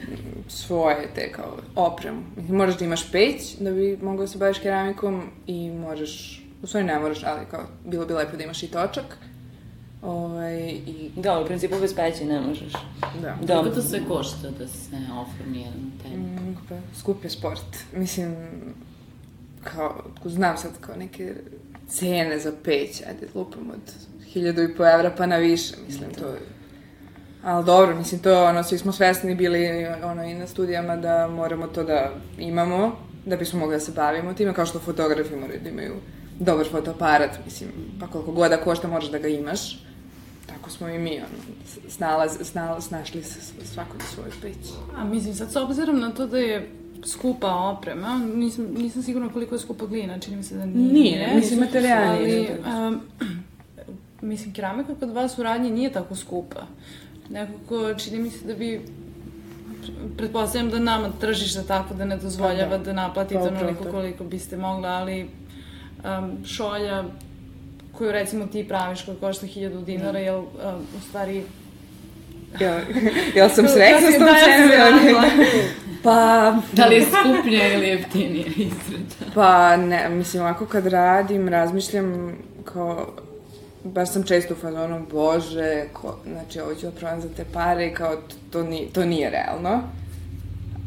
svoje 0.48 1.08
te 1.14 1.32
kao 1.32 1.56
opremu. 1.76 2.20
Mislim, 2.36 2.56
moraš 2.56 2.78
da 2.78 2.84
imaš 2.84 3.12
peć 3.12 3.56
da 3.60 3.70
bi 3.70 3.98
mogao 4.02 4.20
da 4.20 4.28
se 4.28 4.38
baviš 4.38 4.58
keramikom 4.58 5.22
i 5.46 5.70
možeš, 5.70 6.42
u 6.62 6.66
stvari 6.66 6.86
ne 6.86 6.98
moraš, 6.98 7.24
ali 7.24 7.40
kao, 7.50 7.64
bilo 7.84 8.06
bi 8.06 8.14
lepo 8.14 8.36
da 8.36 8.44
imaš 8.44 8.62
i 8.62 8.66
točak. 8.66 9.18
Ovaj, 10.02 10.58
i, 10.70 11.10
Da, 11.16 11.40
u 11.40 11.46
principu 11.46 11.74
bez 11.80 11.94
peći 11.94 12.24
ne 12.24 12.40
možeš. 12.40 12.72
da. 13.22 13.36
Da. 13.42 13.56
Koliko 13.56 13.74
to 13.74 13.82
sve 13.82 14.00
košta 14.08 14.50
da 14.58 14.68
se 14.68 14.96
oformi 15.20 15.58
jedan 15.58 15.92
atelje? 16.00 16.16
Mm, 16.16 16.56
pa, 16.68 16.74
skup 16.98 17.24
je 17.24 17.30
sport. 17.30 17.76
Mislim, 17.96 18.36
kao, 19.64 20.04
znam 20.24 20.56
sad 20.56 20.70
kao 20.80 20.96
neke 20.96 21.34
cene 21.88 22.38
za 22.38 22.52
peć, 22.64 23.02
ajde, 23.08 23.26
lupam 23.34 23.70
od 23.70 23.92
hiljadu 24.26 24.62
i 24.62 24.76
po 24.76 24.86
evra 24.86 25.14
pa 25.18 25.26
na 25.26 25.36
više, 25.36 25.74
mislim, 25.86 26.10
to 26.14 26.26
je... 26.28 26.38
Ali 27.48 27.64
dobro, 27.64 27.96
mislim, 27.96 28.20
to, 28.20 28.44
ono, 28.44 28.62
svi 28.62 28.78
smo 28.78 28.92
svesni 28.92 29.34
bili, 29.34 29.86
ono, 30.04 30.24
i 30.24 30.34
na 30.34 30.46
studijama 30.46 30.96
da 30.96 31.28
moramo 31.28 31.66
to 31.66 31.84
da 31.84 32.10
imamo, 32.38 32.96
da 33.26 33.36
bismo 33.36 33.58
mogli 33.58 33.74
da 33.74 33.80
se 33.80 33.92
bavimo 33.92 34.34
time, 34.34 34.54
kao 34.54 34.66
što 34.66 34.78
fotografi 34.78 35.36
moraju 35.36 35.60
da 35.62 35.68
imaju 35.68 35.94
dobar 36.38 36.66
fotoaparat, 36.70 37.30
mislim, 37.44 37.70
pa 38.00 38.06
koliko 38.06 38.32
god 38.32 38.50
da 38.50 38.56
košta, 38.56 38.88
možeš 38.88 39.10
da 39.10 39.18
ga 39.18 39.28
imaš. 39.28 39.84
Tako 40.46 40.70
smo 40.70 40.88
i 40.88 40.98
mi, 40.98 41.16
ono, 41.16 41.58
snalaz, 41.88 42.38
snalaz, 42.42 42.84
snašli 42.84 43.22
se 43.22 43.40
svako 43.64 43.96
na 43.98 44.04
svoju 44.04 44.32
peć. 44.42 44.70
A 44.96 45.04
mislim, 45.04 45.34
sad 45.34 45.52
s 45.52 45.56
obzirom 45.56 46.00
na 46.00 46.10
to 46.10 46.26
da 46.26 46.38
je 46.38 46.70
skupa 47.06 47.54
oprema. 47.54 48.18
Nisam, 48.34 48.66
nisam 48.78 49.02
sigurna 49.02 49.32
koliko 49.32 49.54
je 49.54 49.58
skupa 49.58 49.86
glina, 49.86 50.18
čini 50.18 50.36
mi 50.36 50.42
se 50.42 50.54
da 50.54 50.66
nije. 50.66 50.92
Nije, 50.92 51.34
mislim, 51.34 51.60
materijal 51.60 52.08
ali, 52.08 52.48
um, 52.88 53.00
mislim, 54.30 54.54
keramika 54.54 54.94
kod 54.94 55.10
vas 55.10 55.38
u 55.38 55.42
radnji 55.42 55.70
nije 55.70 55.92
tako 55.92 56.16
skupa. 56.16 56.66
Nekako, 57.30 57.94
čini 57.94 58.18
mi 58.18 58.30
se 58.30 58.44
da 58.46 58.54
bi 58.54 58.80
pretpostavljam 60.16 60.70
da 60.70 60.78
nama 60.78 61.10
tržište 61.20 61.62
tako 61.66 61.94
da 61.94 62.04
ne 62.04 62.16
dozvoljava 62.16 62.70
Pa 62.70 62.78
da, 62.78 62.84
da. 62.84 62.92
naplatite 62.92 63.34
Pa 63.34 63.44
upravo 63.44 63.58
onoliko 63.60 63.84
koliko 63.84 64.24
biste 64.24 64.56
mogla, 64.56 64.88
ali 64.88 65.22
um, 66.18 66.44
šolja 66.44 67.04
koju 67.92 68.12
recimo 68.12 68.46
ti 68.46 68.68
praviš 68.68 69.02
koja 69.02 69.16
košta 69.16 69.46
1000 69.46 69.84
dinara, 69.84 70.18
jel 70.18 70.38
um, 70.38 70.46
u 70.98 71.00
stvari 71.08 71.42
Ja, 72.60 72.80
ja 73.34 73.48
sam 73.48 73.68
srećna 73.74 74.10
s 74.10 74.18
tom 74.18 74.26
Da, 74.26 74.34
cenom. 74.44 75.24
Pa, 76.02 76.56
Da 76.72 76.86
li 76.86 76.94
je 76.94 77.02
skuplja 77.02 77.74
ili 77.74 77.86
jeftinija 77.88 78.46
izrada? 78.56 79.32
pa 79.34 79.76
ne, 79.76 80.08
mislim, 80.08 80.42
ovako 80.42 80.66
kad 80.66 80.86
radim, 80.86 81.48
razmišljam 81.48 82.38
kao, 82.64 83.06
baš 83.84 84.12
sam 84.12 84.22
često 84.22 84.54
u 84.54 84.56
fazonu, 84.56 85.06
bože, 85.10 85.84
ko, 85.92 86.18
znači 86.26 86.60
ovo 86.60 86.74
ću 86.74 86.86
da 86.86 86.92
prodam 86.92 87.20
za 87.20 87.28
te 87.36 87.44
pare 87.52 87.86
i 87.86 87.94
kao, 87.94 88.16
to, 88.16 88.36
to, 88.50 88.62
ni, 88.62 88.88
to 88.92 89.04
nije 89.04 89.30
realno. 89.30 89.80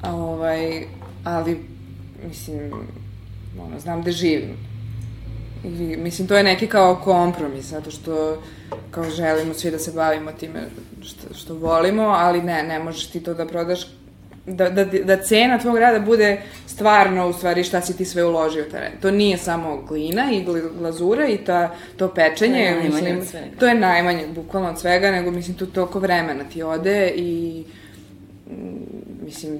A, 0.01 0.15
ovaj, 0.15 0.83
ali, 1.23 1.65
mislim, 2.27 2.71
ono, 3.59 3.79
znam 3.79 4.03
da 4.03 4.11
živim. 4.11 4.57
I, 5.63 5.97
mislim, 5.97 6.27
to 6.27 6.37
je 6.37 6.43
neki 6.43 6.67
kao 6.67 7.01
kompromis, 7.03 7.65
zato 7.65 7.91
što 7.91 8.41
kao 8.91 9.03
želimo 9.09 9.53
svi 9.53 9.71
da 9.71 9.79
se 9.79 9.91
bavimo 9.91 10.31
time 10.31 10.59
što, 11.01 11.33
što 11.33 11.53
volimo, 11.53 12.03
ali 12.03 12.41
ne, 12.41 12.63
ne 12.63 12.79
možeš 12.79 13.07
ti 13.07 13.23
to 13.23 13.33
da 13.33 13.47
prodaš 13.47 13.87
da, 14.45 14.69
da, 14.69 14.85
da 14.85 15.17
cena 15.17 15.59
tvog 15.59 15.77
rada 15.77 15.99
bude 15.99 16.41
stvarno 16.67 17.27
u 17.27 17.33
stvari 17.33 17.63
šta 17.63 17.81
si 17.81 17.97
ti 17.97 18.05
sve 18.05 18.25
uložio 18.25 18.65
u 18.67 18.71
teren. 18.71 18.91
To 19.01 19.11
nije 19.11 19.37
samo 19.37 19.81
glina 19.87 20.31
i 20.31 20.45
gl- 20.45 20.77
glazura 20.77 21.27
i 21.27 21.37
ta, 21.37 21.75
to 21.97 22.07
pečenje, 22.13 22.71
To 22.71 22.77
je 22.77 22.89
mislim, 22.89 23.21
to 23.59 23.67
je 23.67 23.75
najmanje 23.75 24.27
bukvalno 24.35 24.69
od 24.69 24.79
svega, 24.79 25.11
nego 25.11 25.31
mislim 25.31 25.57
tu 25.57 25.65
toliko 25.65 25.99
vremena 25.99 26.43
ti 26.43 26.63
ode 26.63 27.13
i 27.15 27.63
mislim, 29.25 29.59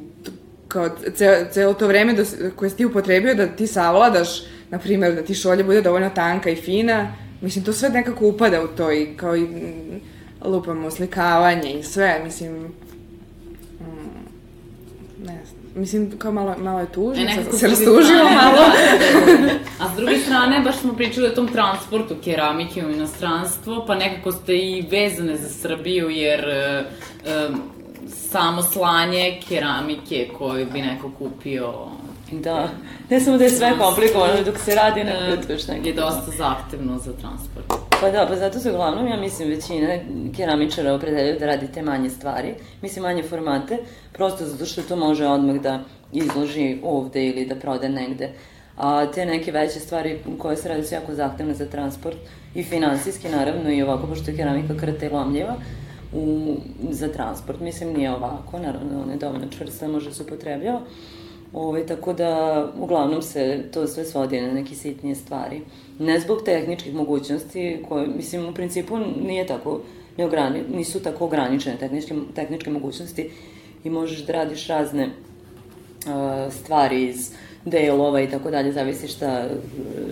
kao 0.68 0.90
ceo, 1.16 1.46
celo 1.52 1.74
to 1.74 1.88
vreme 1.88 2.14
da, 2.14 2.24
koje 2.56 2.70
si 2.70 2.78
ti 2.78 2.86
upotrebio 2.86 3.36
da 3.36 3.48
ti 3.48 3.68
savladaš, 3.68 4.44
na 4.70 4.80
primjer, 4.80 5.16
da 5.16 5.22
ti 5.22 5.36
šolja 5.36 5.64
bude 5.64 5.82
dovoljno 5.82 6.10
tanka 6.10 6.50
i 6.50 6.56
fina, 6.56 7.14
mislim, 7.42 7.66
to 7.66 7.74
sve 7.74 7.90
nekako 7.90 8.28
upada 8.28 8.64
u 8.64 8.68
to 8.68 8.92
i 8.92 9.08
kao 9.18 9.36
i 9.36 9.42
mm, 9.42 10.02
lupamo 10.46 10.92
slikavanje 10.92 11.74
i 11.74 11.84
sve, 11.84 12.22
mislim, 12.24 12.74
mislim, 15.76 16.12
kao 16.18 16.32
malo, 16.32 16.56
malo 16.60 16.80
je 16.80 16.92
tužno, 16.92 17.24
E, 17.24 17.36
sad 17.36 17.56
s 17.56 17.60
se 17.60 17.76
strane, 17.76 18.24
malo. 18.24 18.62
A 19.80 19.94
s 19.94 19.98
druge 19.98 20.18
strane, 20.18 20.60
baš 20.60 20.78
smo 20.78 20.94
pričali 20.94 21.28
o 21.28 21.36
tom 21.36 21.48
transportu 21.48 22.16
keramike 22.24 22.86
u 22.86 22.92
inostranstvo, 22.92 23.86
pa 23.88 23.96
nekako 23.96 24.32
ste 24.32 24.58
i 24.58 24.86
vezane 24.92 25.38
za 25.38 25.50
Srbiju, 25.50 26.10
jer 26.10 26.50
e, 26.50 26.84
samo 28.08 28.64
slanje 28.64 29.40
keramike 29.48 30.30
koju 30.38 30.68
bi 30.74 30.82
neko 30.82 31.12
kupio 31.20 31.74
Da, 32.32 32.70
ne 33.10 33.20
samo 33.20 33.38
da 33.38 33.44
je 33.44 33.50
sve 33.50 33.78
komplikovano, 33.80 34.44
dok 34.46 34.58
se 34.58 34.76
radi 34.76 35.04
na 35.04 35.12
još 35.50 35.68
neki. 35.68 35.88
je 35.88 35.94
dosta 35.94 36.32
zahtevno 36.38 36.98
za 36.98 37.14
transport. 37.14 37.66
Pa 38.02 38.10
da, 38.10 38.26
pa 38.30 38.36
zato 38.36 38.60
se 38.60 38.72
uglavnom, 38.72 39.08
ja 39.08 39.18
mislim, 39.18 39.50
većina 39.50 39.88
keramičara 40.36 40.94
opredeljaju 40.94 41.40
da 41.40 41.46
radi 41.46 41.68
te 41.74 41.82
manje 41.82 42.10
stvari, 42.10 42.54
mislim 42.82 43.04
manje 43.04 43.24
formate, 43.24 43.78
prosto 44.14 44.46
zato 44.46 44.66
što 44.66 44.82
to 44.82 44.96
može 44.96 45.26
odmah 45.28 45.56
da 45.56 45.80
izloži 46.14 46.78
ovde 46.84 47.28
ili 47.28 47.46
da 47.46 47.56
prode 47.56 47.90
negde. 47.90 48.30
A 48.78 49.12
te 49.12 49.26
neke 49.26 49.52
veće 49.52 49.80
stvari 49.80 50.20
koje 50.38 50.58
se 50.58 50.70
radi 50.70 50.84
su 50.84 50.96
jako 50.96 51.14
zahtevne 51.14 51.54
za 51.54 51.66
transport 51.66 52.18
i 52.56 52.64
finansijski 52.64 53.30
naravno 53.30 53.72
i 53.72 53.82
ovako, 53.82 54.08
pošto 54.08 54.32
je 54.32 54.38
keramika 54.38 54.78
krta 54.78 55.06
i 55.06 55.10
lomljiva, 55.10 55.56
u, 56.14 56.56
za 56.90 57.08
transport. 57.08 57.60
Mislim, 57.60 57.94
nije 57.94 58.12
ovako, 58.12 58.60
naravno, 58.60 59.02
ona 59.04 59.12
je 59.12 59.20
dovoljno 59.20 59.48
čvrsta, 59.58 59.88
može 59.88 60.14
se 60.14 60.24
upotrebljava. 60.24 60.82
Ove, 61.54 61.86
tako 61.86 62.14
da, 62.14 62.68
uglavnom 62.78 63.22
se 63.22 63.64
to 63.74 63.88
sve 63.88 64.06
svodi 64.06 64.42
na 64.42 64.54
neke 64.54 64.76
sitnije 64.76 65.16
stvari. 65.16 65.62
Ne 66.00 66.20
zbog 66.20 66.42
tehničkih 66.46 66.94
mogućnosti, 66.94 67.86
koje, 67.90 68.08
mislim, 68.08 68.50
u 68.50 68.54
principu 68.54 68.98
nije 68.98 69.48
tako, 69.48 69.82
ne 70.18 70.26
ograni, 70.26 70.64
nisu 70.74 71.00
tako 71.00 71.26
ograničene 71.26 71.78
tehničke, 71.78 72.16
tehničke 72.36 72.70
mogućnosti 72.70 73.30
i 73.84 73.90
možeš 73.90 74.26
da 74.26 74.34
radiš 74.34 74.68
razne 74.68 75.06
uh, 75.06 76.54
stvari 76.54 77.04
iz 77.04 77.32
delova 77.66 78.22
i 78.22 78.30
tako 78.30 78.52
dalje, 78.52 78.72
zavisi 78.72 79.08
šta, 79.08 79.50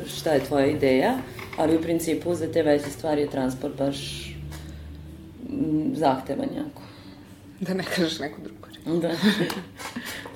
šta 0.07 0.33
je 0.33 0.45
tvoja 0.45 0.65
ideja, 0.65 1.17
ali 1.57 1.75
u 1.75 1.81
principu 1.81 2.35
za 2.35 2.51
te 2.51 2.63
veće 2.63 2.89
stvari 2.89 3.21
je 3.21 3.29
transport 3.29 3.77
baš 3.77 4.29
zahtevan 5.93 6.49
jako. 6.57 6.81
Da 7.59 7.73
ne 7.73 7.83
kažeš 7.83 8.19
neku 8.19 8.41
drugu 8.41 8.59
reč. 8.67 9.01
Da. 9.01 9.09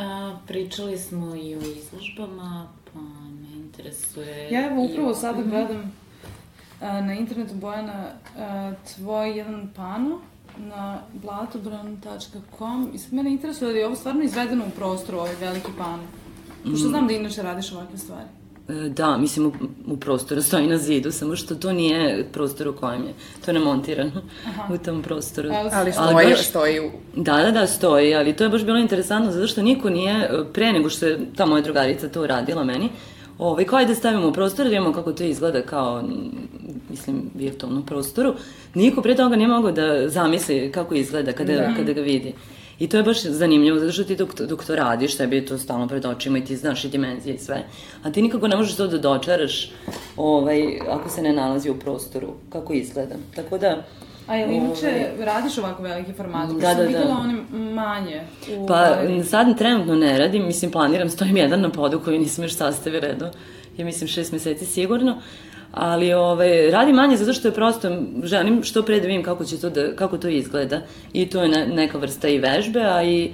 A, 0.00 0.36
pričali 0.46 0.98
smo 0.98 1.34
i 1.34 1.54
o 1.54 1.60
izložbama, 1.60 2.68
pa 2.94 3.00
me 3.00 3.56
interesuje... 3.56 4.48
Ja 4.50 4.66
evo 4.66 4.82
upravo 4.82 5.10
o- 5.10 5.14
sada 5.14 5.42
gledam 5.42 5.92
a, 6.80 7.00
na 7.00 7.14
internetu 7.14 7.54
Bojana 7.54 8.04
a, 8.38 8.72
tvoj 8.86 9.30
jedan 9.30 9.70
pano 9.76 10.18
na 10.58 11.00
blatobran.com 11.14 12.90
i 12.94 12.98
sad 12.98 13.12
mene 13.12 13.30
interesuje 13.30 13.72
da 13.72 13.78
je 13.78 13.86
ovo 13.86 13.96
stvarno 13.96 14.22
izvedeno 14.22 14.64
u 14.66 14.70
prostoru, 14.70 15.18
ovaj 15.18 15.34
veliki 15.34 15.70
pano. 15.78 16.02
Pošto 16.64 16.88
znam 16.88 17.06
da 17.06 17.12
inače 17.12 17.42
radiš 17.42 17.72
ovakve 17.72 17.98
stvari. 17.98 18.28
E, 18.76 18.88
Da, 18.90 19.16
mislim 19.16 19.46
u, 19.46 19.52
u 19.86 19.96
prostoru 19.96 20.42
stoji 20.42 20.66
na 20.66 20.78
zidu, 20.78 21.12
samo 21.12 21.36
što 21.36 21.54
to 21.54 21.72
nije 21.72 22.00
prostor 22.24 22.68
u 22.68 22.72
kojem 22.72 23.02
je. 23.02 23.12
To 23.44 23.50
je 23.50 23.54
nemontirano 23.54 24.10
u 24.70 24.78
tom 24.78 25.02
prostoru. 25.02 25.48
Ali- 25.50 25.70
Ali 25.72 25.92
Ali 25.96 26.10
stoji, 26.10 26.26
baš- 26.26 26.42
stoji 26.42 26.80
u... 26.80 26.90
Da, 27.16 27.36
da, 27.36 27.50
da, 27.50 27.66
stoji, 27.66 28.14
ali 28.14 28.32
to 28.32 28.44
je 28.44 28.50
baš 28.50 28.64
bilo 28.64 28.78
interesantno 28.78 29.32
zato 29.32 29.46
što 29.46 29.62
niko 29.62 29.90
nije, 29.90 30.14
e, 30.14 30.28
pre 30.52 30.72
nego 30.72 30.90
što 30.90 31.06
je 31.06 31.18
ta 31.36 31.46
moja 31.46 31.62
drugarica 31.62 32.08
to 32.08 32.22
uradila 32.22 32.64
meni, 32.64 32.88
ovaj, 33.38 33.64
kao 33.64 33.84
da 33.84 33.94
stavimo 33.94 34.28
u 34.28 34.32
prostor, 34.32 34.64
da 34.64 34.70
vidimo 34.70 34.92
kako 34.92 35.12
to 35.12 35.24
izgleda 35.24 35.62
kao, 35.62 36.02
mislim, 36.90 37.30
virtualnom 37.34 37.86
prostoru, 37.86 38.34
niko 38.74 39.02
pre 39.02 39.16
toga 39.16 39.36
nije 39.36 39.48
mogao 39.48 39.72
da 39.72 40.08
zamisli 40.08 40.72
kako 40.72 40.94
izgleda 40.94 41.32
kada, 41.32 41.52
da. 41.52 41.74
kada 41.76 41.92
ga 41.92 42.00
vidi. 42.00 42.34
I 42.80 42.88
to 42.88 42.96
je 42.96 43.02
baš 43.02 43.22
zanimljivo, 43.22 43.78
zato 43.78 43.92
što 43.92 44.04
ti 44.04 44.16
dok, 44.16 44.40
dok 44.40 44.64
to 44.64 44.76
radiš, 44.76 45.16
tebi 45.16 45.36
je 45.36 45.46
to 45.46 45.58
stalno 45.58 45.88
pred 45.88 46.06
očima 46.06 46.38
i 46.38 46.44
ti 46.44 46.56
znaš 46.56 46.84
i 46.84 46.88
dimenzije 46.88 47.34
i 47.34 47.38
sve. 47.38 47.64
A 48.02 48.10
ti 48.10 48.22
nikako 48.22 48.48
ne 48.48 48.56
možeš 48.56 48.76
to 48.76 48.86
da 48.86 48.98
dočaraš 48.98 49.72
ovaj, 50.16 50.62
ako 50.88 51.08
se 51.08 51.22
ne 51.22 51.32
nalazi 51.32 51.70
u 51.70 51.74
prostoru, 51.74 52.28
kako 52.50 52.72
izgleda. 52.72 53.14
Tako 53.36 53.58
da, 53.58 53.82
A 54.26 54.36
jel 54.36 54.50
inače 54.50 54.86
Ovaj. 54.86 55.26
radiš 55.26 55.58
ovako 55.58 55.82
velike 55.82 56.12
formate? 56.12 56.52
Da, 56.52 56.60
Da, 56.60 56.66
da, 56.66 56.74
sam 56.74 56.82
da. 56.82 56.86
videla 56.88 57.16
one 57.16 57.34
manje 57.72 58.20
u 58.58 58.66
Pa, 58.66 58.74
galeriji. 58.74 59.24
sad 59.24 59.58
trenutno 59.58 59.94
ne 59.94 60.18
radim, 60.18 60.46
mislim, 60.46 60.70
planiram, 60.70 61.08
stojim 61.10 61.36
jedan 61.36 61.60
na 61.60 61.70
podu 61.70 62.00
koji 62.00 62.18
nisam 62.18 62.44
još 62.44 62.54
sastavi 62.54 63.00
redu, 63.00 63.26
je 63.76 63.84
mislim 63.84 64.08
šest 64.08 64.32
meseci 64.32 64.66
sigurno, 64.66 65.20
ali 65.72 66.12
ovaj, 66.12 66.70
radim 66.70 66.96
manje 66.96 67.16
zato 67.16 67.32
što 67.32 67.48
je 67.48 67.54
prosto, 67.54 67.88
želim 68.22 68.62
što 68.62 68.82
pre 68.82 69.00
da 69.00 69.06
vidim 69.06 69.22
kako, 69.22 69.44
će 69.44 69.60
to 69.60 69.70
da, 69.70 69.96
kako 69.96 70.18
to 70.18 70.28
izgleda. 70.28 70.82
I 71.12 71.26
to 71.26 71.42
je 71.42 71.48
ne, 71.48 71.66
neka 71.66 71.98
vrsta 71.98 72.28
i 72.28 72.38
vežbe, 72.38 72.80
a 72.80 73.02
i 73.02 73.30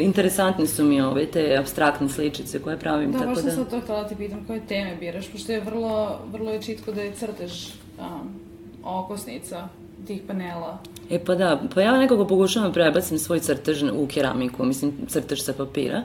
interesantne 0.00 0.66
su 0.66 0.84
mi 0.84 1.00
ove 1.00 1.26
te 1.26 1.56
abstraktne 1.58 2.08
sličice 2.08 2.58
koje 2.58 2.78
pravim, 2.78 3.12
Da, 3.12 3.18
tako 3.18 3.34
sam 3.34 3.44
da... 3.44 3.50
sad 3.50 3.70
to 3.70 3.80
htjela 3.80 4.08
ti 4.08 4.16
pitam, 4.16 4.44
koje 4.46 4.60
teme 4.68 4.96
biraš, 5.00 5.28
pošto 5.28 5.52
je 5.52 5.60
vrlo, 5.60 6.20
vrlo 6.32 6.50
je 6.50 6.62
čitko 6.62 6.92
da 6.92 7.02
je 7.02 7.12
crtež 7.12 7.68
um, 7.98 8.40
okosnica 8.84 9.68
tih 10.06 10.22
panela. 10.26 10.78
E 11.10 11.24
pa 11.24 11.34
da, 11.34 11.60
pa 11.74 11.80
ja 11.80 11.98
nekako 11.98 12.26
pokušavam 12.26 12.68
da 12.68 12.74
prebacim 12.74 13.18
svoj 13.18 13.40
crtež 13.40 13.82
u 13.82 14.06
keramiku, 14.06 14.64
mislim 14.64 14.92
crtež 15.08 15.40
sa 15.40 15.52
papira 15.52 16.02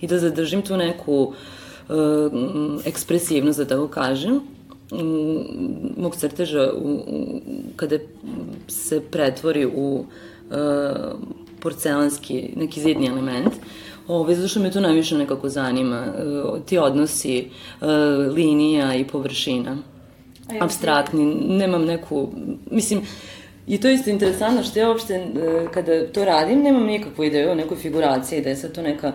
i 0.00 0.06
da 0.06 0.18
zadržim 0.18 0.62
tu 0.62 0.76
neku 0.76 1.14
uh, 1.22 1.34
ekspresivnost, 2.84 3.58
da 3.58 3.64
tako 3.64 3.88
kažem, 3.88 4.40
mog 5.96 6.16
crteža 6.16 6.72
u, 6.72 6.92
u, 6.92 7.40
kada 7.76 7.98
se 8.68 9.00
pretvori 9.10 9.66
u 9.66 10.04
uh, 10.50 10.56
porcelanski 11.60 12.50
neki 12.56 12.80
zidni 12.80 13.06
element. 13.06 13.54
Ove, 14.08 14.34
zato 14.34 14.48
što 14.48 14.60
me 14.60 14.70
to 14.70 14.80
najviše 14.80 15.18
nekako 15.18 15.48
zanima, 15.48 16.06
uh, 16.06 16.60
ti 16.66 16.78
odnosi 16.78 17.46
uh, 17.80 17.86
linija 18.34 18.94
i 18.94 19.04
površina 19.04 19.76
abstraktni, 20.60 21.24
nemam 21.34 21.84
neku, 21.84 22.28
mislim, 22.70 23.02
I 23.66 23.80
to 23.80 23.88
je 23.88 23.94
isto 23.94 24.10
interesantno 24.10 24.62
što 24.62 24.78
ja 24.78 24.88
uopšte, 24.88 25.14
e, 25.14 25.66
kada 25.74 26.06
to 26.06 26.24
radim, 26.24 26.62
nemam 26.62 26.86
nikakvu 26.86 27.24
ideju 27.24 27.50
o 27.50 27.54
nekoj 27.54 27.76
figuraciji, 27.76 28.42
da 28.42 28.48
je 28.48 28.56
sad 28.56 28.72
to 28.72 28.82
neka, 28.82 29.12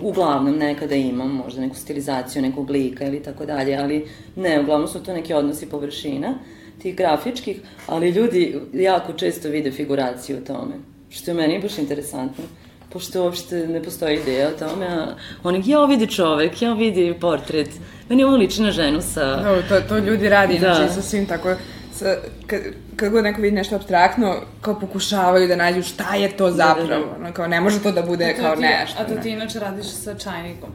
uglavnom 0.00 0.56
nekada 0.56 0.94
imam 0.94 1.30
možda 1.30 1.60
neku 1.60 1.74
stilizaciju 1.74 2.42
nekog 2.42 2.70
lika 2.70 3.04
ili 3.04 3.22
tako 3.22 3.46
dalje, 3.46 3.76
ali 3.76 4.06
ne, 4.36 4.60
uglavnom 4.60 4.88
su 4.88 5.02
to 5.02 5.12
neki 5.12 5.34
odnosi 5.34 5.66
površina, 5.66 6.34
tih 6.82 6.96
grafičkih, 6.96 7.60
ali 7.86 8.10
ljudi 8.10 8.60
jako 8.72 9.12
često 9.12 9.48
vide 9.48 9.70
figuraciju 9.70 10.38
u 10.38 10.44
tome, 10.44 10.74
što 11.10 11.30
je 11.30 11.34
meni 11.34 11.60
baš 11.62 11.78
interesantno. 11.78 12.44
pošto 12.92 13.22
uopšte 13.22 13.66
ne 13.66 13.82
postoji 13.82 14.16
ideja 14.16 14.48
o 14.48 14.58
tome, 14.58 14.86
a 14.86 15.14
oni, 15.42 15.62
ja 15.66 15.84
vidi 15.84 16.06
čovek, 16.06 16.62
ja 16.62 16.72
vidi 16.72 17.14
portret, 17.20 17.68
meni 18.08 18.24
ovo 18.24 18.36
liči 18.36 18.62
na 18.62 18.70
ženu 18.70 19.00
sa... 19.02 19.36
Da, 19.36 19.62
to, 19.68 19.80
to 19.88 19.98
ljudi 19.98 20.28
radi, 20.28 20.58
Da. 20.58 20.74
znači 20.74 20.94
sa 20.94 21.02
svim 21.02 21.26
tako, 21.26 21.54
sa, 21.92 22.16
kad, 22.46 22.60
kad 22.98 23.12
god 23.12 23.24
neko 23.24 23.40
vidi 23.40 23.56
nešto 23.56 23.76
abstraktno, 23.76 24.34
kao 24.60 24.74
pokušavaju 24.74 25.48
da 25.48 25.56
nađu 25.56 25.82
šta 25.82 26.14
je 26.14 26.28
to 26.30 26.50
zapravo, 26.50 26.88
da, 26.88 26.96
ono, 27.16 27.32
kao 27.32 27.46
ne 27.46 27.60
može 27.60 27.82
to 27.82 27.92
da 27.92 28.02
bude 28.02 28.34
To 28.34 28.42
kao 28.42 28.56
ti- 28.56 28.62
nešto. 28.62 29.02
A 29.02 29.06
to 29.06 29.14
ne. 29.14 29.20
ti 29.20 29.30
inače 29.30 29.58
radiš 29.60 29.86
sa 29.86 30.14
čajnikom. 30.14 30.70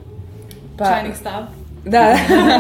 Pa- 0.78 0.86
Čajnik 0.86 1.16
stav. 1.16 1.44
Da, 1.86 2.18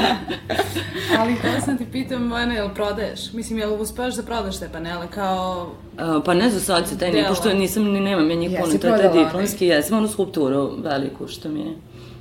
Ali 1.20 1.36
kada 1.36 1.62
sam 1.62 1.78
ti 1.78 1.86
pitam, 1.86 2.32
Vojana, 2.32 2.54
jel 2.54 2.70
prodaješ? 2.70 3.34
Mislim, 3.34 3.60
jel 3.60 3.74
uspeš 3.74 4.16
da 4.16 4.24
prodaš 4.24 4.60
te 4.60 4.70
panele 4.70 5.08
kao... 5.08 5.72
A, 5.98 6.20
pa 6.26 6.34
ne 6.34 6.50
za 6.50 6.60
sad 6.60 6.88
se 6.88 6.98
taj 6.98 7.10
ni, 7.10 7.16
Dela. 7.16 7.30
pošto 7.30 7.54
nisam, 7.54 7.84
ni 7.84 8.00
nemam 8.00 8.30
ja 8.32 8.36
njih 8.36 8.52
puno, 8.62 8.74
to 8.74 8.88
je 8.88 9.02
taj 9.02 9.24
diplomski, 9.24 9.68
jesam 9.68 9.98
onu 9.98 10.08
skulpturu 10.08 10.72
veliku 10.78 11.28
što 11.28 11.50
mi 11.50 11.60
je. 11.60 11.74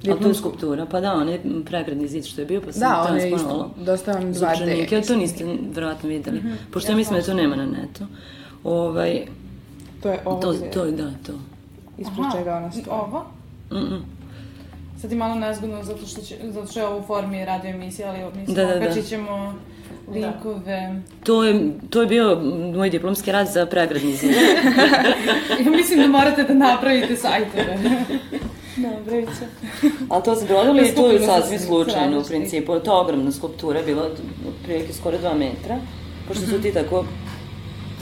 Ali 0.04 0.10
to 0.10 0.10
je 0.10 0.14
Diplomsku? 0.14 0.40
skulptura, 0.48 0.86
pa 0.86 1.00
da, 1.00 1.14
onaj 1.14 1.38
pregradni 1.64 2.08
zid 2.08 2.24
što 2.24 2.40
je 2.40 2.46
bio, 2.46 2.60
pa 2.60 2.72
sam 2.72 2.80
Da, 2.80 3.06
on 3.10 3.18
je 3.18 3.30
isto 3.30 3.70
dosta 3.76 4.12
vam 4.12 4.22
2D, 4.22 4.32
Zupčanike, 4.32 4.96
ali 4.96 5.04
to 5.06 5.16
niste 5.16 5.44
verovatno 5.74 6.08
videli. 6.08 6.42
Pošto 6.72 6.92
ja 6.92 6.96
mislim 6.96 7.20
da 7.20 7.26
to 7.26 7.34
nema 7.34 7.56
na 7.56 7.66
netu. 7.66 8.04
Ovaj, 8.64 9.20
to 10.02 10.08
je 10.08 10.18
ovo 10.24 10.40
to, 10.40 10.52
to, 10.52 10.90
da, 10.90 11.10
to. 11.26 11.32
ispred 11.98 12.24
čega 12.36 12.56
ona 12.56 12.70
stoji. 12.70 12.86
Ovo? 12.90 13.24
Mm-mm. 13.72 14.02
Sad 15.00 15.10
je 15.10 15.16
malo 15.16 15.34
nezgodno 15.34 15.84
zato 15.84 16.06
što, 16.06 16.20
će, 16.22 16.36
zato 16.48 16.66
što 16.66 16.80
je 16.80 16.86
ovo 16.86 16.98
u 16.98 17.02
formi 17.02 17.44
radio 17.44 17.70
emisije, 17.70 18.08
ali 18.08 18.18
mislim, 18.36 18.56
Da, 18.56 18.66
da, 18.66 18.78
da. 18.78 19.02
ćemo 19.02 19.54
linkove. 20.08 21.00
To 21.24 21.44
je, 21.44 21.70
to 21.90 22.00
je 22.00 22.06
bio 22.06 22.40
moj 22.74 22.90
diplomski 22.90 23.32
rad 23.32 23.48
za 23.48 23.66
pregradni 23.66 24.16
zid. 24.16 24.30
Ja 25.64 25.70
mislim 25.70 26.00
da 26.00 26.06
morate 26.06 26.42
da 26.42 26.54
napravite 26.54 27.16
sajtove. 27.16 27.78
Napravit 28.76 29.28
će. 29.38 29.46
Ali 30.08 30.22
to 30.22 30.36
se 30.36 30.46
prodali 30.46 30.88
i 30.88 30.94
to 30.94 31.10
je 31.10 31.26
sasvim 31.26 31.58
slučajno 31.58 32.20
u 32.20 32.24
principu. 32.24 32.80
To 32.80 32.94
je 32.94 33.00
ogromna 33.00 33.32
skulptura, 33.32 33.82
bila 33.82 34.10
otprilike 34.48 34.92
skoro 34.92 35.18
dva 35.18 35.34
metra. 35.34 35.78
Pošto 36.28 36.46
su 36.46 36.62
ti 36.62 36.72
tako 36.72 37.04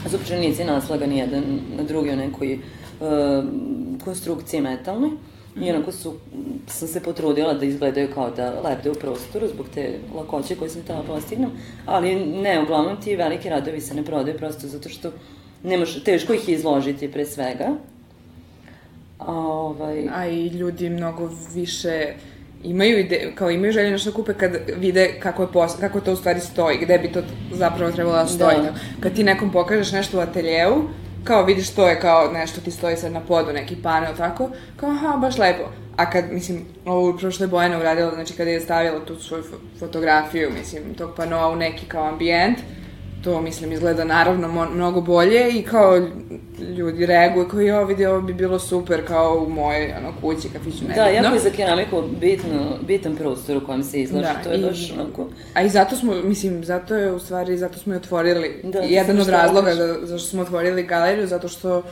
zupčanici 0.09 0.63
naslagani 0.63 1.17
jedan 1.17 1.43
na 1.77 1.83
drugi 1.83 2.09
u 2.09 2.15
nekoj 2.15 2.53
uh, 2.53 2.59
konstrukciji 4.03 4.61
metalnoj. 4.61 5.09
I 5.61 5.69
onako 5.69 5.91
su, 5.91 6.13
sam 6.67 6.87
se 6.87 6.99
potrudila 6.99 7.53
da 7.53 7.65
izgledaju 7.65 8.09
kao 8.13 8.29
da 8.29 8.61
lebde 8.63 8.91
u 8.91 8.93
prostoru 8.93 9.47
zbog 9.47 9.65
te 9.73 9.99
lakoće 10.15 10.55
koje 10.55 10.69
sam 10.69 10.81
htela 10.81 11.03
postignem. 11.03 11.49
Ali 11.85 12.15
ne, 12.15 12.61
uglavnom 12.63 13.01
ti 13.01 13.15
veliki 13.15 13.49
radovi 13.49 13.81
se 13.81 13.93
ne 13.93 14.05
prodaju 14.05 14.37
prosto 14.37 14.67
zato 14.67 14.89
što 14.89 15.11
nemaš, 15.63 16.03
teško 16.03 16.33
ih 16.33 16.49
izložiti 16.49 17.11
pre 17.11 17.25
svega. 17.25 17.75
A, 19.27 19.31
ovaj, 19.33 20.07
A 20.15 20.27
i 20.27 20.47
ljudi 20.47 20.89
mnogo 20.89 21.29
više 21.53 22.13
imaju 22.63 22.99
ide, 22.99 23.31
kao 23.35 23.51
imaju 23.51 23.71
želje 23.71 23.91
nešto 23.91 24.09
da 24.11 24.15
kupe 24.15 24.33
kad 24.33 24.51
vide 24.77 25.19
kako, 25.19 25.43
je 25.43 25.51
pos, 25.53 25.71
kako 25.79 25.99
to 25.99 26.13
u 26.13 26.15
stvari 26.15 26.39
stoji, 26.39 26.77
gde 26.77 26.97
bi 26.97 27.11
to 27.11 27.21
zapravo 27.53 27.91
trebalo 27.91 28.15
da 28.15 28.27
stoji. 28.27 28.57
Da. 28.57 28.73
Kad 28.99 29.13
ti 29.15 29.23
nekom 29.23 29.51
pokažeš 29.51 29.91
nešto 29.91 30.17
u 30.17 30.21
ateljeu, 30.21 30.81
kao 31.23 31.45
vidiš 31.45 31.69
to 31.69 31.87
je 31.87 31.99
kao 31.99 32.31
nešto 32.31 32.61
ti 32.61 32.71
stoji 32.71 32.97
sad 32.97 33.11
na 33.11 33.19
podu, 33.21 33.53
neki 33.53 33.75
panel, 33.83 34.15
tako, 34.17 34.49
kao 34.77 34.89
aha, 34.89 35.17
baš 35.17 35.37
lepo. 35.37 35.63
A 35.97 36.09
kad, 36.09 36.25
mislim, 36.31 36.65
ovo 36.85 37.09
upravo 37.09 37.31
što 37.31 37.43
je 37.43 37.47
Bojana 37.47 37.79
uradila, 37.79 38.11
znači 38.13 38.33
kada 38.33 38.49
je 38.49 38.59
stavila 38.59 39.05
tu 39.05 39.15
svoju 39.19 39.43
fo- 39.43 39.79
fotografiju, 39.79 40.51
mislim, 40.59 40.93
tog 40.97 41.11
panoa 41.15 41.49
u 41.49 41.55
neki 41.55 41.85
kao 41.85 42.07
ambijent, 42.07 42.57
to, 43.23 43.41
mislim, 43.41 43.71
izgleda 43.71 44.03
naravno 44.05 44.47
mnogo 44.67 45.01
bolje 45.01 45.49
i 45.49 45.63
kao 45.63 46.07
ljudi 46.69 47.05
reaguju 47.05 47.47
kao, 47.47 47.59
jo, 47.59 47.85
vidi, 47.85 48.05
ovo 48.05 48.21
bi 48.21 48.33
bilo 48.33 48.59
super 48.59 49.07
kao 49.07 49.37
u 49.37 49.49
mojoj, 49.49 49.93
ono, 49.93 50.13
kući, 50.21 50.49
kafiću, 50.49 50.85
ne 50.87 50.93
Da, 50.95 51.05
jako 51.05 51.33
je 51.33 51.39
za 51.39 51.49
keramiku 51.49 52.03
bitno, 52.21 52.49
bitan 52.81 53.15
prostor 53.15 53.57
u 53.57 53.65
kojem 53.65 53.83
se 53.83 54.01
izlaže, 54.01 54.27
Da, 54.27 54.43
to 54.43 54.51
je 54.51 54.59
i- 54.59 54.63
baš 54.63 54.91
onako... 54.93 55.27
A 55.53 55.61
i 55.61 55.69
zato 55.69 55.95
smo, 55.95 56.13
mislim, 56.15 56.63
zato 56.63 56.95
je 56.95 57.11
u 57.11 57.19
stvari, 57.19 57.57
zato 57.57 57.79
smo 57.79 57.93
i 57.93 57.97
otvorili, 57.97 58.61
Da, 58.63 58.79
jedan 58.79 59.19
od 59.19 59.29
razloga 59.29 59.73
da, 59.73 59.97
zašto 60.01 60.27
smo 60.27 60.41
otvorili 60.41 60.83
galeriju, 60.83 61.27
zato 61.27 61.47
što, 61.47 61.83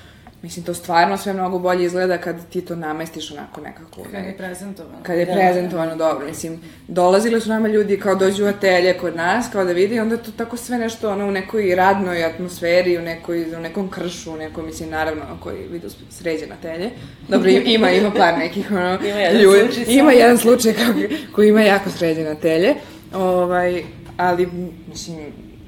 mislim, 0.42 0.66
to 0.66 0.74
stvarno 0.74 1.18
sve 1.18 1.34
mnogo 1.34 1.60
bolje 1.60 1.86
izgleda 1.86 2.18
kad 2.18 2.50
ti 2.50 2.62
to 2.62 2.76
namestiš 2.76 3.32
onako 3.32 3.62
nekako. 3.62 4.04
Kad 4.04 4.26
je 4.26 4.38
prezentovano. 4.38 4.96
kad 5.04 5.18
je 5.18 5.26
Da. 5.26 5.34
prezentovano 5.34 5.96
dobro, 5.96 6.26
mislim, 6.26 6.58
dolazili 6.88 7.42
su 7.42 7.50
nama 7.50 7.68
ljudi 7.68 8.00
kao 8.00 8.16
dođu 8.16 8.46
u 8.46 8.50
atelje 8.50 8.94
kod 8.94 9.16
nas, 9.16 9.46
kao 9.52 9.66
da 9.66 9.72
vidi, 9.72 10.00
onda 10.00 10.16
je 10.16 10.24
to 10.24 10.32
tako 10.32 10.58
sve 10.58 10.78
nešto 10.78 11.12
ono 11.12 11.28
u 11.28 11.32
nekoj 11.32 11.76
radnoj 11.76 12.24
atmosferi, 12.26 12.98
u, 12.98 13.02
nekoj, 13.02 13.56
u 13.56 13.60
nekom 13.60 13.90
kršu, 13.90 14.34
u 14.34 14.38
nekoj, 14.38 14.64
mislim, 14.64 14.90
naravno, 14.90 15.24
koji 15.40 15.68
vidu 15.68 15.88
sređen 16.10 16.52
atelje. 16.52 16.90
Dobro, 17.28 17.50
im- 17.50 17.64
ima, 17.68 17.92
ima 17.92 18.12
par 18.12 18.38
nekih, 18.38 18.72
ono, 18.72 18.94
Ima 19.02 19.20
jedan 19.20 19.42
ljudi, 19.42 19.74
slučaj 19.74 19.94
ima 19.94 20.12
jedan 20.12 20.38
slučaj 20.38 20.74
kao, 20.74 20.94
koji 21.32 21.50
ima 21.50 21.62
jako 21.62 21.90
sređen 21.90 22.28
atelje, 22.28 22.76
ovaj, 23.14 23.84
ali, 24.18 24.48
mislim, 24.88 25.18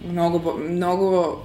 mnogo, 0.06 0.58
mnogo 0.60 1.42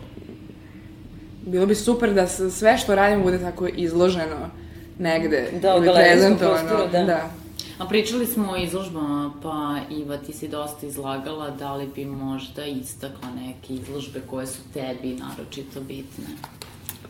bilo 1.47 1.67
bi 1.67 1.75
super 1.75 2.15
da 2.15 2.27
sve 2.29 2.79
što 2.79 2.95
radimo 2.95 3.23
bude 3.23 3.39
tako 3.39 3.69
izloženo 3.77 4.51
negde. 4.99 5.49
Da, 5.63 5.75
u 5.75 5.77
ili 5.77 5.87
galerijskom 5.87 6.21
prezentovano, 6.21 6.69
prostoru, 6.69 6.93
da. 6.93 7.05
da. 7.05 7.31
A 7.79 7.87
pričali 7.87 8.27
smo 8.27 8.53
o 8.53 8.57
izložbama, 8.57 9.33
pa 9.43 9.79
Iva, 9.91 10.17
ti 10.17 10.33
si 10.33 10.49
dosta 10.49 10.87
izlagala, 10.87 11.51
da 11.51 11.75
li 11.75 11.87
bi 11.95 12.05
možda 12.05 12.65
istakla 12.65 13.31
neke 13.31 13.75
izložbe 13.75 14.21
koje 14.31 14.47
su 14.47 14.61
tebi 14.75 15.15
naročito 15.15 15.81
bitne? 15.81 16.25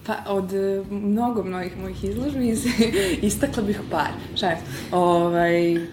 Pa 0.07 0.14
od 0.26 0.53
e, 0.53 0.82
mnogo 0.91 1.45
mnogih 1.45 1.78
mojih 1.80 2.05
izložbi 2.05 2.57
se 2.57 2.68
istakla 3.28 3.62
bih 3.62 3.80
par. 3.91 4.11
Šalim. 4.37 4.57
se. 4.57 4.97
Ovaj, 4.97 5.87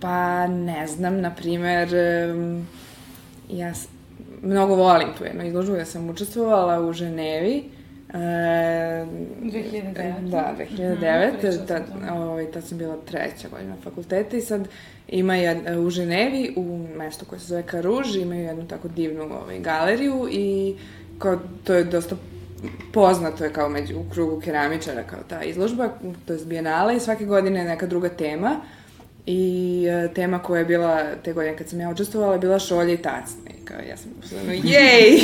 pa 0.00 0.46
ne 0.46 0.86
znam, 0.86 1.20
na 1.20 1.34
primer, 1.34 1.88
ja 3.50 3.74
mnogo 4.44 4.74
volim 4.74 5.08
tu 5.18 5.24
jednu 5.24 5.44
izložbu, 5.46 5.76
ja 5.76 5.84
sam 5.84 6.10
učestvovala 6.10 6.80
u 6.80 6.92
Ženevi. 6.92 7.64
E, 8.14 9.06
2009. 9.40 10.30
Da, 10.30 10.52
Mhm, 10.58 10.74
2009. 10.76 11.32
pričala 11.32 11.52
sam 11.52 11.66
tad, 11.66 11.82
ovaj, 12.12 12.46
tad 12.46 12.64
sam 12.64 12.78
bila 12.78 12.96
treća 13.06 13.48
godina 13.50 13.74
fakulteta 13.84 14.36
i 14.36 14.40
sad 14.40 14.68
ima 15.08 15.36
jed, 15.36 15.58
u 15.78 15.90
Ženevi, 15.90 16.54
u 16.56 16.86
mestu 16.96 17.24
koje 17.24 17.38
se 17.40 17.46
zove 17.46 17.62
Karuž, 17.62 18.16
imaju 18.16 18.40
jednu 18.44 18.68
tako 18.68 18.88
divnu 18.88 19.22
ovaj, 19.42 19.58
galeriju 19.58 20.28
i 20.30 20.74
kao, 21.18 21.38
to 21.64 21.74
je 21.74 21.84
dosta 21.84 22.16
poznato 22.92 23.44
je 23.44 23.52
kao 23.52 23.68
među, 23.68 23.94
u 23.98 24.10
krugu 24.12 24.40
keramičara 24.40 25.02
kao 25.02 25.18
ta 25.28 25.42
izložba, 25.42 25.88
to 26.26 26.32
je 26.32 26.44
bijenale 26.44 26.96
i 26.96 27.00
svake 27.00 27.24
godine 27.24 27.60
je 27.60 27.64
neka 27.64 27.86
druga 27.86 28.08
tema. 28.08 28.56
I 29.26 29.86
e, 29.90 30.14
tema 30.14 30.38
koja 30.38 30.58
je 30.58 30.64
bila 30.64 31.02
te 31.24 31.32
godine 31.32 31.56
kad 31.56 31.68
sam 31.68 31.80
ja 31.80 31.90
učestvovala 31.90 32.32
je 32.32 32.38
bila 32.38 32.58
šolje 32.58 32.94
i 32.94 32.96
tacne. 32.96 33.50
I 33.62 33.64
kao 33.64 33.78
ja 33.88 33.96
sam 33.96 34.10
ono, 34.42 34.52
jej, 34.72 35.18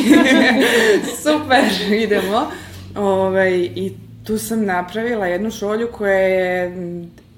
super, 1.23 1.65
idemo. 2.05 2.51
Ovaj, 2.97 3.59
I 3.59 3.93
tu 4.25 4.39
sam 4.39 4.65
napravila 4.65 5.27
jednu 5.27 5.51
šolju 5.51 5.89
koja 5.93 6.19
je 6.19 6.73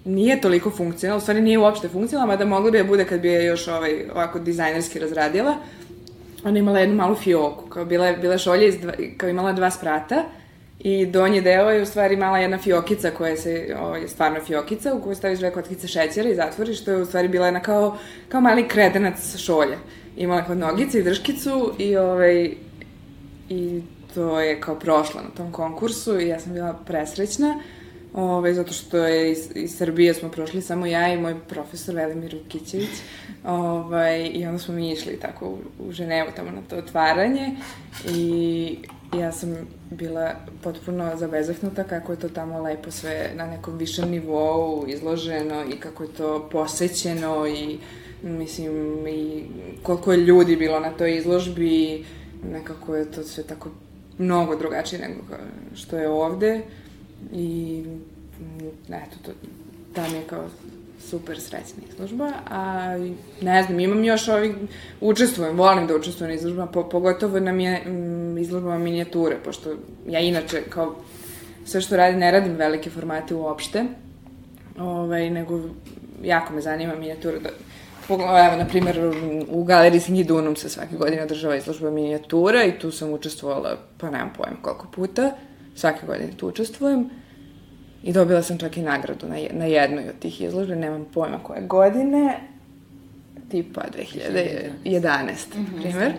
nije 0.05 0.41
toliko 0.41 0.71
funkcionalna, 0.71 1.19
u 1.19 1.21
stvari 1.21 1.41
nije 1.41 1.59
uopšte 1.59 1.89
funkcionalna, 1.89 2.33
mada 2.33 2.45
mogla 2.45 2.71
bi 2.71 2.79
da 2.79 2.85
bude 2.85 3.05
kad 3.05 3.21
bi 3.21 3.29
je 3.29 3.45
još 3.45 3.69
ovaj, 3.69 4.11
ovako 4.15 4.39
dizajnerski 4.39 4.99
razradila. 4.99 5.57
Ona 6.45 6.57
je 6.57 6.61
imala 6.61 6.79
jednu 6.79 6.97
malu 6.97 7.15
fioku, 7.15 7.69
kao 7.69 7.85
bila, 7.85 8.13
bila 8.13 8.39
šolja 8.39 8.67
iz 8.67 8.79
dva, 8.79 8.93
kao 9.17 9.29
imala 9.29 9.53
dva 9.53 9.71
sprata 9.71 10.25
i 10.85 11.07
donji 11.07 11.41
deo 11.41 11.71
je 11.71 11.83
u 11.83 11.87
stvari 11.87 12.17
mala 12.17 12.39
jedna 12.39 12.59
fiokica 12.59 13.11
koja 13.11 13.37
se, 13.37 13.77
ovaj, 13.81 14.09
stvarno 14.09 14.41
fiokica, 14.41 14.95
u 14.95 15.03
kojoj 15.03 15.15
staviš 15.15 15.39
dve 15.39 15.53
kockice 15.53 15.89
šećera 15.89 16.29
i 16.29 16.35
zatvoriš, 16.35 16.81
što 16.81 16.91
je 16.91 17.03
u 17.03 17.07
stvari 17.07 17.29
bila 17.29 17.47
jedna 17.47 17.61
kao, 17.61 17.97
kao 18.29 18.41
mali 18.41 18.69
kredenac 18.69 19.37
šolje. 19.37 19.79
Imala 20.17 20.41
je 20.41 20.47
kod 20.47 20.59
nogice 20.59 20.99
i 20.99 21.03
drškicu 21.03 21.73
i 21.79 21.97
ovaj, 21.97 22.51
i 23.49 23.83
to 24.15 24.41
je 24.41 24.61
kao 24.61 24.79
prošla 24.79 25.23
na 25.23 25.31
tom 25.37 25.53
konkursu 25.53 26.21
i 26.21 26.29
ja 26.29 26.41
sam 26.41 26.53
bila 26.53 26.79
presrećna. 26.87 27.61
Ove, 28.15 28.55
zato 28.55 28.73
što 28.73 28.97
je 28.97 29.33
iz, 29.33 29.49
iz 29.55 29.77
Srbije 29.77 30.15
smo 30.15 30.29
prošli 30.29 30.63
samo 30.63 30.87
ja 30.87 31.13
i 31.13 31.21
moj 31.21 31.35
profesor 31.49 31.95
Velimir 31.95 32.37
Vukićević. 32.43 32.91
Ovaj, 33.45 34.31
I 34.35 34.47
onda 34.47 34.59
smo 34.59 34.75
mi 34.75 34.93
išli 34.93 35.21
tako 35.21 35.47
u, 35.47 35.59
u 35.79 35.93
Ženevu 35.93 36.29
tamo 36.37 36.51
na 36.51 36.61
to 36.69 36.77
otvaranje 36.77 37.57
i 38.15 38.79
ja 39.19 39.33
sam 39.33 39.57
bila 39.93 40.35
potpuno 40.63 41.17
zabezahnuta 41.17 41.85
kako 41.85 42.13
je 42.13 42.19
to 42.19 42.29
tamo 42.29 42.63
lepo 42.63 42.91
sve 42.91 43.31
na 43.35 43.47
nekom 43.47 43.79
višem 43.79 44.11
nivou 44.11 44.85
izloženo 44.89 45.65
i 45.65 45.77
kako 45.77 46.03
je 46.03 46.13
to 46.13 46.49
posvećeno 46.53 47.47
i 47.47 47.79
mislim 48.23 49.07
i 49.07 49.45
koliko 49.83 50.13
je 50.13 50.19
ljudi 50.19 50.57
bilo 50.57 50.81
na 50.81 50.91
toj 50.91 51.17
izložbi 51.17 52.05
nekako 52.53 52.97
je 52.97 53.11
to 53.11 53.23
sve 53.23 53.43
tako 53.43 53.71
mnogo 54.19 54.57
drugačije 54.57 55.09
nego 55.09 55.23
što 55.75 55.99
je 55.99 56.09
ovde 56.09 56.61
i 57.33 57.83
mm, 58.41 58.93
eto 58.93 59.17
to 59.23 59.33
tam 59.95 60.15
je 60.15 60.23
kao 60.27 60.45
super 61.11 61.41
srećna 61.41 61.83
izložba, 61.93 62.33
a 62.51 62.97
ne 63.41 63.63
znam, 63.63 63.81
imam 63.81 64.05
još 64.05 64.29
ovih, 64.29 64.55
učestvujem, 65.01 65.57
volim 65.57 65.87
da 65.87 65.97
učestvujem 65.97 66.31
na 66.31 66.35
izložbama, 66.35 66.71
po, 66.71 66.89
pogotovo 66.89 67.41
na 67.41 67.53
mije, 67.53 67.81
mm, 67.87 68.39
izložbama 68.39 68.79
minijature, 68.79 69.37
pošto 69.45 69.75
ja 70.07 70.21
inače 70.21 70.63
kao 70.69 70.95
sve 71.65 71.81
što 71.81 71.97
radim, 71.97 72.21
ne 72.21 72.31
radim 72.31 72.57
velike 72.57 72.91
formate 72.91 73.35
uopšte, 73.35 73.85
ovaj, 74.79 75.31
nego 75.31 75.61
jako 76.23 76.55
me 76.55 76.61
zanima 76.61 76.95
minijatura. 76.95 77.39
Da, 77.39 77.51
Evo, 78.09 78.57
na 78.59 78.67
primjer, 78.69 79.13
u 79.49 79.65
galeriji 79.65 80.01
Singidunum 80.01 80.57
se 80.57 80.69
svake 80.69 80.97
godine 80.97 81.23
održava 81.23 81.57
izložba 81.57 81.91
minijatura 81.91 82.65
i 82.65 82.79
tu 82.79 82.91
sam 82.91 83.13
učestvovala, 83.13 83.77
pa 83.99 84.11
nemam 84.11 84.33
pojem 84.37 84.57
koliko 84.63 84.87
puta, 84.95 85.31
svake 85.75 86.07
godine 86.07 86.31
tu 86.37 86.49
učestvujem. 86.49 87.11
I 88.03 88.13
dobila 88.13 88.43
sam 88.43 88.59
čak 88.59 88.77
i 88.77 88.83
nagradu 88.83 89.27
na, 89.29 89.37
na 89.51 89.65
jednoj 89.65 90.09
od 90.09 90.19
tih 90.19 90.41
izložbe, 90.41 90.77
nemam 90.77 91.07
pojma 91.15 91.39
koje 91.39 91.61
godine, 91.61 92.39
tipa 93.51 93.81
2011, 93.99 94.73
mm 94.85 95.67
-hmm. 95.67 95.83
primer. 95.83 96.13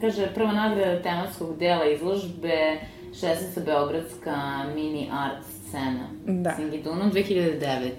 Kaže, 0.00 0.34
prva 0.34 0.52
nagrada 0.52 1.02
tematskog 1.02 1.58
dela 1.58 1.84
izložbe 1.84 2.76
16. 3.12 3.64
Beogradska 3.64 4.64
mini 4.74 5.08
art 5.12 5.44
scena. 5.68 6.08
Da. 6.26 6.54
Singidunum 6.56 7.12
2009. 7.12 7.90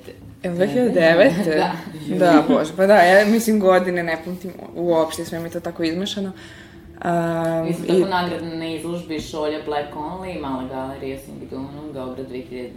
2009. 0.44 1.32
da. 1.46 1.74
da, 2.20 2.44
bože, 2.48 2.72
pa 2.78 2.88
da, 2.88 2.96
ja 2.96 3.26
mislim 3.26 3.60
godine 3.60 4.04
ne 4.04 4.18
pamtim 4.26 4.52
uopšte, 4.76 5.26
sve 5.26 5.40
mi 5.40 5.50
to 5.50 5.60
tako 5.60 5.84
izmešano. 5.84 6.32
Um, 6.94 7.66
Mislim 7.68 7.88
tako 7.88 8.08
i... 8.08 8.12
nagradna 8.12 8.56
na 8.56 8.66
izložbi 8.66 9.20
Šolja 9.20 9.60
Black 9.66 9.96
Only, 9.96 10.42
Mala 10.42 10.64
galerija 10.68 11.20
Singidunum, 11.20 11.94
Beograd 11.94 12.30
2009. 12.30 12.70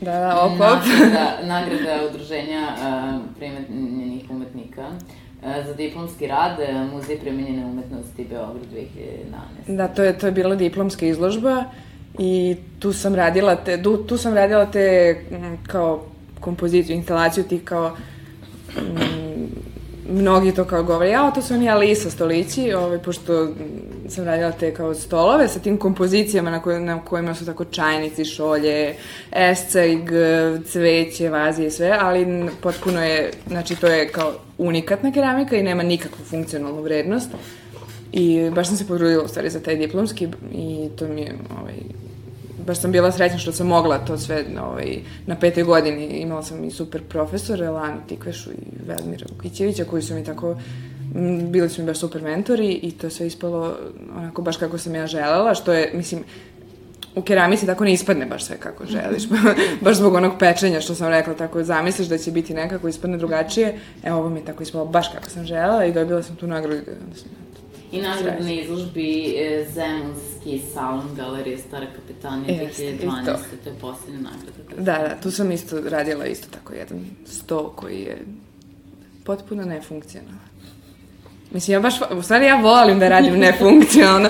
Da, 0.00 0.12
da, 0.12 0.40
op, 0.42 0.52
op. 0.52 0.60
Nagrada, 0.60 1.38
nagrada 1.42 2.06
udruženja 2.10 2.68
uh, 2.76 3.20
primenjenih 3.38 4.30
umetnika 4.30 4.88
uh, 4.88 5.66
za 5.66 5.74
diplomski 5.74 6.26
rad 6.26 6.58
Muzej 6.92 7.18
premenjene 7.18 7.64
umetnosti 7.64 8.24
Beograd 8.24 8.66
2011. 9.66 9.76
Da, 9.76 9.88
to 9.88 10.02
je, 10.02 10.18
to 10.18 10.26
je 10.26 10.32
bila 10.32 10.54
diplomska 10.54 11.06
izložba 11.06 11.64
i 12.18 12.56
tu 12.78 12.92
sam 12.92 13.14
radila 13.14 13.56
te, 13.56 13.82
tu, 13.82 13.96
tu 13.96 14.16
sam 14.16 14.34
radila 14.34 14.66
te 14.66 15.16
kao 15.66 16.04
kompoziciju, 16.40 16.96
instalaciju 16.96 17.44
tih 17.44 17.64
kao 17.64 17.96
mm, 18.76 19.27
mnogi 20.08 20.52
to 20.54 20.64
kao 20.64 20.82
govore, 20.82 21.10
ja, 21.10 21.30
to 21.30 21.42
su 21.42 21.54
oni 21.54 21.70
Alisa 21.70 22.10
stolići, 22.10 22.72
ovaj, 22.72 22.98
pošto 22.98 23.48
sam 24.08 24.24
radila 24.24 24.52
te 24.52 24.74
kao 24.74 24.94
stolove 24.94 25.48
sa 25.48 25.58
tim 25.58 25.76
kompozicijama 25.76 26.50
na, 26.50 26.62
koj, 26.62 26.80
na 26.80 27.04
kojima 27.04 27.34
su 27.34 27.46
tako 27.46 27.64
čajnici, 27.64 28.24
šolje, 28.24 28.94
esceg, 29.32 29.98
cveće, 30.66 31.28
vaze 31.28 31.66
i 31.66 31.70
sve, 31.70 31.98
ali 32.00 32.48
potpuno 32.60 33.04
je, 33.04 33.30
znači 33.46 33.76
to 33.76 33.86
je 33.86 34.08
kao 34.08 34.32
unikatna 34.58 35.12
keramika 35.12 35.56
i 35.56 35.62
nema 35.62 35.82
nikakvu 35.82 36.24
funkcionalnu 36.24 36.82
vrednost. 36.82 37.30
I 38.12 38.50
baš 38.50 38.68
sam 38.68 38.76
se 38.76 38.86
potrudila 38.86 39.24
u 39.24 39.28
stvari 39.28 39.50
za 39.50 39.60
taj 39.60 39.76
diplomski 39.76 40.28
i 40.52 40.88
to 40.96 41.08
mi 41.08 41.20
je 41.20 41.34
ovaj, 41.60 41.74
baš 42.68 42.80
sam 42.80 42.92
bila 42.92 43.12
srećna 43.12 43.38
što 43.38 43.52
sam 43.52 43.66
mogla 43.66 43.98
to 43.98 44.18
sve 44.18 44.44
ovaj, 44.60 44.98
na 45.26 45.36
petoj 45.36 45.64
godini. 45.64 46.06
Imala 46.06 46.42
sam 46.42 46.64
i 46.64 46.70
super 46.70 47.02
profesore, 47.02 47.68
Lanu 47.68 48.00
Tikvešu 48.08 48.50
i 48.50 48.86
Velmira 48.86 49.26
Vukićevića, 49.30 49.84
koji 49.84 50.02
su 50.02 50.14
mi 50.14 50.24
tako 50.24 50.56
bili 51.50 51.68
su 51.68 51.80
mi 51.80 51.86
baš 51.86 51.98
super 51.98 52.22
mentori 52.22 52.72
i 52.72 52.90
to 52.90 53.10
sve 53.10 53.26
ispalo 53.26 53.76
onako 54.16 54.42
baš 54.42 54.56
kako 54.56 54.78
sam 54.78 54.94
ja 54.94 55.06
želela, 55.06 55.54
što 55.54 55.72
je, 55.72 55.90
mislim, 55.94 56.24
u 57.14 57.22
keramici 57.22 57.66
tako 57.66 57.84
ne 57.84 57.92
ispadne 57.92 58.26
baš 58.26 58.44
sve 58.44 58.56
kako 58.56 58.84
želiš. 58.94 59.22
baš 59.84 59.96
zbog 59.96 60.14
onog 60.14 60.32
pečenja 60.38 60.80
što 60.80 60.94
sam 60.94 61.08
rekla, 61.08 61.34
tako 61.34 61.64
zamisliš 61.64 62.08
da 62.08 62.18
će 62.18 62.30
biti 62.30 62.54
nekako, 62.54 62.88
ispadne 62.88 63.16
drugačije. 63.16 63.78
E, 64.04 64.12
ovo 64.12 64.28
mi 64.28 64.40
je 64.40 64.44
tako 64.44 64.62
ispalo 64.62 64.84
baš 64.84 65.08
kako 65.08 65.30
sam 65.30 65.44
želela 65.44 65.84
i 65.84 65.92
dobila 65.92 66.22
sam 66.22 66.36
tu 66.36 66.46
nagradu. 66.46 66.76
Onda 66.76 67.16
sam 67.16 67.28
I 67.92 68.00
nagradu 68.00 68.44
na 68.44 68.52
izložbi 68.52 69.34
e, 69.38 69.66
Zemunski 69.74 70.62
salon 70.74 71.14
galerije 71.16 71.58
Stara 71.58 71.86
kapetanija 71.96 72.70
2012. 72.70 73.24
To. 73.24 73.32
to 73.64 73.70
je 73.70 73.76
posljednja 73.80 74.20
nagrada. 74.20 74.82
Da, 74.82 75.08
da, 75.08 75.20
tu 75.22 75.30
sam 75.30 75.52
isto 75.52 75.80
radila 75.80 76.26
isto 76.26 76.48
tako 76.50 76.74
jedan 76.74 77.06
sto 77.26 77.72
koji 77.76 78.00
je 78.00 78.18
potpuno 79.24 79.64
nefunkcionalan. 79.64 80.48
Mislim, 81.50 81.72
ja 81.72 81.80
baš, 81.80 81.94
u 82.10 82.22
stvari 82.22 82.46
ja 82.46 82.56
volim 82.56 82.98
da 82.98 83.08
radim 83.08 83.38
nefunkcionalno. 83.46 84.28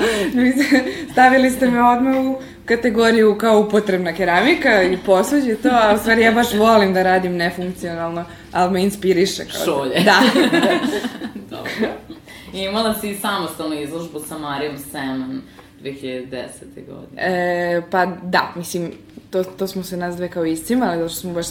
Stavili 1.12 1.50
ste 1.50 1.70
me 1.70 1.82
odmah 1.82 2.16
u 2.16 2.38
kategoriju 2.64 3.38
kao 3.38 3.60
upotrebna 3.60 4.12
keramika 4.12 4.82
i 4.82 4.98
posuđe 5.06 5.56
to, 5.56 5.68
a 5.72 5.94
u 5.94 5.98
stvari 5.98 6.22
ja 6.22 6.32
baš 6.32 6.54
volim 6.54 6.94
da 6.94 7.02
radim 7.02 7.36
nefunkcionalno, 7.36 8.24
ali 8.52 8.72
me 8.72 8.82
inspiriše. 8.82 9.44
Kao 9.44 9.64
Šolje. 9.64 10.00
Da. 10.04 10.20
Dobro. 11.50 12.07
I 12.54 12.58
imala 12.58 12.94
si 12.94 13.10
i 13.10 13.16
samostalnu 13.16 13.80
izložbu 13.80 14.20
sa 14.20 14.38
Marijom 14.38 14.78
Seman 14.78 15.40
2010. 15.82 16.46
godine. 16.86 17.22
E, 17.22 17.82
pa 17.90 18.06
da, 18.06 18.52
mislim, 18.56 18.92
to, 19.30 19.44
to 19.44 19.66
smo 19.66 19.82
se 19.82 19.96
nas 19.96 20.16
dve 20.16 20.28
kao 20.28 20.44
iscimali, 20.44 20.96
zato 20.98 21.08
što 21.08 21.20
smo 21.20 21.32
baš 21.32 21.46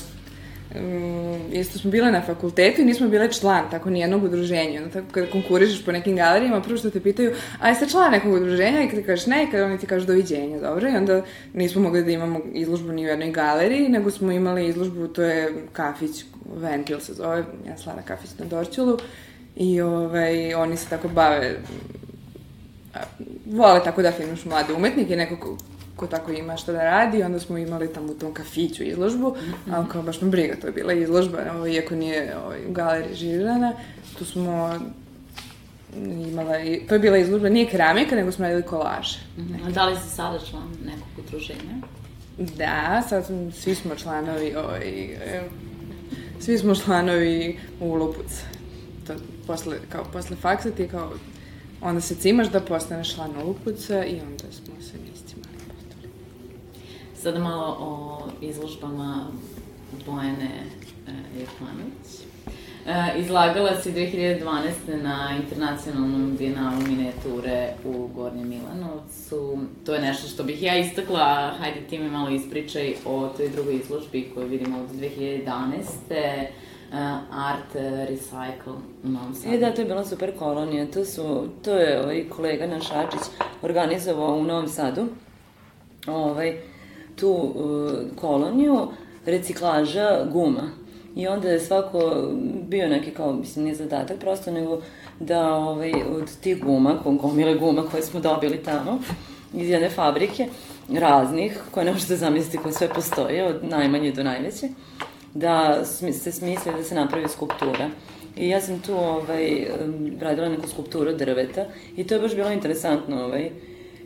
um, 0.75 1.41
isto 1.51 1.79
smo 1.79 1.91
bile 1.91 2.11
na 2.11 2.21
fakultetu 2.21 2.81
i 2.81 2.85
nismo 2.85 3.07
bile 3.07 3.31
član 3.31 3.63
tako 3.71 3.89
nijednog 3.89 4.23
udruženja. 4.23 4.81
Onda 4.81 4.93
tako 4.93 5.07
kada 5.11 5.27
konkurišeš 5.27 5.85
po 5.85 5.91
nekim 5.91 6.15
galerijama, 6.15 6.61
prvo 6.61 6.77
što 6.77 6.89
te 6.89 6.99
pitaju, 6.99 7.35
a 7.59 7.69
jeste 7.69 7.89
član 7.89 8.11
nekog 8.11 8.33
udruženja 8.33 8.83
i 8.83 8.89
kada 8.89 9.01
kažeš 9.01 9.25
ne, 9.25 9.47
kada 9.51 9.65
oni 9.65 9.77
ti 9.77 9.85
kažu 9.85 10.05
doviđenja, 10.05 10.59
dobro, 10.59 10.89
i 10.89 10.95
onda 10.95 11.21
nismo 11.53 11.81
mogli 11.81 12.03
da 12.03 12.11
imamo 12.11 12.39
izložbu 12.53 12.91
ni 12.91 13.05
u 13.05 13.07
jednoj 13.07 13.31
galeriji, 13.31 13.89
nego 13.89 14.11
smo 14.11 14.31
imali 14.31 14.67
izložbu, 14.67 15.07
to 15.07 15.23
je 15.23 15.53
kafić, 15.73 16.25
Ventil 16.55 16.99
se 16.99 17.13
zove, 17.13 17.43
ja 17.67 17.77
slana 17.77 18.01
kafić 18.01 18.29
na 18.39 18.45
Dorćulu, 18.45 18.97
I 19.59 19.81
ovaj, 19.81 20.53
oni 20.53 20.77
se 20.77 20.89
tako 20.89 21.07
bave, 21.07 21.59
vole 23.45 23.83
tako 23.83 24.01
da 24.01 24.11
filmuš 24.11 24.45
mlade 24.45 24.73
umetnike, 24.73 25.15
neko 25.15 25.37
ko, 25.37 25.57
ko 25.95 26.07
tako 26.07 26.31
ima 26.31 26.57
šta 26.57 26.71
da 26.71 26.83
radi, 26.83 27.23
onda 27.23 27.39
smo 27.39 27.57
imali 27.57 27.93
tamo 27.93 28.11
u 28.11 28.15
tom 28.15 28.33
kafiću 28.33 28.83
izložbu, 28.83 29.29
mm 29.29 29.33
-hmm. 29.33 29.75
ali 29.75 29.87
kao 29.89 30.01
baš 30.01 30.21
me 30.21 30.29
briga, 30.29 30.55
to 30.61 30.67
je 30.67 30.73
bila 30.73 30.93
izložba, 30.93 31.37
ovaj, 31.55 31.71
iako 31.71 31.95
nije 31.95 32.37
ovaj, 32.45 32.59
u 32.69 32.71
galeriji 32.71 33.15
žirirana, 33.15 33.73
tu 34.17 34.25
smo 34.25 34.79
imala, 36.27 36.53
to 36.87 36.95
je 36.95 36.99
bila 36.99 37.17
izložba, 37.17 37.49
nije 37.49 37.69
keramika, 37.69 38.15
nego 38.15 38.31
smo 38.31 38.45
radili 38.45 38.63
kolaže. 38.63 39.19
Mm 39.37 39.41
-hmm. 39.41 39.67
A 39.67 39.71
da 39.71 39.85
li 39.85 39.95
si 39.95 40.15
sada 40.15 40.39
član 40.49 40.69
nekog 40.85 41.25
udruženja? 41.27 41.75
Da, 42.37 43.03
sad 43.09 43.25
svi 43.53 43.75
smo 43.75 43.95
članovi, 43.95 44.55
ovaj, 44.55 45.09
svi 46.39 46.57
smo 46.57 46.75
članovi 46.75 47.59
u 47.79 47.93
Lupuc 47.95 48.43
to 48.56 48.56
posle, 49.47 49.77
kao 49.89 50.03
posle 50.13 50.35
faksa 50.35 50.71
ti 50.71 50.87
kao 50.87 51.11
onda 51.81 52.01
se 52.01 52.15
cimaš 52.15 52.51
da 52.51 52.61
postaneš 52.61 53.15
član 53.15 53.37
Olupuca 53.37 54.05
i 54.05 54.19
onda 54.19 54.43
smo 54.51 54.81
se 54.81 54.93
mi 55.03 55.09
iscimali. 55.15 55.47
Sada 57.21 57.39
malo 57.39 57.77
o 57.79 58.19
izložbama 58.41 59.27
Bojane 60.05 60.65
e, 61.07 61.11
Jefanović. 61.39 62.26
E, 62.87 63.19
izlagala 63.19 63.75
si 63.81 63.91
2012. 63.91 65.01
na 65.03 65.29
internacionalnom 65.43 66.37
bienalu 66.37 66.81
minijature 66.87 67.73
u 67.85 68.07
Gornjem 68.15 68.49
Milanovcu. 68.49 69.59
To 69.85 69.93
je 69.93 70.01
nešto 70.01 70.27
što 70.27 70.43
bih 70.43 70.63
ja 70.63 70.77
istakla, 70.77 71.53
hajde 71.59 71.79
ti 71.89 71.99
mi 71.99 72.09
malo 72.09 72.29
ispričaj 72.29 72.93
o 73.05 73.27
toj 73.37 73.49
drugoj 73.49 73.75
izložbi 73.75 74.31
koju 74.33 74.47
vidimo 74.47 74.79
od 74.79 74.89
2011 74.89 75.47
uh, 75.51 76.97
Art 77.31 77.75
Recycle 78.09 78.73
u 79.03 79.09
Novom 79.09 79.35
Sadu. 79.35 79.55
E 79.55 79.57
da, 79.57 79.73
to 79.73 79.81
je 79.81 79.87
bila 79.87 80.05
super 80.05 80.37
kolonija. 80.39 80.91
To, 80.91 81.05
su, 81.05 81.47
to 81.63 81.71
je 81.71 82.03
ovaj 82.03 82.29
kolega 82.29 82.67
naš 82.67 82.91
Ačić 82.91 83.21
organizovao 83.61 84.37
u 84.37 84.43
Novom 84.43 84.67
Sadu. 84.67 85.07
Ovaj, 86.07 86.57
tu 87.15 87.29
uh, 87.31 87.91
koloniju 88.15 88.87
reciklaža 89.25 90.25
guma. 90.31 90.86
I 91.17 91.27
onda 91.27 91.49
je 91.49 91.59
svako 91.59 92.27
bio 92.67 92.89
neki 92.89 93.11
kao, 93.11 93.33
mislim, 93.33 93.65
nije 93.65 93.75
zadatak 93.75 94.19
prosto, 94.19 94.51
nego 94.51 94.81
da 95.19 95.53
ovaj, 95.53 95.93
od 95.93 96.39
tih 96.41 96.63
guma, 96.63 96.99
gomile 97.05 97.55
guma 97.55 97.83
koje 97.91 98.03
smo 98.03 98.19
dobili 98.19 98.63
tamo, 98.63 98.99
iz 99.53 99.69
jedne 99.69 99.89
fabrike, 99.89 100.47
raznih, 100.93 101.59
koje 101.71 101.85
ne 101.85 101.91
možete 101.91 102.15
zamisliti 102.15 102.57
koje 102.57 102.73
sve 102.73 102.89
postoje, 102.89 103.45
od 103.47 103.63
najmanje 103.63 104.11
do 104.11 104.23
najveće, 104.23 104.69
da 105.33 105.85
se 105.85 106.31
smisli 106.31 106.71
da 106.77 106.83
se 106.83 106.95
napravi 106.95 107.29
skulptura. 107.29 107.89
I 108.35 108.49
ja 108.49 108.61
sam 108.61 108.79
tu 108.79 108.93
ovaj, 108.95 109.67
radila 110.19 110.49
neku 110.49 110.67
skulpturu 110.67 111.13
drveta 111.13 111.65
i 111.95 112.03
to 112.03 112.15
je 112.15 112.21
baš 112.21 112.35
bilo 112.35 112.51
interesantno 112.51 113.23
ovaj, 113.23 113.49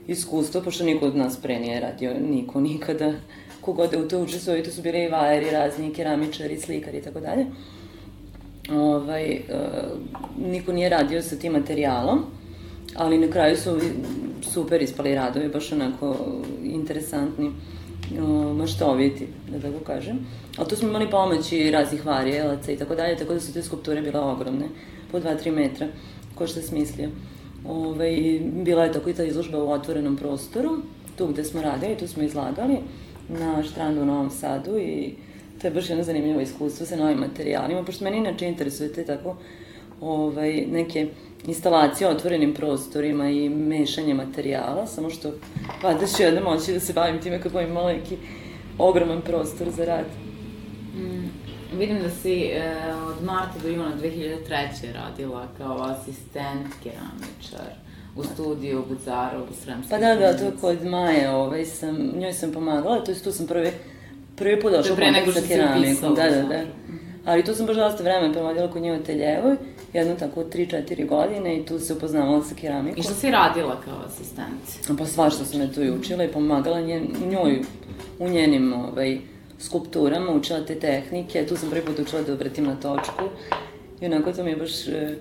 iskustvo, 0.08 0.62
pošto 0.62 0.84
niko 0.84 1.06
od 1.06 1.16
nas 1.16 1.42
pre 1.42 1.60
nije 1.60 1.80
radio, 1.80 2.14
niko 2.20 2.60
nikada. 2.60 3.14
Kogod 3.62 3.94
je 3.94 4.00
u 4.00 4.08
to 4.08 4.20
učestvovao 4.20 4.60
i 4.60 4.64
to 4.64 4.72
su 4.72 4.82
bili 4.82 5.04
i 5.04 5.08
vajeri, 5.08 5.52
razni 5.52 5.94
keramičari, 5.94 6.60
slikari 6.60 6.98
i 6.98 7.02
tako 7.02 7.20
dalje. 7.20 7.46
Ovaj, 8.72 9.34
uh, 9.34 10.48
niko 10.48 10.74
nije 10.74 10.90
radio 10.90 11.22
sa 11.22 11.36
tim 11.36 11.54
materijalom, 11.54 12.26
ali 12.96 13.18
na 13.18 13.28
kraju 13.28 13.58
su 13.58 13.80
super 14.42 14.82
ispali 14.82 15.16
radovi, 15.16 15.50
baš 15.50 15.72
onako 15.72 16.16
interesantni 16.64 17.52
maštoviti, 18.56 19.28
da 19.52 19.60
tako 19.60 19.84
kažem. 19.86 20.20
Ali 20.58 20.70
tu 20.70 20.76
smo 20.76 20.90
imali 20.90 21.10
pomoći 21.10 21.72
raznih 21.72 22.06
varijelaca 22.06 22.72
i 22.72 22.78
tako 22.78 22.96
dalje, 22.96 23.18
tako 23.18 23.34
da 23.34 23.40
su 23.40 23.54
te 23.54 23.64
skulpture 23.64 24.02
bile 24.02 24.20
ogromne, 24.20 24.66
po 25.12 25.20
2-3 25.20 25.52
metra, 25.52 25.88
ko 26.36 26.48
što 26.48 26.62
smislio. 26.62 27.10
Ovaj, 27.68 28.40
bila 28.64 28.84
je 28.84 28.92
tako 28.92 29.10
i 29.10 29.14
ta 29.14 29.24
izložba 29.24 29.64
u 29.64 29.72
otvorenom 29.72 30.18
prostoru, 30.18 30.78
tu 31.16 31.28
gde 31.28 31.44
smo 31.44 31.62
radili, 31.62 31.98
tu 31.98 32.08
smo 32.08 32.24
izlagali. 32.24 32.78
Na 33.40 33.64
štrandu 33.64 34.02
u 34.02 34.06
Novom 34.06 34.30
Sadu 34.30 34.78
i 34.78 35.14
to 35.62 35.68
je 35.68 35.72
baš 35.72 35.90
jedno 35.90 36.04
zanimljivo 36.04 36.42
iskustvo 36.42 36.86
sa 36.86 36.96
novim 36.96 37.18
materijalima, 37.18 37.84
pošto 37.84 38.04
meni 38.04 38.18
inače 38.18 38.48
interesuje 38.48 38.94
te 38.94 39.06
tako 39.06 39.36
ovaj, 40.02 40.66
neke 40.72 41.08
instalacije 41.46 42.08
o 42.08 42.12
otvorenim 42.12 42.54
prostorima 42.54 43.30
i 43.30 43.50
mešanje 43.50 44.14
materijala, 44.14 44.88
samo 44.88 45.10
što 45.10 45.32
valjda 45.84 46.08
ću 46.08 46.24
jednom 46.24 46.44
moći 46.44 46.74
da 46.74 46.80
se 46.80 46.94
bavim 46.94 47.22
time 47.22 47.42
kad 47.42 47.52
budem 47.52 47.70
imala 47.70 47.94
neki 47.94 48.18
ogroman 48.78 49.22
prostor 49.22 49.70
za 49.70 49.86
rad. 49.86 50.06
Mm, 50.96 51.30
vidim 51.78 52.00
da 52.00 52.10
si 52.10 52.34
e, 52.34 52.74
od 53.08 53.24
marta 53.24 53.60
do 53.64 53.70
juna 53.70 53.92
2003. 54.02 54.94
radila 54.94 55.48
kao 55.58 55.82
asistent 55.82 56.68
keramičar 56.84 57.91
u 58.16 58.24
studiju 58.24 58.84
Bucarov 58.90 59.44
u 59.44 59.54
Sremskoj 59.64 59.90
Pa 59.90 59.98
da, 59.98 60.16
da, 60.16 60.38
to 60.38 60.58
kod 60.62 60.86
Maje, 60.86 61.30
ovaj, 61.30 61.66
sam, 61.66 62.12
njoj 62.16 62.34
sam 62.34 62.52
pomagala, 62.52 63.04
to 63.04 63.12
je 63.12 63.20
tu 63.20 63.32
sam 63.32 63.48
prvi, 63.48 63.72
prvi 64.36 64.62
put 64.62 64.72
došla 64.72 64.94
u 64.94 64.98
kontakt 64.98 65.34
sa 65.34 65.48
keramikom. 65.48 66.16
Da, 66.16 66.30
da, 66.30 66.42
da. 66.42 66.64
Ali 67.26 67.44
tu 67.44 67.54
sam 67.54 67.66
baš 67.66 67.76
dosta 67.76 68.04
vremena 68.04 68.34
provodila 68.34 68.72
kod 68.72 68.82
nje 68.82 68.94
u 68.94 69.04
Teljevoj, 69.04 69.56
jedno 69.94 70.16
tako 70.16 70.44
3-4 70.44 71.08
godine 71.08 71.58
i 71.58 71.66
tu 71.66 71.80
se 71.80 71.94
upoznavala 71.94 72.44
sa 72.44 72.56
keramikom. 72.56 73.00
I 73.00 73.04
što 73.04 73.14
si 73.14 73.32
radila 73.32 73.82
kao 73.86 73.98
asistent? 74.06 74.98
Pa 74.98 75.06
svašta 75.06 75.46
sam 75.46 75.62
je 75.62 75.74
tu 75.74 75.84
i 75.84 75.92
učila 75.92 76.24
i 76.24 76.32
pomagala 76.32 76.82
nje, 76.82 77.02
njoj 77.30 77.62
u 78.20 78.30
njenim 78.30 78.74
ovaj, 78.74 79.20
skulpturama, 79.60 80.32
učila 80.32 80.66
te 80.66 80.76
tehnike, 80.76 81.46
tu 81.46 81.58
sam 81.58 81.70
prvi 81.70 81.86
put 81.86 82.00
učila 82.00 82.22
da 82.22 82.34
obratim 82.34 82.66
na 82.66 82.76
točku 82.76 83.24
i 84.02 84.06
onako 84.06 84.34
to 84.34 84.44
mi 84.44 84.50
je 84.50 84.56
baš 84.56 84.88
e, 84.88 85.16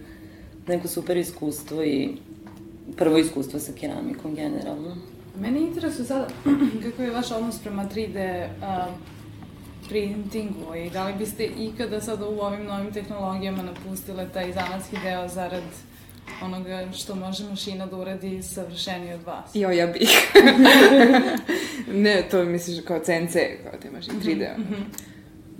neko 0.66 0.88
super 0.88 1.16
iskustvo 1.16 1.82
i 1.82 2.09
prvo 2.97 3.18
iskustvo 3.18 3.61
sa 3.61 3.72
keramikom 3.80 4.34
generalno. 4.34 4.97
Mene 5.41 5.61
interesuje 5.61 6.07
sada 6.07 6.26
kako 6.82 7.03
je 7.03 7.11
vaš 7.11 7.30
odnos 7.30 7.59
prema 7.59 7.88
3D 7.95 8.49
uh, 8.59 8.95
printingu 9.88 10.74
i 10.74 10.91
da 10.91 11.07
li 11.07 11.14
biste 11.18 11.47
ikada 11.47 12.01
sada 12.01 12.28
u 12.28 12.41
ovim 12.41 12.64
novim 12.64 12.93
tehnologijama 12.93 13.62
napustile 13.62 14.28
taj 14.28 14.53
zanatski 14.53 14.97
deo 15.05 15.28
zarad 15.28 15.62
onoga 16.43 16.86
što 16.93 17.14
može 17.14 17.45
mašina 17.45 17.86
da 17.86 17.97
uradi 17.97 18.43
savršenije 18.43 19.14
od 19.14 19.22
vas. 19.22 19.51
Jo, 19.55 19.70
ja 19.70 19.86
bih. 19.86 20.32
ne, 22.05 22.28
to 22.30 22.45
misliš 22.45 22.84
kao 22.84 22.99
CNC, 22.99 23.32
kao 23.62 23.80
te 23.82 23.91
mašine 23.91 24.16
3D. 24.24 24.59
Mm 24.59 24.62
-hmm. 24.62 25.11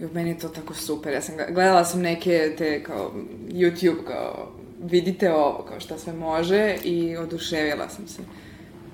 Jo, 0.03 0.09
meni 0.13 0.31
je 0.31 0.39
to 0.39 0.49
tako 0.49 0.75
super. 0.75 1.13
Ja 1.13 1.21
sam 1.21 1.35
gledala 1.37 1.85
sam 1.85 2.01
neke 2.01 2.55
te 2.59 2.83
kao 2.83 3.13
YouTube 3.49 4.05
kao 4.07 4.53
vidite 4.83 5.33
ovo, 5.33 5.65
kao 5.69 5.81
šta 5.81 5.99
sve 5.99 6.13
može 6.13 6.77
i 6.85 7.17
oduševila 7.17 7.89
sam 7.89 8.09
se. 8.09 8.23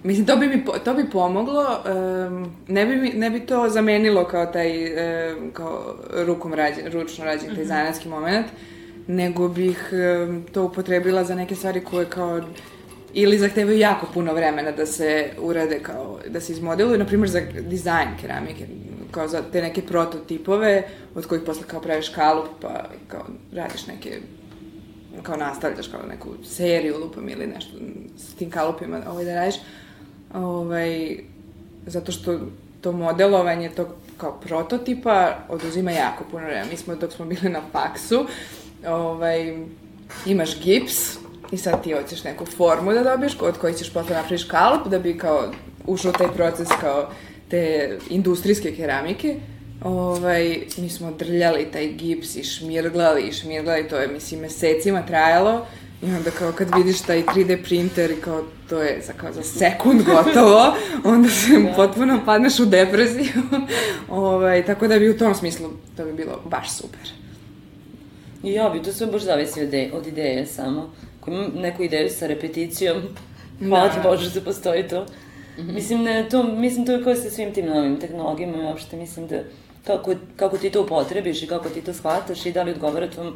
Mislim, 0.03 0.27
to 0.27 0.37
bi 0.37 0.47
mi 0.49 0.65
to 0.85 0.95
bi 0.95 1.11
pomoglo, 1.11 1.65
um, 1.65 2.53
ne, 2.69 2.87
bi 2.87 2.97
mi, 2.97 3.09
ne 3.11 3.31
bi 3.31 3.41
to 3.41 3.69
zamenilo 3.69 4.25
kao 4.25 4.47
taj, 4.47 4.85
um, 4.85 5.51
kao 5.53 5.95
rukom 6.27 6.55
rađen, 6.55 6.93
ručno 6.93 7.25
rađen, 7.25 7.55
taj 7.55 7.65
-hmm. 7.65 7.69
zanatski 7.69 8.09
moment, 8.09 8.47
nego 9.07 9.49
bih 9.49 9.93
um, 9.93 10.45
to 10.53 10.65
upotrebila 10.65 11.25
za 11.25 11.35
neke 11.35 11.55
stvari 11.55 11.85
koje 11.85 12.07
kao 12.07 12.41
ili 13.13 13.39
zahtevaju 13.39 13.79
jako 13.79 14.07
puno 14.15 14.35
vremena 14.35 14.73
da 14.73 14.87
se 14.87 15.31
urade 15.39 15.79
kao, 15.79 16.19
da 16.29 16.41
se 16.41 16.53
izmodeluju, 16.53 16.99
na 16.99 17.07
primjer 17.07 17.31
za 17.31 17.41
dizajn 17.61 18.09
keramike, 18.21 18.67
kao 19.11 19.29
za 19.29 19.43
te 19.53 19.63
neke 19.63 19.83
prototipove 19.83 20.83
od 21.15 21.27
kojih 21.27 21.43
posle 21.47 21.67
kao 21.67 21.81
praviš 21.81 22.09
kalup 22.09 22.47
pa 22.61 22.85
kao 23.09 23.27
radiš 23.53 23.87
neke 23.87 24.21
kao 25.23 25.37
nastavljaš 25.37 25.89
kao 25.89 26.01
neku 26.09 26.29
seriju 26.45 26.99
lupam 26.99 27.29
ili 27.29 27.47
nešto 27.47 27.77
s 28.19 28.35
tim 28.35 28.51
kalupima 28.51 29.01
ovaj, 29.11 29.25
da 29.25 29.35
radiš. 29.35 29.55
Ovaj, 30.35 31.19
zato 31.87 32.13
što 32.13 32.39
to 32.81 32.93
modelovanje 32.93 33.71
tog 33.71 33.89
kao 34.17 34.41
prototipa 34.41 35.39
oduzima 35.49 35.91
jako 35.91 36.25
puno 36.31 36.45
vremena. 36.45 36.67
Mi 36.71 36.77
smo 36.77 36.95
dok 36.95 37.13
smo 37.13 37.25
bili 37.25 37.49
na 37.49 37.61
faksu, 37.73 38.27
ovaj, 38.87 39.59
imaš 40.27 40.61
gips 40.63 41.17
i 41.53 41.57
sad 41.57 41.83
ti 41.83 41.93
hoćeš 41.93 42.25
neku 42.25 42.47
formu 42.47 42.93
da 42.93 43.03
dobiješ 43.03 43.37
od 43.41 43.59
koje 43.59 43.75
ćeš 43.75 43.93
posle 43.93 44.17
napraviš 44.17 44.45
kalup 44.45 44.87
da 44.87 44.99
bi 44.99 45.19
kao 45.19 45.53
ušao 45.87 46.13
taj 46.13 46.29
proces 46.29 46.69
kao 46.81 47.11
te 47.49 47.99
industrijske 48.11 48.77
keramike 48.77 49.37
ovaj, 49.83 50.61
mi 50.79 50.89
smo 50.89 51.11
drljali 51.11 51.67
taj 51.73 51.87
gips 51.87 52.37
i 52.37 52.45
šmirglali 52.45 53.23
i 53.23 53.33
šmirglali, 53.33 53.89
to 53.89 53.97
je, 53.97 54.09
mislim, 54.09 54.41
mesecima 54.41 55.07
trajalo. 55.07 55.67
I 56.03 56.07
onda 56.07 56.31
kao 56.31 56.53
kad 56.53 56.69
vidiš 56.77 57.01
taj 57.01 57.23
3D 57.23 57.63
printer 57.63 58.11
i 58.11 58.21
kao 58.21 58.43
to 58.69 58.83
je 58.83 59.03
za, 59.07 59.13
kao 59.13 59.33
za 59.33 59.43
sekund 59.43 60.03
gotovo, 60.03 60.77
onda 61.15 61.29
se 61.29 61.59
da. 61.59 61.73
potpuno 61.77 62.21
padneš 62.27 62.61
u 62.61 62.65
depresiju. 62.65 63.43
ovaj, 64.09 64.67
tako 64.67 64.89
da 64.89 64.99
bi 64.99 65.11
u 65.11 65.19
tom 65.19 65.35
smislu 65.35 65.69
to 65.97 66.05
bi 66.05 66.13
bilo 66.13 66.43
baš 66.45 66.71
super. 66.71 67.13
I 68.43 68.53
ja 68.53 68.69
bi, 68.69 68.83
to 68.83 68.93
sve 68.93 69.07
baš 69.07 69.23
zavisi 69.23 69.63
od, 69.63 69.69
de, 69.69 69.91
od 69.93 70.07
ideje 70.07 70.47
samo. 70.47 70.91
Ako 71.21 71.31
imam 71.31 71.51
neku 71.55 71.83
ideju 71.83 72.09
sa 72.11 72.27
repeticijom, 72.27 73.03
hvala 73.69 73.89
ti 73.89 73.99
Bože 74.03 74.41
da 74.41 74.41
postoji 74.41 74.89
to. 74.89 75.03
Mm 75.03 75.63
-hmm. 75.63 75.75
Mislim, 75.75 76.03
ne, 76.03 76.29
to, 76.31 76.43
mislim, 76.43 76.87
to 76.87 76.93
je 76.93 77.05
kao 77.05 77.15
sa 77.15 77.31
svim 77.31 77.55
tim 77.55 77.67
novim 77.67 78.01
tehnologijama 78.01 78.59
i 78.59 78.67
uopšte 78.67 78.97
mislim 78.97 79.27
da 79.27 79.37
kako, 79.87 80.15
kako 80.37 80.59
ti 80.59 80.71
to 80.71 80.83
upotrebiš 80.83 81.43
i 81.43 81.47
kako 81.47 81.69
ti 81.69 81.81
to 81.81 81.95
shvataš 81.95 82.47
i 82.47 82.53
da 82.53 82.63
li 82.63 82.71
odgovara 82.71 83.11
tvom, 83.11 83.35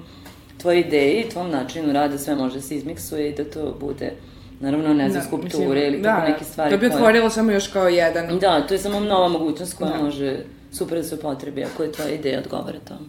tvoj 0.59 0.81
ideji, 0.81 1.29
tvom 1.29 1.51
načinu 1.51 1.93
rada, 1.93 2.19
sve 2.19 2.35
može 2.35 2.55
da 2.55 2.61
se 2.61 2.77
izmiksuje 2.77 3.31
i 3.31 3.35
da 3.35 3.45
to 3.45 3.77
bude 3.81 4.13
naravno 4.61 4.95
ne 4.95 5.11
znam, 5.11 5.23
da, 5.23 5.27
skulpture 5.27 5.81
mislim, 5.81 5.95
ili 5.95 6.03
tako 6.03 6.21
da, 6.21 6.29
neke 6.29 6.45
stvari. 6.45 6.71
To 6.71 6.79
bi 6.79 6.87
otvorilo 6.87 7.23
koje... 7.23 7.31
samo 7.31 7.51
još 7.51 7.69
kao 7.69 7.89
jedan. 7.89 8.39
Da, 8.39 8.67
to 8.67 8.75
je 8.75 8.79
samo 8.79 9.01
nova 9.01 9.29
mogućnost 9.29 9.75
koja 9.75 9.91
da. 9.91 10.03
može 10.03 10.39
super 10.73 10.99
da 10.99 11.05
se 11.05 11.15
upotrebi 11.15 11.65
ako 11.65 11.83
je 11.83 11.93
tvoja 11.93 12.11
ideja 12.11 12.41
odgovara 12.41 12.79
tomu. 12.89 13.07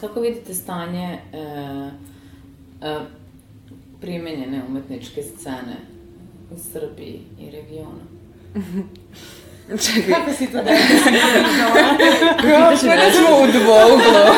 Kako 0.00 0.20
vidite 0.20 0.54
stanje 0.54 1.18
e, 1.32 1.38
e, 2.82 2.98
primenjene 4.00 4.62
umetničke 4.68 5.22
scene 5.22 5.76
u 6.50 6.58
Srbiji 6.72 7.20
i 7.40 7.50
regionu? 7.50 8.00
Čekaj. 9.68 10.14
Kako 10.14 10.32
si 10.38 10.46
to 10.46 10.56
da 10.56 10.62
da 12.96 13.12
smo 13.12 13.42
u 13.42 13.46
dvouglo. 13.52 14.34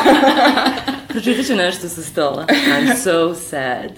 Pročitat 1.09 1.47
ću 1.47 1.55
nešto 1.55 1.89
sa 1.89 2.03
stola. 2.03 2.47
I'm 2.49 2.97
so 2.97 3.35
sad. 3.35 3.91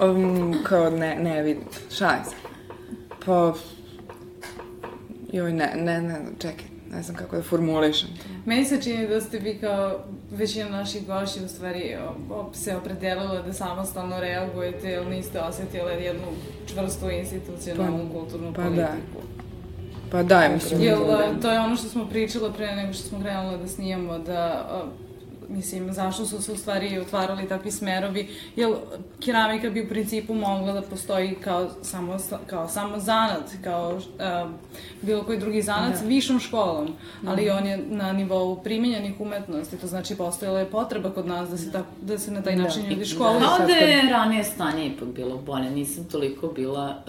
um, 0.00 0.58
kao 0.64 0.90
ne, 0.90 1.16
ne 1.16 1.42
vidim. 1.42 1.64
Šalim 1.98 2.24
se. 2.24 2.36
Pa... 3.26 3.54
Joj, 5.32 5.52
ne, 5.52 5.72
ne, 5.74 6.00
ne, 6.02 6.20
čekaj 6.38 6.75
ne 6.96 7.02
znam 7.02 7.16
kako 7.16 7.36
da 7.36 7.42
formulišem 7.42 8.08
to. 8.08 8.24
Meni 8.44 8.64
se 8.64 8.82
čini 8.82 9.08
da 9.08 9.20
ste 9.20 9.38
vi 9.38 9.58
kao 9.58 10.00
većina 10.30 10.68
naših 10.68 11.06
goši 11.06 11.44
u 11.44 11.48
stvari 11.48 11.96
se 12.52 12.76
opredelila 12.76 13.42
da 13.42 13.52
samostalno 13.52 14.20
reagujete, 14.20 14.88
jer 14.88 15.06
niste 15.06 15.40
osetili 15.40 16.04
jednu 16.04 16.26
čvrstu 16.66 17.10
institucionalnu 17.10 18.08
pa, 18.08 18.18
kulturnu 18.18 18.52
pa 18.52 18.62
politiku. 18.62 19.20
Da. 19.22 19.36
Pa 20.10 20.22
da, 20.22 20.48
mislim. 20.54 20.82
Jel, 20.82 21.06
da. 21.06 21.40
to 21.42 21.50
je 21.50 21.60
ono 21.60 21.76
što 21.76 21.88
smo 21.88 22.08
pričala 22.08 22.52
pre 22.52 22.76
nego 22.76 22.92
što 22.92 23.08
smo 23.08 23.20
krenuli 23.20 23.58
da 23.58 23.68
snijamo, 23.68 24.18
da 24.18 24.66
mislim, 25.48 25.92
zašto 25.92 26.26
su 26.26 26.42
se 26.42 26.52
u 26.52 26.56
stvari 26.56 26.98
otvarali 26.98 27.48
takvi 27.48 27.70
smerovi, 27.70 28.28
jer 28.56 28.74
keramika 29.24 29.70
bi 29.70 29.82
u 29.82 29.88
principu 29.88 30.34
mogla 30.34 30.72
da 30.72 30.82
postoji 30.82 31.34
kao 31.34 31.70
samo, 31.82 32.16
kao 32.46 32.68
samo 32.68 32.98
zanat, 32.98 33.50
kao 33.64 33.94
uh, 33.94 34.50
bilo 35.02 35.22
koji 35.22 35.38
drugi 35.38 35.62
zanat 35.62 36.00
da. 36.00 36.08
višom 36.08 36.40
školom, 36.40 36.88
ali 37.26 37.44
mm. 37.44 37.56
on 37.56 37.66
je 37.66 37.78
na 37.88 38.12
nivou 38.12 38.56
primenjenih 38.62 39.20
umetnosti, 39.20 39.76
to 39.76 39.86
znači 39.86 40.16
postojala 40.16 40.58
je 40.58 40.70
potreba 40.70 41.10
kod 41.10 41.26
nas 41.26 41.50
da 41.50 41.56
se, 41.56 41.72
ta, 41.72 41.84
da 42.02 42.18
se 42.18 42.30
na 42.30 42.42
taj 42.42 42.56
da. 42.56 42.62
način 42.62 42.82
da. 42.82 42.88
ljudi 42.88 43.04
školuju. 43.04 43.40
Da. 43.40 43.56
Onda 43.60 43.72
je 43.72 44.10
ranije 44.10 44.44
stanje 44.44 44.86
ipak 44.86 45.08
bilo 45.08 45.36
bolje, 45.36 45.70
nisam 45.70 46.04
toliko 46.04 46.48
bila 46.48 47.02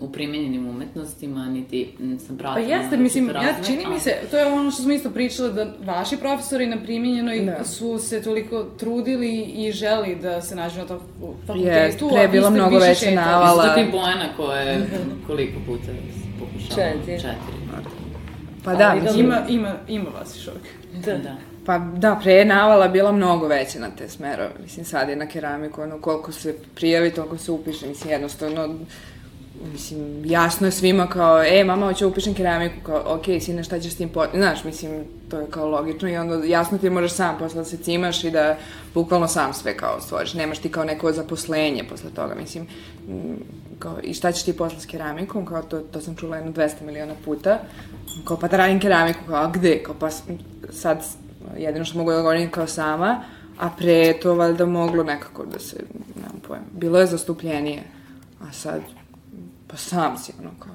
uh, 0.00 0.08
u 0.08 0.12
primenjenim 0.12 0.68
umetnostima, 0.68 1.46
niti 1.46 1.92
sam 2.26 2.36
pratila. 2.36 2.66
Pa 2.66 2.74
jeste, 2.74 2.96
mislim, 2.96 3.28
ja, 3.28 3.54
čini 3.66 3.86
mi 3.86 4.00
se, 4.00 4.18
to 4.30 4.36
je 4.36 4.46
ono 4.46 4.70
što 4.70 4.82
smo 4.82 4.92
isto 4.92 5.10
pričali, 5.10 5.52
da 5.52 5.66
vaši 5.84 6.16
profesori 6.16 6.66
na 6.66 6.82
primenjenoj 6.82 7.40
da 7.40 7.64
su 7.76 7.98
se 7.98 8.22
toliko 8.22 8.62
trudili 8.62 9.40
i 9.40 9.72
želi 9.72 10.16
da 10.22 10.42
se 10.42 10.56
nađu 10.56 10.78
na 10.78 10.86
tom 10.86 11.00
fakultetu. 11.46 12.06
Yes, 12.06 12.12
pre 12.12 12.22
je 12.22 12.28
bilo 12.28 12.50
mnogo 12.50 12.78
veća 12.78 13.10
navala. 13.10 13.64
Isto 13.64 13.74
ti 13.74 13.90
Bojana 13.92 14.28
koja 14.36 14.60
je 14.60 14.86
koliko 15.26 15.60
puta 15.66 15.92
pokušala? 16.38 16.74
Četiri. 16.74 17.20
Četiri. 17.20 17.56
Pa 18.64 18.74
da, 18.74 18.90
Ali, 18.90 19.20
ima, 19.20 19.38
ima, 19.48 19.74
ima 19.88 20.10
vas 20.10 20.48
uvijek. 20.48 21.04
Da, 21.04 21.18
da. 21.18 21.36
Pa 21.66 21.78
da, 21.78 22.18
pre 22.22 22.32
je 22.32 22.44
navala 22.44 22.88
bila 22.88 23.12
mnogo 23.12 23.46
veća 23.46 23.78
na 23.78 23.90
te 23.98 24.08
smerove. 24.08 24.50
Mislim, 24.62 24.84
sad 24.84 25.08
je 25.08 25.16
na 25.16 25.26
keramiku, 25.26 25.82
ono, 25.82 26.00
koliko 26.00 26.32
se 26.32 26.54
prijavi, 26.74 27.10
toliko 27.10 27.38
se 27.38 27.52
upiše. 27.52 27.86
Mislim, 27.86 28.12
jednostavno, 28.12 28.74
mislim, 29.72 30.22
jasno 30.24 30.66
je 30.66 30.70
svima 30.70 31.06
kao, 31.06 31.42
e, 31.42 31.64
mama, 31.64 31.86
hoću 31.86 32.04
da 32.04 32.08
upišem 32.08 32.34
keramiku, 32.34 32.76
kao, 32.86 33.02
ok, 33.06 33.24
sine, 33.40 33.64
šta 33.64 33.80
ćeš 33.80 33.92
s 33.92 33.96
tim 33.96 34.08
pot... 34.08 34.28
Znaš, 34.34 34.64
mislim, 34.64 35.04
to 35.30 35.40
je 35.40 35.46
kao 35.50 35.68
logično 35.68 36.08
i 36.08 36.16
onda 36.16 36.44
jasno 36.44 36.78
ti 36.78 36.90
možeš 36.90 37.12
sam 37.12 37.38
posle 37.38 37.58
da 37.60 37.64
se 37.64 37.76
cimaš 37.76 38.24
i 38.24 38.30
da 38.30 38.56
bukvalno 38.94 39.28
sam 39.28 39.54
sve 39.54 39.76
kao 39.76 40.00
stvoriš. 40.00 40.34
Nemaš 40.34 40.58
ti 40.58 40.68
kao 40.68 40.84
neko 40.84 41.12
zaposlenje 41.12 41.84
posle 41.90 42.10
toga, 42.10 42.34
mislim, 42.34 42.66
mm, 43.08 43.34
kao, 43.78 43.96
i 44.02 44.14
šta 44.14 44.32
ćeš 44.32 44.42
ti 44.42 44.56
posle 44.56 44.80
s 44.80 44.86
keramikom, 44.86 45.46
kao 45.46 45.62
to, 45.62 45.78
to 45.78 46.00
sam 46.00 46.16
čula 46.16 46.36
jedno 46.36 46.52
200 46.52 46.82
miliona 46.82 47.14
puta, 47.24 47.58
kao 48.24 48.36
pa 48.36 48.48
da 48.48 48.56
radim 48.56 48.80
keramiku, 48.80 49.20
kao 49.26 49.36
a 49.36 49.50
gde, 49.50 49.82
kao 49.82 49.94
pa 49.98 50.10
sad 50.70 51.04
jedino 51.58 51.84
što 51.84 51.98
mogu 51.98 52.10
da 52.10 52.16
govorim 52.16 52.50
kao 52.50 52.66
sama, 52.66 53.22
a 53.58 53.70
pre 53.78 54.12
to 54.22 54.34
valjda 54.34 54.66
moglo 54.66 55.02
nekako 55.02 55.44
da 55.46 55.58
se, 55.58 55.76
nemam 56.16 56.40
pojma, 56.48 56.64
bilo 56.72 56.98
je 56.98 57.06
zastupljenije, 57.06 57.82
a 58.40 58.52
sad, 58.52 58.80
pa 59.66 59.76
sam 59.76 60.18
si, 60.18 60.32
ono, 60.40 60.50
kao, 60.58 60.72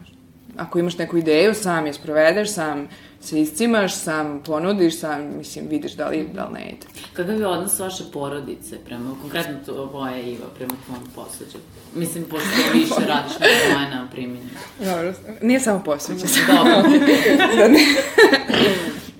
ako 0.57 0.79
imaš 0.79 0.97
neku 0.97 1.17
ideju, 1.17 1.53
sam 1.53 1.85
je 1.85 1.93
sprovedeš, 1.93 2.53
sam 2.53 2.87
se 3.21 3.41
iscimaš, 3.41 3.95
sam 3.95 4.41
ponudiš, 4.45 4.99
sam, 4.99 5.37
mislim, 5.37 5.67
vidiš 5.67 5.93
da 5.93 6.07
li, 6.07 6.29
da 6.33 6.45
li 6.45 6.53
ne 6.53 6.69
ide. 6.69 6.87
Kakav 7.13 7.39
je 7.39 7.47
odnos 7.47 7.79
vaše 7.79 8.03
porodice 8.13 8.77
prema, 8.85 9.15
konkretno 9.21 9.55
to 9.65 9.85
Voja 9.85 10.19
i 10.19 10.31
Iva, 10.31 10.45
prema 10.55 10.73
tvom 10.85 10.99
posuđu? 11.15 11.57
Mislim, 11.95 12.23
pošto 12.23 12.47
više 12.73 13.07
radiš 13.07 13.39
nego 13.39 13.75
Voja 13.75 13.89
na 13.89 14.07
primjenju. 14.11 14.49
Dobro, 14.79 15.13
nije 15.41 15.59
samo 15.59 15.83
posveća 15.83 16.27
se. 16.27 16.39
Dobro. 16.47 16.73
da 17.57 17.67
ne. 17.67 17.79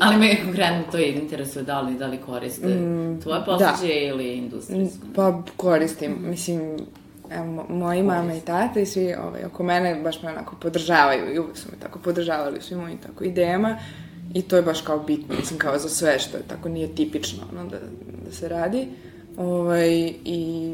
Ali 0.01 0.17
me 0.17 0.43
konkretno 0.43 0.83
to 0.91 0.97
interesuje 0.97 1.63
da 1.63 1.81
li, 1.81 1.97
da 1.97 2.07
li 2.07 2.17
koriste 2.17 2.79
tvoje 3.23 3.41
posuđe 3.45 3.93
ili 3.93 4.33
industrijsko. 4.33 5.05
Pa 5.15 5.43
koristim, 5.57 6.17
mislim, 6.19 6.77
evo, 7.31 7.45
mo- 7.45 7.69
moji 7.69 8.03
mama 8.03 8.33
i 8.35 8.41
tata 8.41 8.79
i 8.79 8.85
svi 8.85 9.13
ovaj, 9.13 9.45
oko 9.45 9.63
mene 9.63 9.95
baš 10.03 10.23
me 10.23 10.29
onako 10.29 10.55
podržavaju 10.61 11.33
i 11.33 11.39
uvek 11.39 11.57
su 11.57 11.67
me 11.71 11.77
tako 11.79 11.99
podržavali 11.99 12.57
u 12.59 12.61
svim 12.61 12.79
mojim 12.79 12.97
tako 12.97 13.23
idejama 13.23 13.77
i 14.33 14.41
to 14.41 14.55
je 14.55 14.61
baš 14.61 14.81
kao 14.81 14.99
bitno, 14.99 15.35
mislim 15.35 15.59
kao 15.59 15.79
za 15.79 15.89
sve 15.89 16.19
što 16.19 16.37
je 16.37 16.43
tako 16.47 16.69
nije 16.69 16.95
tipično 16.95 17.43
ono, 17.51 17.69
da, 17.69 17.77
da 18.25 18.31
se 18.31 18.49
radi. 18.49 18.87
Ovaj, 19.37 20.13
I 20.25 20.73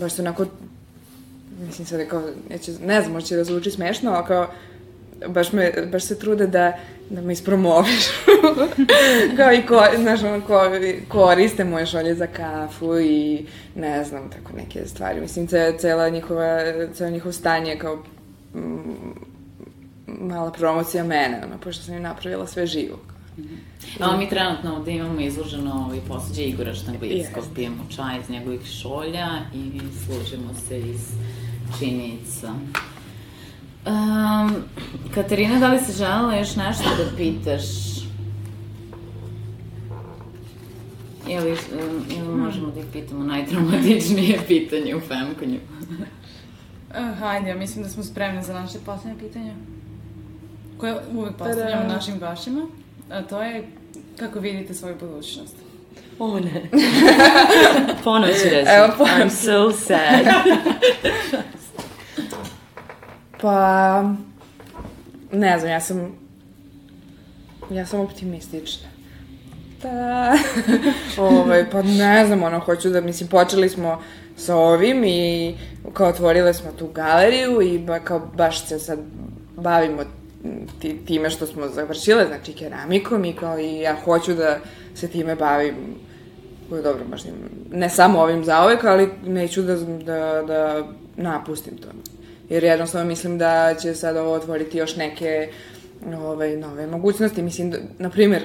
baš 0.00 0.12
se 0.12 0.22
onako, 0.22 0.46
mislim 1.66 1.86
sad 1.86 2.08
kao, 2.08 2.22
neće, 2.50 2.72
ne 2.86 3.00
znam, 3.00 3.12
možda 3.12 3.26
će 3.28 3.36
da 3.36 3.44
zvuči 3.44 3.70
smešno, 3.70 4.10
ali 4.10 4.26
kao, 4.26 4.46
baš, 5.26 5.52
me, 5.52 5.72
baš 5.92 6.04
se 6.04 6.18
trude 6.18 6.46
da, 6.46 6.78
da 7.10 7.22
me 7.22 7.32
ispromoviš. 7.32 8.06
kao 9.36 9.52
i 9.52 9.62
ko, 9.62 9.82
znaš, 9.98 10.22
ono, 10.22 10.40
ko, 10.40 10.60
koriste 11.08 11.64
moje 11.64 11.86
šolje 11.86 12.14
za 12.14 12.26
kafu 12.26 12.98
i 12.98 13.46
ne 13.74 14.04
znam, 14.04 14.30
tako 14.30 14.56
neke 14.56 14.86
stvari. 14.86 15.20
Mislim, 15.20 15.46
ce, 15.46 15.74
cela 15.78 16.08
njihova, 16.08 16.58
celo 16.94 17.10
njihov 17.10 17.32
stanje 17.32 17.70
je 17.70 17.78
kao 17.78 17.96
mm, 18.54 19.28
mala 20.06 20.52
promocija 20.52 21.04
mene, 21.04 21.40
ono, 21.44 21.58
pošto 21.58 21.84
sam 21.84 21.94
im 21.94 22.02
napravila 22.02 22.46
sve 22.46 22.66
živo. 22.66 22.98
A 24.00 24.16
mi 24.16 24.28
trenutno 24.28 24.76
ovde 24.76 24.92
imamo 24.92 25.20
izloženo 25.20 25.84
ovaj 25.86 26.00
posuđe 26.08 26.42
Igora 26.42 26.74
Štanglickog, 26.74 27.42
Jeste. 27.42 27.54
pijemo 27.54 27.86
čaj 27.96 28.20
iz 28.20 28.30
njegovih 28.30 28.60
šolja 28.66 29.28
i 29.54 29.80
služimo 30.04 30.54
se 30.68 30.80
iz 30.80 31.10
činica. 31.78 32.54
Um, 33.88 34.54
Katarina, 35.14 35.58
da 35.58 35.72
li 35.72 35.80
se 35.80 35.92
želela 35.92 36.34
još 36.34 36.56
nešto 36.56 36.84
da 36.84 37.16
pitaš? 37.16 37.62
Ili, 41.28 41.56
ili 42.10 42.28
možemo 42.28 42.70
da 42.70 42.80
ih 42.80 42.86
pitamo 42.92 43.24
najtraumatičnije 43.24 44.38
pitanje 44.48 44.96
u 44.96 45.00
Femkonju? 45.00 45.58
Uh, 46.90 47.18
hajde, 47.18 47.48
ja 47.48 47.56
mislim 47.56 47.84
da 47.84 47.90
smo 47.90 48.04
spremni 48.04 48.42
za 48.42 48.52
naše 48.52 48.78
poslednje 48.86 49.18
pitanje. 49.20 49.54
Koje 50.78 50.94
uvek 51.12 51.36
postavljamo 51.36 51.82
Tada. 51.82 51.94
našim 51.94 52.18
gošćima. 52.18 52.66
A 53.10 53.22
to 53.22 53.42
je 53.42 53.68
kako 54.16 54.40
vidite 54.40 54.74
svoju 54.74 54.96
budućnost. 55.00 55.56
O 56.18 56.40
ne. 56.40 56.70
Ponovo 58.04 58.32
ću 58.32 58.44
reći. 58.44 58.70
Evo, 58.70 58.88
ponovo. 58.98 59.18
I'm 59.18 59.30
so 59.30 59.72
sad. 59.72 60.26
Pa, 63.40 64.04
ne 65.32 65.58
znam, 65.58 65.70
ja 65.70 65.80
sam, 65.80 66.18
ja 67.70 67.86
sam 67.86 68.00
optimistična. 68.00 68.88
Da. 69.82 70.38
ovaj, 71.22 71.70
pa 71.70 71.82
ne 71.82 72.26
znam, 72.26 72.42
ono, 72.42 72.58
hoću 72.58 72.90
da, 72.90 73.00
mislim, 73.00 73.28
počeli 73.28 73.68
smo 73.68 74.02
sa 74.36 74.56
ovim 74.56 75.04
i 75.04 75.54
kao 75.92 76.08
otvorile 76.08 76.54
smo 76.54 76.72
tu 76.72 76.86
galeriju 76.86 77.62
i 77.62 77.78
ba, 77.78 77.98
kao 77.98 78.20
baš 78.36 78.66
se 78.66 78.78
sad 78.78 78.98
bavimo 79.56 80.02
ti, 80.80 80.98
time 81.06 81.30
što 81.30 81.46
smo 81.46 81.68
završile, 81.68 82.26
znači 82.26 82.52
keramikom 82.52 83.24
i 83.24 83.32
kao 83.32 83.58
i 83.58 83.80
ja 83.80 83.96
hoću 84.04 84.34
da 84.34 84.58
se 84.94 85.08
time 85.08 85.34
bavim 85.34 85.74
koje 86.68 86.82
dobro, 86.82 87.04
baš 87.10 87.22
ne 87.70 87.90
samo 87.90 88.20
ovim 88.20 88.44
zaovek, 88.44 88.84
ali 88.84 89.10
neću 89.26 89.62
da, 89.62 89.74
da, 89.76 90.42
da 90.46 90.86
napustim 91.16 91.76
to. 91.76 91.88
Jer 92.50 92.64
jednostavno 92.64 93.08
mislim 93.08 93.38
da 93.38 93.74
će 93.82 93.94
sad 93.94 94.16
ovo 94.16 94.32
otvoriti 94.32 94.78
još 94.78 94.96
neke 94.96 95.48
ovaj, 96.16 96.56
nove 96.56 96.86
mogućnosti. 96.86 97.42
Mislim, 97.42 97.74
na 97.98 98.10
primjer, 98.10 98.42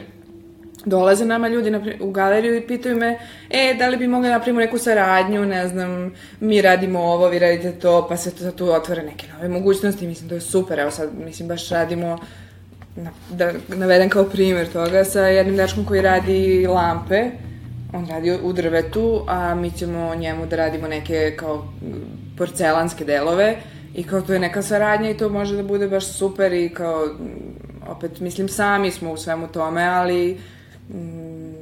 dolaze 0.85 1.25
nama 1.25 1.47
ljudi 1.47 1.71
na, 1.71 1.81
u 1.99 2.11
galeriju 2.11 2.57
i 2.57 2.67
pitaju 2.67 2.97
me, 2.97 3.17
e, 3.49 3.75
da 3.79 3.87
li 3.87 3.97
bi 3.97 4.07
mogli 4.07 4.29
napravimo 4.29 4.59
neku 4.59 4.77
saradnju, 4.77 5.45
ne 5.45 5.67
znam, 5.67 6.13
mi 6.39 6.61
radimo 6.61 6.99
ovo, 6.99 7.29
vi 7.29 7.39
radite 7.39 7.71
to, 7.71 8.05
pa 8.09 8.17
se 8.17 8.35
to, 8.35 8.51
tu 8.51 8.71
otvore 8.71 9.03
neke 9.03 9.27
nove 9.33 9.49
mogućnosti, 9.49 10.07
mislim, 10.07 10.29
to 10.29 10.35
je 10.35 10.41
super, 10.41 10.79
evo 10.79 10.91
sad, 10.91 11.09
mislim, 11.25 11.47
baš 11.47 11.69
radimo, 11.69 12.19
na, 12.95 13.11
da 13.31 13.51
navedem 13.67 14.09
kao 14.09 14.23
primjer 14.23 14.67
toga, 14.67 15.03
sa 15.03 15.27
jednim 15.27 15.57
dečkom 15.57 15.85
koji 15.85 16.01
radi 16.01 16.67
lampe, 16.67 17.29
on 17.93 18.07
radi 18.09 18.39
u 18.43 18.53
drvetu, 18.53 19.25
a 19.27 19.55
mi 19.55 19.71
ćemo 19.71 20.15
njemu 20.15 20.45
da 20.45 20.55
radimo 20.55 20.87
neke 20.87 21.35
kao 21.37 21.67
porcelanske 22.37 23.05
delove 23.05 23.57
i 23.93 24.03
kao 24.03 24.21
to 24.21 24.33
je 24.33 24.39
neka 24.39 24.61
saradnja 24.61 25.09
i 25.09 25.17
to 25.17 25.29
može 25.29 25.55
da 25.55 25.63
bude 25.63 25.87
baš 25.87 26.07
super 26.07 26.53
i 26.53 26.69
kao, 26.69 27.09
opet, 27.87 28.19
mislim, 28.19 28.47
sami 28.47 28.91
smo 28.91 29.11
u 29.11 29.17
svemu 29.17 29.47
tome, 29.47 29.83
ali 29.83 30.37
mm, 30.89 31.53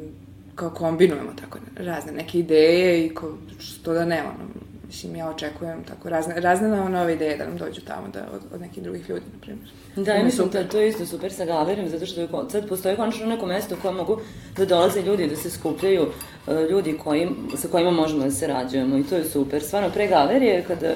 kao 0.56 0.70
kombinujemo 0.70 1.32
tako 1.42 1.58
razne 1.76 2.12
neke 2.12 2.40
ideje 2.40 3.06
i 3.06 3.16
kao, 3.16 3.38
što 3.60 3.94
da 3.94 4.06
ne, 4.06 4.22
ono, 4.22 4.50
mislim, 4.88 5.16
ja 5.16 5.30
očekujem 5.30 5.84
tako 5.84 6.10
razne, 6.10 6.40
razne 6.40 6.68
nove, 6.68 6.90
nove 6.90 7.14
ideje 7.14 7.38
da 7.38 7.46
nam 7.46 7.58
dođu 7.58 7.82
tamo 7.82 8.08
da, 8.14 8.20
od, 8.34 8.42
od 8.54 8.62
nekih 8.62 8.84
drugih 8.84 9.10
ljudi, 9.10 9.26
na 9.34 9.40
primjer. 9.42 9.70
Da, 9.96 10.14
ja 10.14 10.24
mislim 10.24 10.50
da 10.50 10.68
to 10.68 10.80
je 10.80 10.90
isto 10.90 11.06
super 11.06 11.34
sa 11.34 11.46
galerijom, 11.46 11.90
zato 11.90 12.06
što 12.06 12.22
je 12.22 12.28
sad 12.52 12.70
postoji 12.70 12.96
konačno 12.96 13.26
neko 13.26 13.46
mesto 13.46 13.76
koje 13.82 13.94
mogu 13.94 14.20
da 14.58 14.66
dolaze 14.66 15.02
ljudi, 15.02 15.28
da 15.28 15.36
se 15.36 15.50
skupljaju 15.50 16.08
e, 16.48 16.68
ljudi 16.70 16.98
koji, 17.04 17.30
sa 17.56 17.68
kojima 17.68 17.92
možemo 17.92 18.24
da 18.24 18.32
se 18.32 18.48
rađujemo 18.48 18.98
i 18.98 19.04
to 19.04 19.16
je 19.16 19.24
super. 19.24 19.62
Stvarno, 19.62 19.90
pre 19.90 20.08
galerije, 20.08 20.64
kada 20.68 20.96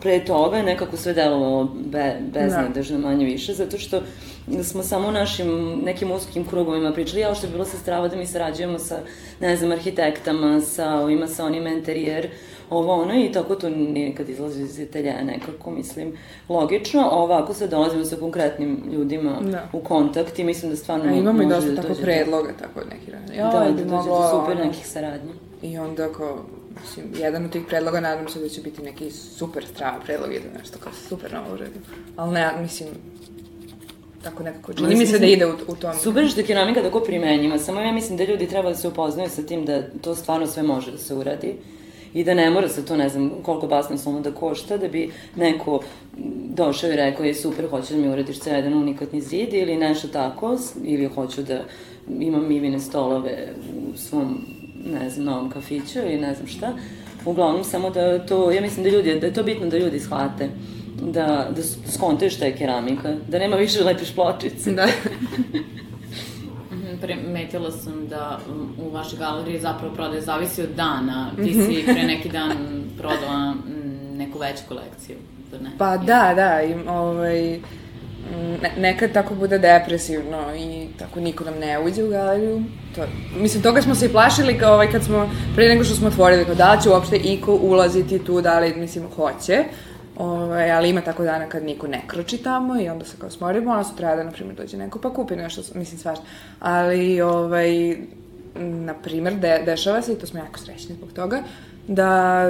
pre 0.00 0.24
toga 0.24 0.56
je 0.56 0.62
nekako 0.62 0.96
sve 0.96 1.12
delovalo 1.12 1.64
be, 1.64 2.16
beznadežno 2.32 2.98
manje 2.98 3.24
više, 3.24 3.52
zato 3.54 3.78
što 3.78 4.00
smo 4.62 4.82
samo 4.82 5.08
u 5.08 5.12
našim 5.12 5.80
nekim 5.84 6.12
uskim 6.12 6.44
krugovima 6.44 6.92
pričali, 6.92 7.20
ja 7.20 7.34
što 7.34 7.46
je 7.46 7.50
bilo 7.50 7.64
sa 7.64 7.76
strava 7.76 8.08
da 8.08 8.16
mi 8.16 8.26
sarađujemo 8.26 8.78
sa, 8.78 8.98
ne 9.40 9.56
znam, 9.56 9.72
arhitektama, 9.72 10.60
sa 10.60 10.94
ovima, 10.94 11.26
sa 11.26 11.44
onim 11.44 11.66
interijer, 11.66 12.28
ovo 12.70 13.02
ono 13.02 13.14
i 13.14 13.32
tako 13.32 13.54
to 13.54 13.68
nije 13.68 14.14
kad 14.14 14.28
izlazi 14.28 14.62
iz 14.62 14.80
ateljeja 14.80 15.24
nekako, 15.24 15.70
mislim, 15.70 16.12
logično, 16.48 17.00
a 17.00 17.16
ovako 17.16 17.54
sad 17.54 17.70
dolazimo 17.70 18.04
sa 18.04 18.16
konkretnim 18.16 18.82
ljudima 18.92 19.38
Da. 19.40 19.68
u 19.72 19.80
kontakt 19.80 20.38
i 20.38 20.44
mislim 20.44 20.70
da 20.70 20.76
stvarno 20.76 21.04
A 21.04 21.12
imamo 21.12 21.42
i 21.42 21.46
može 21.46 21.56
dosta 21.56 21.70
da 21.70 21.82
tako 21.82 21.94
predloga, 22.02 22.52
tako 22.58 22.80
neki 22.90 23.10
rad. 23.10 23.22
Ja, 23.36 23.50
Da, 23.50 23.64
da, 23.64 23.70
bi 23.70 23.82
dođe 23.82 24.08
do 24.08 24.30
super 24.30 24.66
nekih 24.66 24.86
saradnji. 24.86 25.32
I 25.62 25.78
onda 25.78 26.12
kao, 26.12 26.38
mislim, 26.82 27.06
jedan 27.18 27.44
od 27.44 27.52
tih 27.52 27.62
predloga 27.68 28.00
nadam 28.00 28.28
se 28.28 28.40
da 28.40 28.48
će 28.48 28.60
biti 28.60 28.82
neki 28.82 29.10
super 29.10 29.66
strava 29.74 30.00
predlog 30.04 30.34
i 30.34 30.40
da 30.40 30.58
nešto 30.58 30.78
kao 30.78 30.92
super 31.08 31.32
novo 31.32 31.54
uradim. 31.54 31.82
Ali 32.16 32.32
ne, 32.32 32.50
mislim, 32.60 32.88
tako 34.22 34.42
nekako, 34.42 34.72
čini 34.72 34.96
mi 34.96 35.06
se 35.06 35.18
da 35.18 35.26
ide 35.26 35.46
u, 35.46 35.52
u 35.68 35.76
tom. 35.76 35.94
Super 35.94 36.28
što 36.28 36.40
je 36.40 36.46
keramika 36.46 36.82
tako 36.82 37.00
primenjiva, 37.00 37.58
samo 37.58 37.80
ja 37.80 37.92
mislim 37.92 38.18
da 38.18 38.24
ljudi 38.24 38.46
treba 38.46 38.68
da 38.68 38.74
se 38.74 38.88
upoznaju 38.88 39.30
sa 39.30 39.42
tim 39.42 39.64
da 39.64 39.82
to 40.00 40.14
stvarno 40.14 40.46
sve 40.46 40.62
može 40.62 40.92
da 40.92 40.98
se 40.98 41.14
uradi 41.14 41.54
i 42.14 42.24
da 42.24 42.34
ne 42.34 42.50
mora 42.50 42.68
se 42.68 42.84
to, 42.84 42.96
ne 42.96 43.08
znam, 43.08 43.30
koliko 43.42 43.66
basnoslovno 43.66 44.20
da 44.20 44.32
košta, 44.32 44.76
da 44.76 44.88
bi 44.88 45.10
neko 45.36 45.80
došao 46.54 46.90
i 46.90 46.96
rekao 46.96 47.24
je 47.24 47.34
super, 47.34 47.70
hoću 47.70 47.94
da 47.94 48.00
mi 48.00 48.08
uradiš 48.08 48.38
ceo 48.38 48.54
jedan 48.54 48.74
unikatni 48.74 49.20
zid 49.20 49.54
ili 49.54 49.76
nešto 49.76 50.08
tako, 50.08 50.58
ili 50.84 51.06
hoću 51.06 51.42
da 51.42 51.62
imam 52.20 52.48
mivine 52.48 52.80
stolove 52.80 53.48
u 53.94 53.96
svom, 53.96 54.44
ne 54.84 55.10
znam, 55.10 55.26
novom 55.26 55.50
kafiću 55.50 55.98
ili 55.98 56.18
ne 56.18 56.34
znam 56.34 56.46
šta. 56.46 56.72
Uglavnom, 57.24 57.64
samo 57.64 57.90
da 57.90 58.26
to, 58.26 58.50
ja 58.50 58.60
mislim 58.60 58.84
da 58.84 58.90
ljudi, 58.90 59.20
da 59.20 59.26
je 59.26 59.34
to 59.34 59.42
bitno 59.42 59.66
da 59.66 59.78
ljudi 59.78 60.00
shvate 60.00 60.48
da, 61.02 61.48
da 61.56 61.62
skontaju 61.92 62.30
šta 62.30 62.44
je 62.44 62.56
keramika, 62.56 63.14
da 63.28 63.38
nema 63.38 63.56
više 63.56 63.84
lepiš 63.84 64.14
pločice. 64.14 64.72
Da. 64.72 64.86
Mhm, 66.72 67.00
Primetila 67.00 67.70
sam 67.70 68.08
da 68.08 68.40
u 68.78 68.90
vašoj 68.90 69.18
galeriji 69.18 69.60
zapravo 69.60 69.94
prodaje 69.94 70.20
zavisi 70.20 70.62
od 70.62 70.68
dana. 70.76 71.30
Ti 71.44 71.52
si 71.52 71.82
pre 71.84 72.02
neki 72.02 72.28
dan 72.28 72.52
prodala 72.98 73.54
neku 74.16 74.38
veću 74.38 74.62
kolekciju, 74.68 75.16
zar 75.50 75.62
ne? 75.62 75.70
Pa 75.78 75.96
da, 75.96 76.32
da, 76.36 76.62
i, 76.62 76.88
ovaj, 76.88 77.60
ne, 78.62 78.72
nekad 78.78 79.12
tako 79.12 79.34
bude 79.34 79.58
depresivno 79.58 80.54
i 80.56 80.86
tako 80.98 81.20
niko 81.20 81.44
nam 81.44 81.54
ne 81.54 81.78
uđe 81.78 82.04
u 82.04 82.10
galeriju. 82.10 82.62
To, 82.94 83.02
mislim, 83.36 83.62
toga 83.62 83.82
smo 83.82 83.94
se 83.94 84.06
i 84.06 84.12
plašili 84.12 84.58
kao 84.58 84.74
ovaj, 84.74 84.92
kad 84.92 85.04
smo, 85.04 85.30
pre 85.54 85.68
nego 85.68 85.84
što 85.84 85.94
smo 85.94 86.08
otvorili, 86.08 86.44
kao 86.44 86.54
da 86.54 86.74
li 86.74 86.82
će 86.82 86.88
uopšte 86.88 87.16
iko 87.16 87.54
ulaziti 87.54 88.18
tu, 88.18 88.40
da 88.40 88.58
li, 88.58 88.74
mislim, 88.74 89.04
hoće. 89.16 89.64
Ovaj, 90.18 90.72
ali 90.72 90.88
ima 90.88 91.00
tako 91.00 91.24
dana 91.24 91.46
kad 91.48 91.64
niko 91.64 91.86
ne 91.86 92.02
kroči 92.06 92.38
tamo 92.38 92.80
i 92.80 92.88
onda 92.88 93.04
se 93.04 93.16
kao 93.18 93.30
smorimo, 93.30 93.72
a 93.72 93.84
sutra 93.84 94.16
da, 94.16 94.24
na 94.24 94.30
primjer, 94.30 94.56
dođe 94.56 94.76
neko 94.76 94.98
pa 94.98 95.14
kupi 95.14 95.36
nešto, 95.36 95.62
mislim, 95.74 95.98
svašta. 95.98 96.24
Ali, 96.60 97.20
ovaj, 97.20 97.96
na 98.60 98.94
primjer, 98.94 99.34
de, 99.34 99.62
dešava 99.66 100.02
se, 100.02 100.12
i 100.12 100.18
to 100.18 100.26
smo 100.26 100.38
jako 100.38 100.58
srećni 100.58 100.94
zbog 100.94 101.12
toga, 101.12 101.42
da 101.92 102.44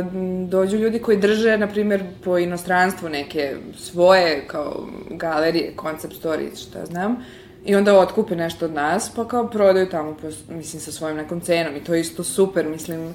dođu 0.48 0.76
ljudi 0.76 0.98
koji 0.98 1.18
drže, 1.18 1.58
na 1.58 1.66
primjer, 1.66 2.02
po 2.24 2.38
inostranstvu 2.38 3.08
neke 3.08 3.56
svoje 3.76 4.44
kao 4.46 4.86
galerije, 5.10 5.72
concept 5.82 6.14
stories, 6.14 6.58
šta 6.58 6.86
znam, 6.86 7.16
i 7.64 7.74
onda 7.74 7.98
otkupe 7.98 8.36
nešto 8.36 8.64
od 8.64 8.72
nas, 8.72 9.12
pa 9.16 9.28
kao 9.28 9.48
prodaju 9.48 9.88
tamo, 9.88 10.16
po, 10.22 10.54
mislim, 10.54 10.80
sa 10.80 10.92
svojim 10.92 11.16
nekom 11.16 11.40
cenom. 11.40 11.76
I 11.76 11.84
to 11.84 11.94
je 11.94 12.00
isto 12.00 12.24
super, 12.24 12.68
mislim, 12.68 13.14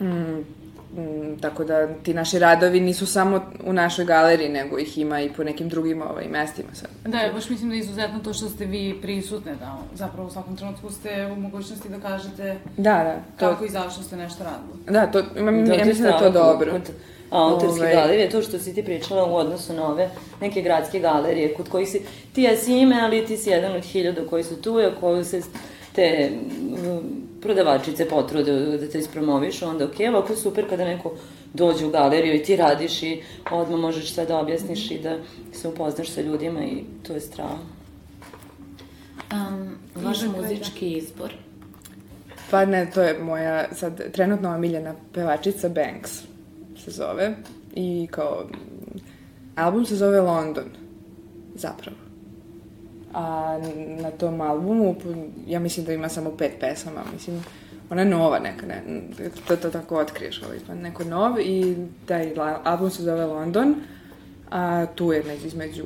mm, 0.00 0.44
Mm, 0.96 1.38
tako 1.40 1.64
da 1.64 1.94
ti 2.02 2.14
naši 2.14 2.38
radovi 2.38 2.80
nisu 2.80 3.06
samo 3.06 3.40
u 3.64 3.72
našoj 3.72 4.04
galeriji, 4.04 4.48
nego 4.48 4.78
ih 4.78 4.98
ima 4.98 5.20
i 5.20 5.32
po 5.32 5.44
nekim 5.44 5.68
drugim 5.68 6.02
ovaj, 6.02 6.28
mestima 6.28 6.68
sad. 6.74 6.88
Da, 7.04 7.18
ja 7.18 7.32
baš 7.32 7.50
mislim 7.50 7.68
da 7.68 7.74
je 7.74 7.80
izuzetno 7.80 8.20
to 8.24 8.32
što 8.32 8.48
ste 8.48 8.64
vi 8.64 8.98
prisutne, 9.02 9.54
da 9.54 9.78
zapravo 9.94 10.28
u 10.28 10.30
svakom 10.30 10.56
trenutku 10.56 10.90
ste 10.90 11.26
u 11.32 11.40
mogućnosti 11.40 11.88
da 11.88 12.00
kažete 12.00 12.58
da, 12.76 12.92
da, 12.92 13.14
to... 13.38 13.50
kako 13.50 13.64
i 13.64 13.68
zašto 13.68 14.02
ste 14.02 14.16
nešto 14.16 14.44
radili. 14.44 14.78
Da, 14.86 15.06
to, 15.06 15.22
imam, 15.38 15.64
da, 15.64 15.74
ja 15.74 15.84
mislim 15.84 16.02
da 16.02 16.14
je 16.14 16.18
to 16.18 16.30
dobro. 16.30 16.72
Kod 16.72 16.90
autorske 17.30 17.80
ovaj... 17.80 17.94
galerije, 17.94 18.30
to 18.30 18.42
što 18.42 18.58
si 18.58 18.74
ti 18.74 18.84
pričala 18.84 19.24
u 19.24 19.34
odnosu 19.34 19.72
na 19.72 19.88
ove 19.88 20.10
neke 20.40 20.62
gradske 20.62 21.00
galerije, 21.00 21.54
kod 21.54 21.68
kojih 21.68 21.88
si, 21.88 22.02
ti 22.32 22.42
jesi 22.42 22.78
ime, 22.78 23.00
ali 23.00 23.26
ti 23.26 23.36
si 23.36 23.50
jedan 23.50 23.76
od 23.76 23.84
hiljada 23.84 24.26
koji 24.30 24.44
su 24.44 24.62
tu, 24.62 24.76
a 24.76 25.00
koju 25.00 25.24
se 25.24 25.40
te 25.92 26.30
prodavačice 27.46 28.08
potrude 28.08 28.52
da 28.52 28.88
te 28.88 28.98
ispromoviš, 28.98 29.62
onda 29.62 29.84
ok, 29.84 29.94
ovako 30.10 30.36
super 30.36 30.68
kada 30.68 30.84
neko 30.84 31.14
dođe 31.52 31.86
u 31.86 31.90
galeriju 31.90 32.34
i 32.34 32.42
ti 32.42 32.56
radiš 32.56 33.02
i 33.02 33.22
odmah 33.50 33.80
možeš 33.80 34.12
sve 34.14 34.26
da 34.26 34.38
objasniš 34.38 34.90
i 34.90 34.98
da 34.98 35.18
se 35.52 35.68
upoznaš 35.68 36.10
sa 36.10 36.20
ljudima 36.20 36.64
i 36.64 36.84
to 37.06 37.12
je 37.12 37.20
strava. 37.20 37.58
Um, 39.32 39.78
vaš 39.94 40.18
muzički 40.22 40.92
izbor? 40.92 41.32
Pa 42.50 42.64
ne, 42.64 42.90
to 42.94 43.02
je 43.02 43.18
moja 43.18 43.74
sad 43.74 44.12
trenutno 44.12 44.54
omiljena 44.54 44.94
pevačica 45.12 45.68
Banks 45.68 46.22
se 46.84 46.90
zove 46.90 47.36
i 47.74 48.08
kao 48.10 48.46
album 49.56 49.86
se 49.86 49.96
zove 49.96 50.20
London 50.20 50.64
zapravo 51.54 52.05
a 53.16 53.58
na 54.00 54.10
tom 54.10 54.40
albumu, 54.40 54.96
ja 55.46 55.60
mislim 55.60 55.86
da 55.86 55.92
ima 55.92 56.08
samo 56.08 56.30
pet 56.30 56.52
pesama, 56.60 57.00
mislim, 57.12 57.44
ona 57.90 58.02
je 58.02 58.08
nova 58.08 58.38
neka, 58.38 58.66
ne, 58.66 58.82
to, 59.48 59.56
to 59.56 59.70
tako 59.70 59.98
otkriješ 59.98 60.42
ovaj, 60.42 60.58
pa 60.66 60.74
neko 60.74 61.04
nov 61.04 61.40
i 61.40 61.76
taj 62.06 62.32
album 62.64 62.90
se 62.90 63.02
zove 63.02 63.24
London, 63.24 63.74
a 64.50 64.86
tu 64.86 65.12
je 65.12 65.22
među, 65.26 65.46
između 65.46 65.84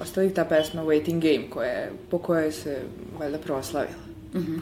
ostalih 0.00 0.32
ta 0.32 0.44
pesma 0.44 0.82
Waiting 0.82 1.20
Game, 1.20 1.50
koja 1.50 1.68
je, 1.68 1.92
po 2.10 2.18
kojoj 2.18 2.52
se 2.52 2.78
valjda 3.18 3.38
proslavila. 3.38 4.02
Mm 4.34 4.38
-hmm. 4.38 4.58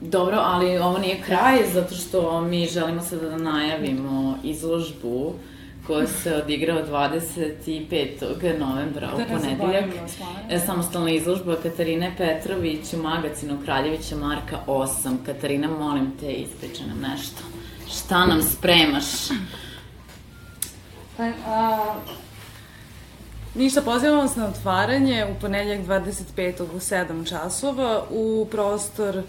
Dobro, 0.00 0.36
ali 0.40 0.78
ovo 0.78 0.98
nije 0.98 1.22
kraj, 1.26 1.58
zato 1.72 1.94
što 1.94 2.40
mi 2.40 2.66
želimo 2.66 3.02
sada 3.02 3.28
da 3.28 3.36
najavimo 3.36 4.38
izložbu 4.44 5.34
koja 5.86 6.06
se 6.06 6.34
odigrao 6.34 6.78
25. 6.86 8.58
novembra 8.58 9.10
u 9.14 9.18
ponedeljak. 9.32 9.84
E, 10.50 10.58
samostalna 10.58 11.10
izložba 11.10 11.56
Katarine 11.62 12.14
Petrović 12.18 12.92
u 12.92 13.02
magazinu 13.02 13.58
Kraljevića 13.64 14.16
Marka 14.16 14.58
8. 14.66 15.16
Katarina, 15.26 15.68
molim 15.68 16.12
te, 16.20 16.32
ispričaj 16.32 16.86
nam 16.86 17.00
nešto. 17.00 17.42
Šta 17.90 18.26
nam 18.26 18.42
spremaš? 18.42 19.04
Pa, 21.16 21.24
a, 21.46 21.94
ništa, 23.54 23.82
pozivamo 23.82 24.22
vas 24.22 24.36
na 24.36 24.46
otvaranje 24.46 25.26
u 25.36 25.40
ponedeljak 25.40 25.80
25. 25.86 26.62
u 26.62 26.78
7 26.80 27.28
časova 27.28 28.04
u 28.10 28.46
prostor 28.50 29.22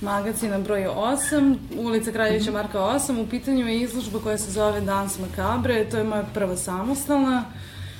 magazina 0.00 0.58
broj 0.58 0.80
8, 0.80 1.56
ulica 1.78 2.12
Kraljevića 2.12 2.52
Marka 2.52 2.78
8. 2.78 3.22
U 3.22 3.26
pitanju 3.26 3.68
je 3.68 3.80
izložba 3.80 4.18
koja 4.18 4.38
se 4.38 4.50
zove 4.50 4.80
Dans 4.80 5.18
Makabre, 5.18 5.88
to 5.90 5.96
je 5.96 6.04
moja 6.04 6.24
prva 6.34 6.56
samostalna. 6.56 7.44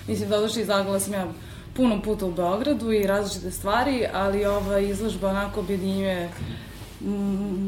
Mislim, 0.08 0.28
doduše 0.28 0.60
izlagala 0.60 1.00
sam 1.00 1.12
ja 1.12 1.26
puno 1.74 2.02
puta 2.02 2.26
u 2.26 2.32
Beogradu 2.32 2.92
i 2.92 3.06
različite 3.06 3.50
stvari, 3.50 4.06
ali 4.12 4.44
ova 4.44 4.78
izložba 4.78 5.28
onako 5.28 5.60
objedinjuje 5.60 6.30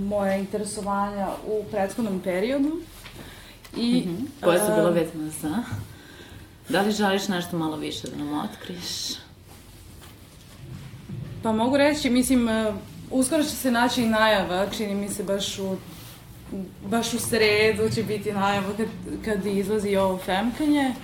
moja 0.09 0.37
interesovanja 0.37 1.29
u 1.47 1.65
prethodnom 1.71 2.21
periodu. 2.21 2.81
I, 3.77 4.05
mm 4.07 4.11
-hmm. 4.11 4.45
Koja 4.45 4.67
su 4.67 4.73
bila 4.75 4.91
vezana 4.91 5.31
za? 5.31 5.63
Da 6.69 6.83
li 6.83 6.93
želiš 6.93 7.29
nešto 7.29 7.59
malo 7.59 7.77
više 7.77 8.09
da 8.09 8.25
nam 8.25 8.45
otkriješ? 8.45 9.19
Pa 11.43 11.53
mogu 11.53 11.77
reći, 11.77 12.11
mislim, 12.11 12.49
Uskoro 13.11 13.43
će 13.43 13.51
se 13.51 13.71
naći 13.71 14.03
i 14.03 14.09
najava, 14.09 14.67
čini 14.77 14.95
mi 14.95 15.09
se 15.09 15.23
baš 15.23 15.59
u 15.59 15.77
baš 16.87 17.15
u 17.15 17.19
sredu 17.19 17.91
će 17.95 18.03
biti 18.03 18.33
najava 18.33 18.67
kad, 18.77 18.87
kad 19.25 19.47
izlazi 19.47 19.97
ovo 19.97 20.19
femkanje, 20.19 20.95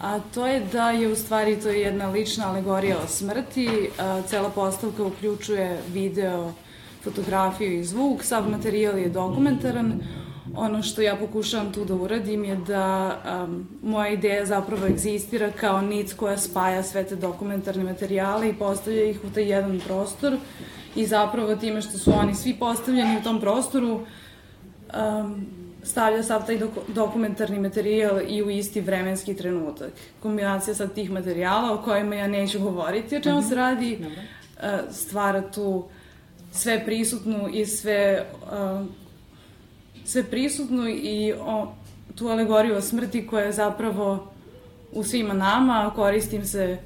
a 0.00 0.18
to 0.34 0.46
je 0.46 0.60
da 0.72 0.90
je 0.90 1.08
u 1.08 1.16
stvari 1.16 1.60
to 1.60 1.68
je 1.68 1.80
jedna 1.80 2.08
lična 2.08 2.48
alegorija 2.48 2.96
o 3.04 3.06
smrti, 3.08 3.90
a, 3.98 4.22
cela 4.22 4.50
postavka 4.50 5.04
uključuje 5.04 5.82
video, 5.92 6.52
fotografiju 7.04 7.80
i 7.80 7.84
zvuk, 7.84 8.24
sav 8.24 8.50
materijal 8.50 8.98
je 8.98 9.08
dokumentaran, 9.08 10.00
ono 10.56 10.82
što 10.82 11.02
ja 11.02 11.16
pokušavam 11.16 11.72
tu 11.72 11.84
da 11.84 11.94
uradim 11.94 12.44
je 12.44 12.56
da 12.56 13.16
um, 13.44 13.68
moja 13.82 14.08
ideja 14.08 14.46
zapravo 14.46 14.86
egzistira 14.86 15.50
kao 15.50 15.80
nit 15.80 16.12
koja 16.12 16.38
spaja 16.38 16.82
sve 16.82 17.04
te 17.04 17.16
dokumentarne 17.16 17.84
materijale 17.84 18.48
i 18.48 18.54
postavlja 18.54 19.04
ih 19.04 19.18
u 19.24 19.30
taj 19.34 19.50
jedan 19.50 19.80
prostor 19.86 20.36
i 20.96 21.06
zapravo 21.06 21.56
time 21.56 21.82
što 21.82 21.98
su 21.98 22.12
oni 22.16 22.34
svi 22.34 22.56
postavljeni 22.58 23.18
u 23.18 23.22
tom 23.22 23.40
prostoru 23.40 23.94
um, 23.94 25.46
stavlja 25.82 26.22
sav 26.22 26.46
taj 26.46 26.58
dok 26.58 26.70
dokumentarni 26.88 27.58
materijal 27.58 28.20
i 28.28 28.42
u 28.42 28.50
isti 28.50 28.80
vremenski 28.80 29.36
trenutak. 29.36 29.92
Kombinacija 30.22 30.74
sad 30.74 30.94
tih 30.94 31.10
materijala 31.10 31.74
o 31.74 31.82
kojima 31.82 32.14
ja 32.14 32.28
neću 32.28 32.60
govoriti 32.60 33.16
o 33.16 33.20
čemu 33.20 33.38
mm 33.38 33.42
-hmm. 33.42 33.48
se 33.48 33.54
radi, 33.54 33.98
uh, 34.00 34.62
stvara 34.90 35.50
tu 35.50 35.84
sve 36.52 36.84
prisutnu 36.84 37.48
i 37.52 37.66
sve 37.66 38.26
uh, 38.42 38.86
sve 40.10 40.24
prisutnu 40.24 40.88
i 40.88 41.32
o, 41.32 41.72
tu 42.14 42.28
alegoriju 42.28 42.76
o 42.76 42.80
smrti 42.80 43.26
koja 43.26 43.44
je 43.44 43.52
zapravo 43.52 44.32
u 44.92 45.04
svima 45.04 45.34
nama, 45.34 45.92
koristim 45.94 46.44
se 46.44 46.78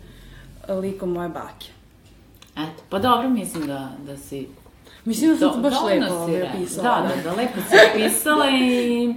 likom 0.68 1.12
moje 1.12 1.28
bake. 1.28 1.66
Eto, 2.56 2.82
pa 2.90 2.98
dobro, 2.98 3.28
mislim 3.28 3.66
da, 3.66 3.90
da 4.06 4.16
si... 4.16 4.48
Mislim 5.04 5.30
da 5.30 5.38
sam 5.38 5.52
to 5.52 5.58
baš 5.58 5.74
lepo 5.86 6.14
ovaj 6.14 6.42
opisala. 6.42 7.00
Da, 7.00 7.08
da, 7.08 7.22
da, 7.22 7.36
lepo 7.36 7.60
si 7.70 7.76
opisala 7.92 8.46
i 8.50 9.14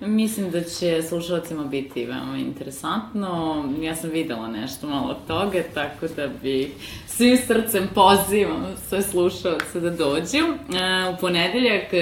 mislim 0.00 0.50
da 0.50 0.64
će 0.64 1.02
slušalcima 1.02 1.64
biti 1.64 2.04
veoma 2.04 2.36
interesantno. 2.36 3.64
Ja 3.80 3.96
sam 3.96 4.10
videla 4.10 4.48
nešto 4.48 4.86
malo 4.86 5.10
od 5.10 5.16
toga, 5.26 5.62
tako 5.74 6.06
da 6.16 6.28
bi 6.42 6.74
svim 7.06 7.38
srcem 7.46 7.88
pozivam 7.94 8.66
sve 8.88 9.02
slušalce 9.02 9.80
da 9.80 9.90
dođu. 9.90 10.38
E, 10.38 11.08
u 11.14 11.20
ponedeljak 11.20 11.92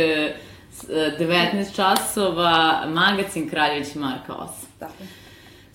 19 0.89 1.77
časova, 1.77 2.85
magazin 2.87 3.51
Kraljević 3.51 3.95
Marka 3.95 4.33
8. 4.33 4.49
Tako. 4.79 4.95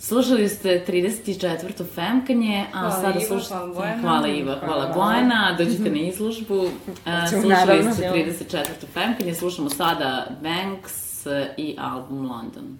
Slušali 0.03 0.49
ste 0.49 0.85
34. 0.87 1.85
Femkanje, 1.95 2.65
a 2.73 2.79
hvala 2.79 2.91
sada 2.91 3.19
slušate... 3.19 3.53
Hvala 3.53 3.73
Bojana. 3.73 4.01
Hvala 4.01 4.27
Iva, 4.27 4.55
hvala, 4.59 4.93
hvala 4.93 4.93
Bojana. 4.93 5.55
Dođite 5.57 5.89
na 5.95 5.99
izložbu. 5.99 6.69
Slušali 7.41 7.93
ste 7.93 8.11
34. 8.49 8.65
Femkanje, 8.93 9.35
slušamo 9.35 9.69
sada 9.69 10.27
Banks 10.41 11.25
i 11.57 11.75
album 11.79 12.31
London. 12.31 12.77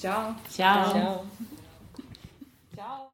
Ćao. 0.00 0.34
Ćao. 0.56 0.92
Ćao. 2.76 3.10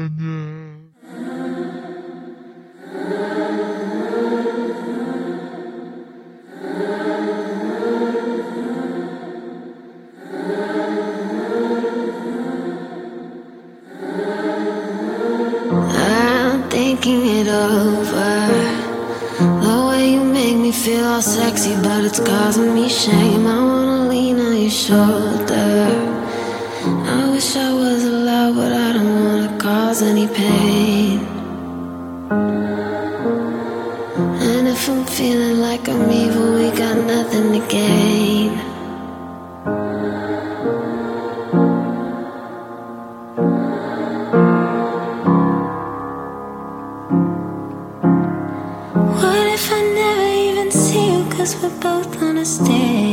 Yeah. 0.00 0.57
thinking 17.08 17.36
it 17.36 17.48
over. 17.48 18.32
The 19.64 19.86
way 19.88 20.12
you 20.12 20.24
make 20.24 20.56
me 20.56 20.72
feel 20.72 21.04
all 21.04 21.22
sexy, 21.22 21.74
but 21.82 22.04
it's 22.04 22.20
causing 22.20 22.74
me 22.74 22.88
shame. 22.88 23.46
I 23.46 23.58
wanna 23.68 24.08
lean 24.08 24.38
on 24.40 24.56
your 24.64 24.70
shoulder. 24.70 25.72
I 27.16 27.30
wish 27.30 27.56
I 27.56 27.72
was 27.72 28.04
allowed, 28.04 28.54
but 28.56 28.72
I 28.72 28.92
don't 28.96 29.14
wanna 29.24 29.58
cause 29.58 30.02
any 30.02 30.26
pain. 30.28 31.18
And 34.48 34.68
if 34.74 34.88
I'm 34.88 35.04
feeling 35.04 35.60
like 35.60 35.88
I'm 35.88 36.10
evil, 36.10 36.48
we 36.58 36.70
got 36.82 36.96
nothing 37.14 37.46
to 37.54 37.62
gain. 37.68 38.37
both 51.80 52.22
on 52.22 52.38
a 52.38 52.44
stage. 52.44 53.07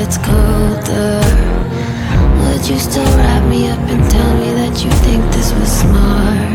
gets 0.00 0.16
colder. 0.16 1.20
Would 2.40 2.66
you 2.66 2.78
still 2.78 3.10
wrap 3.18 3.46
me 3.50 3.68
up 3.68 3.78
and 3.92 4.02
tell 4.10 4.32
me 4.40 4.50
that 4.60 4.74
you 4.82 4.90
think 5.04 5.22
this 5.34 5.52
was 5.52 5.70
smart? 5.82 6.50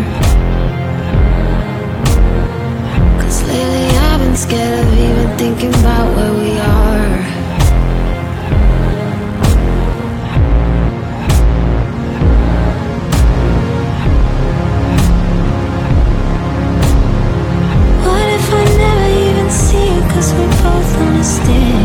Cause 3.22 3.44
lately 3.44 3.88
I've 4.08 4.20
been 4.20 4.36
scared 4.36 4.80
of 4.80 4.94
even 5.08 5.38
thinking 5.38 5.74
about 5.82 6.08
where 6.16 6.34
we 6.44 6.52
are. 6.58 7.12
What 18.08 18.28
if 18.38 18.48
I 18.60 18.64
never 18.84 19.10
even 19.30 19.50
see 19.52 19.86
you? 19.94 20.02
Cause 20.14 20.34
we 20.34 20.46
both 20.64 20.92
understand 21.08 21.85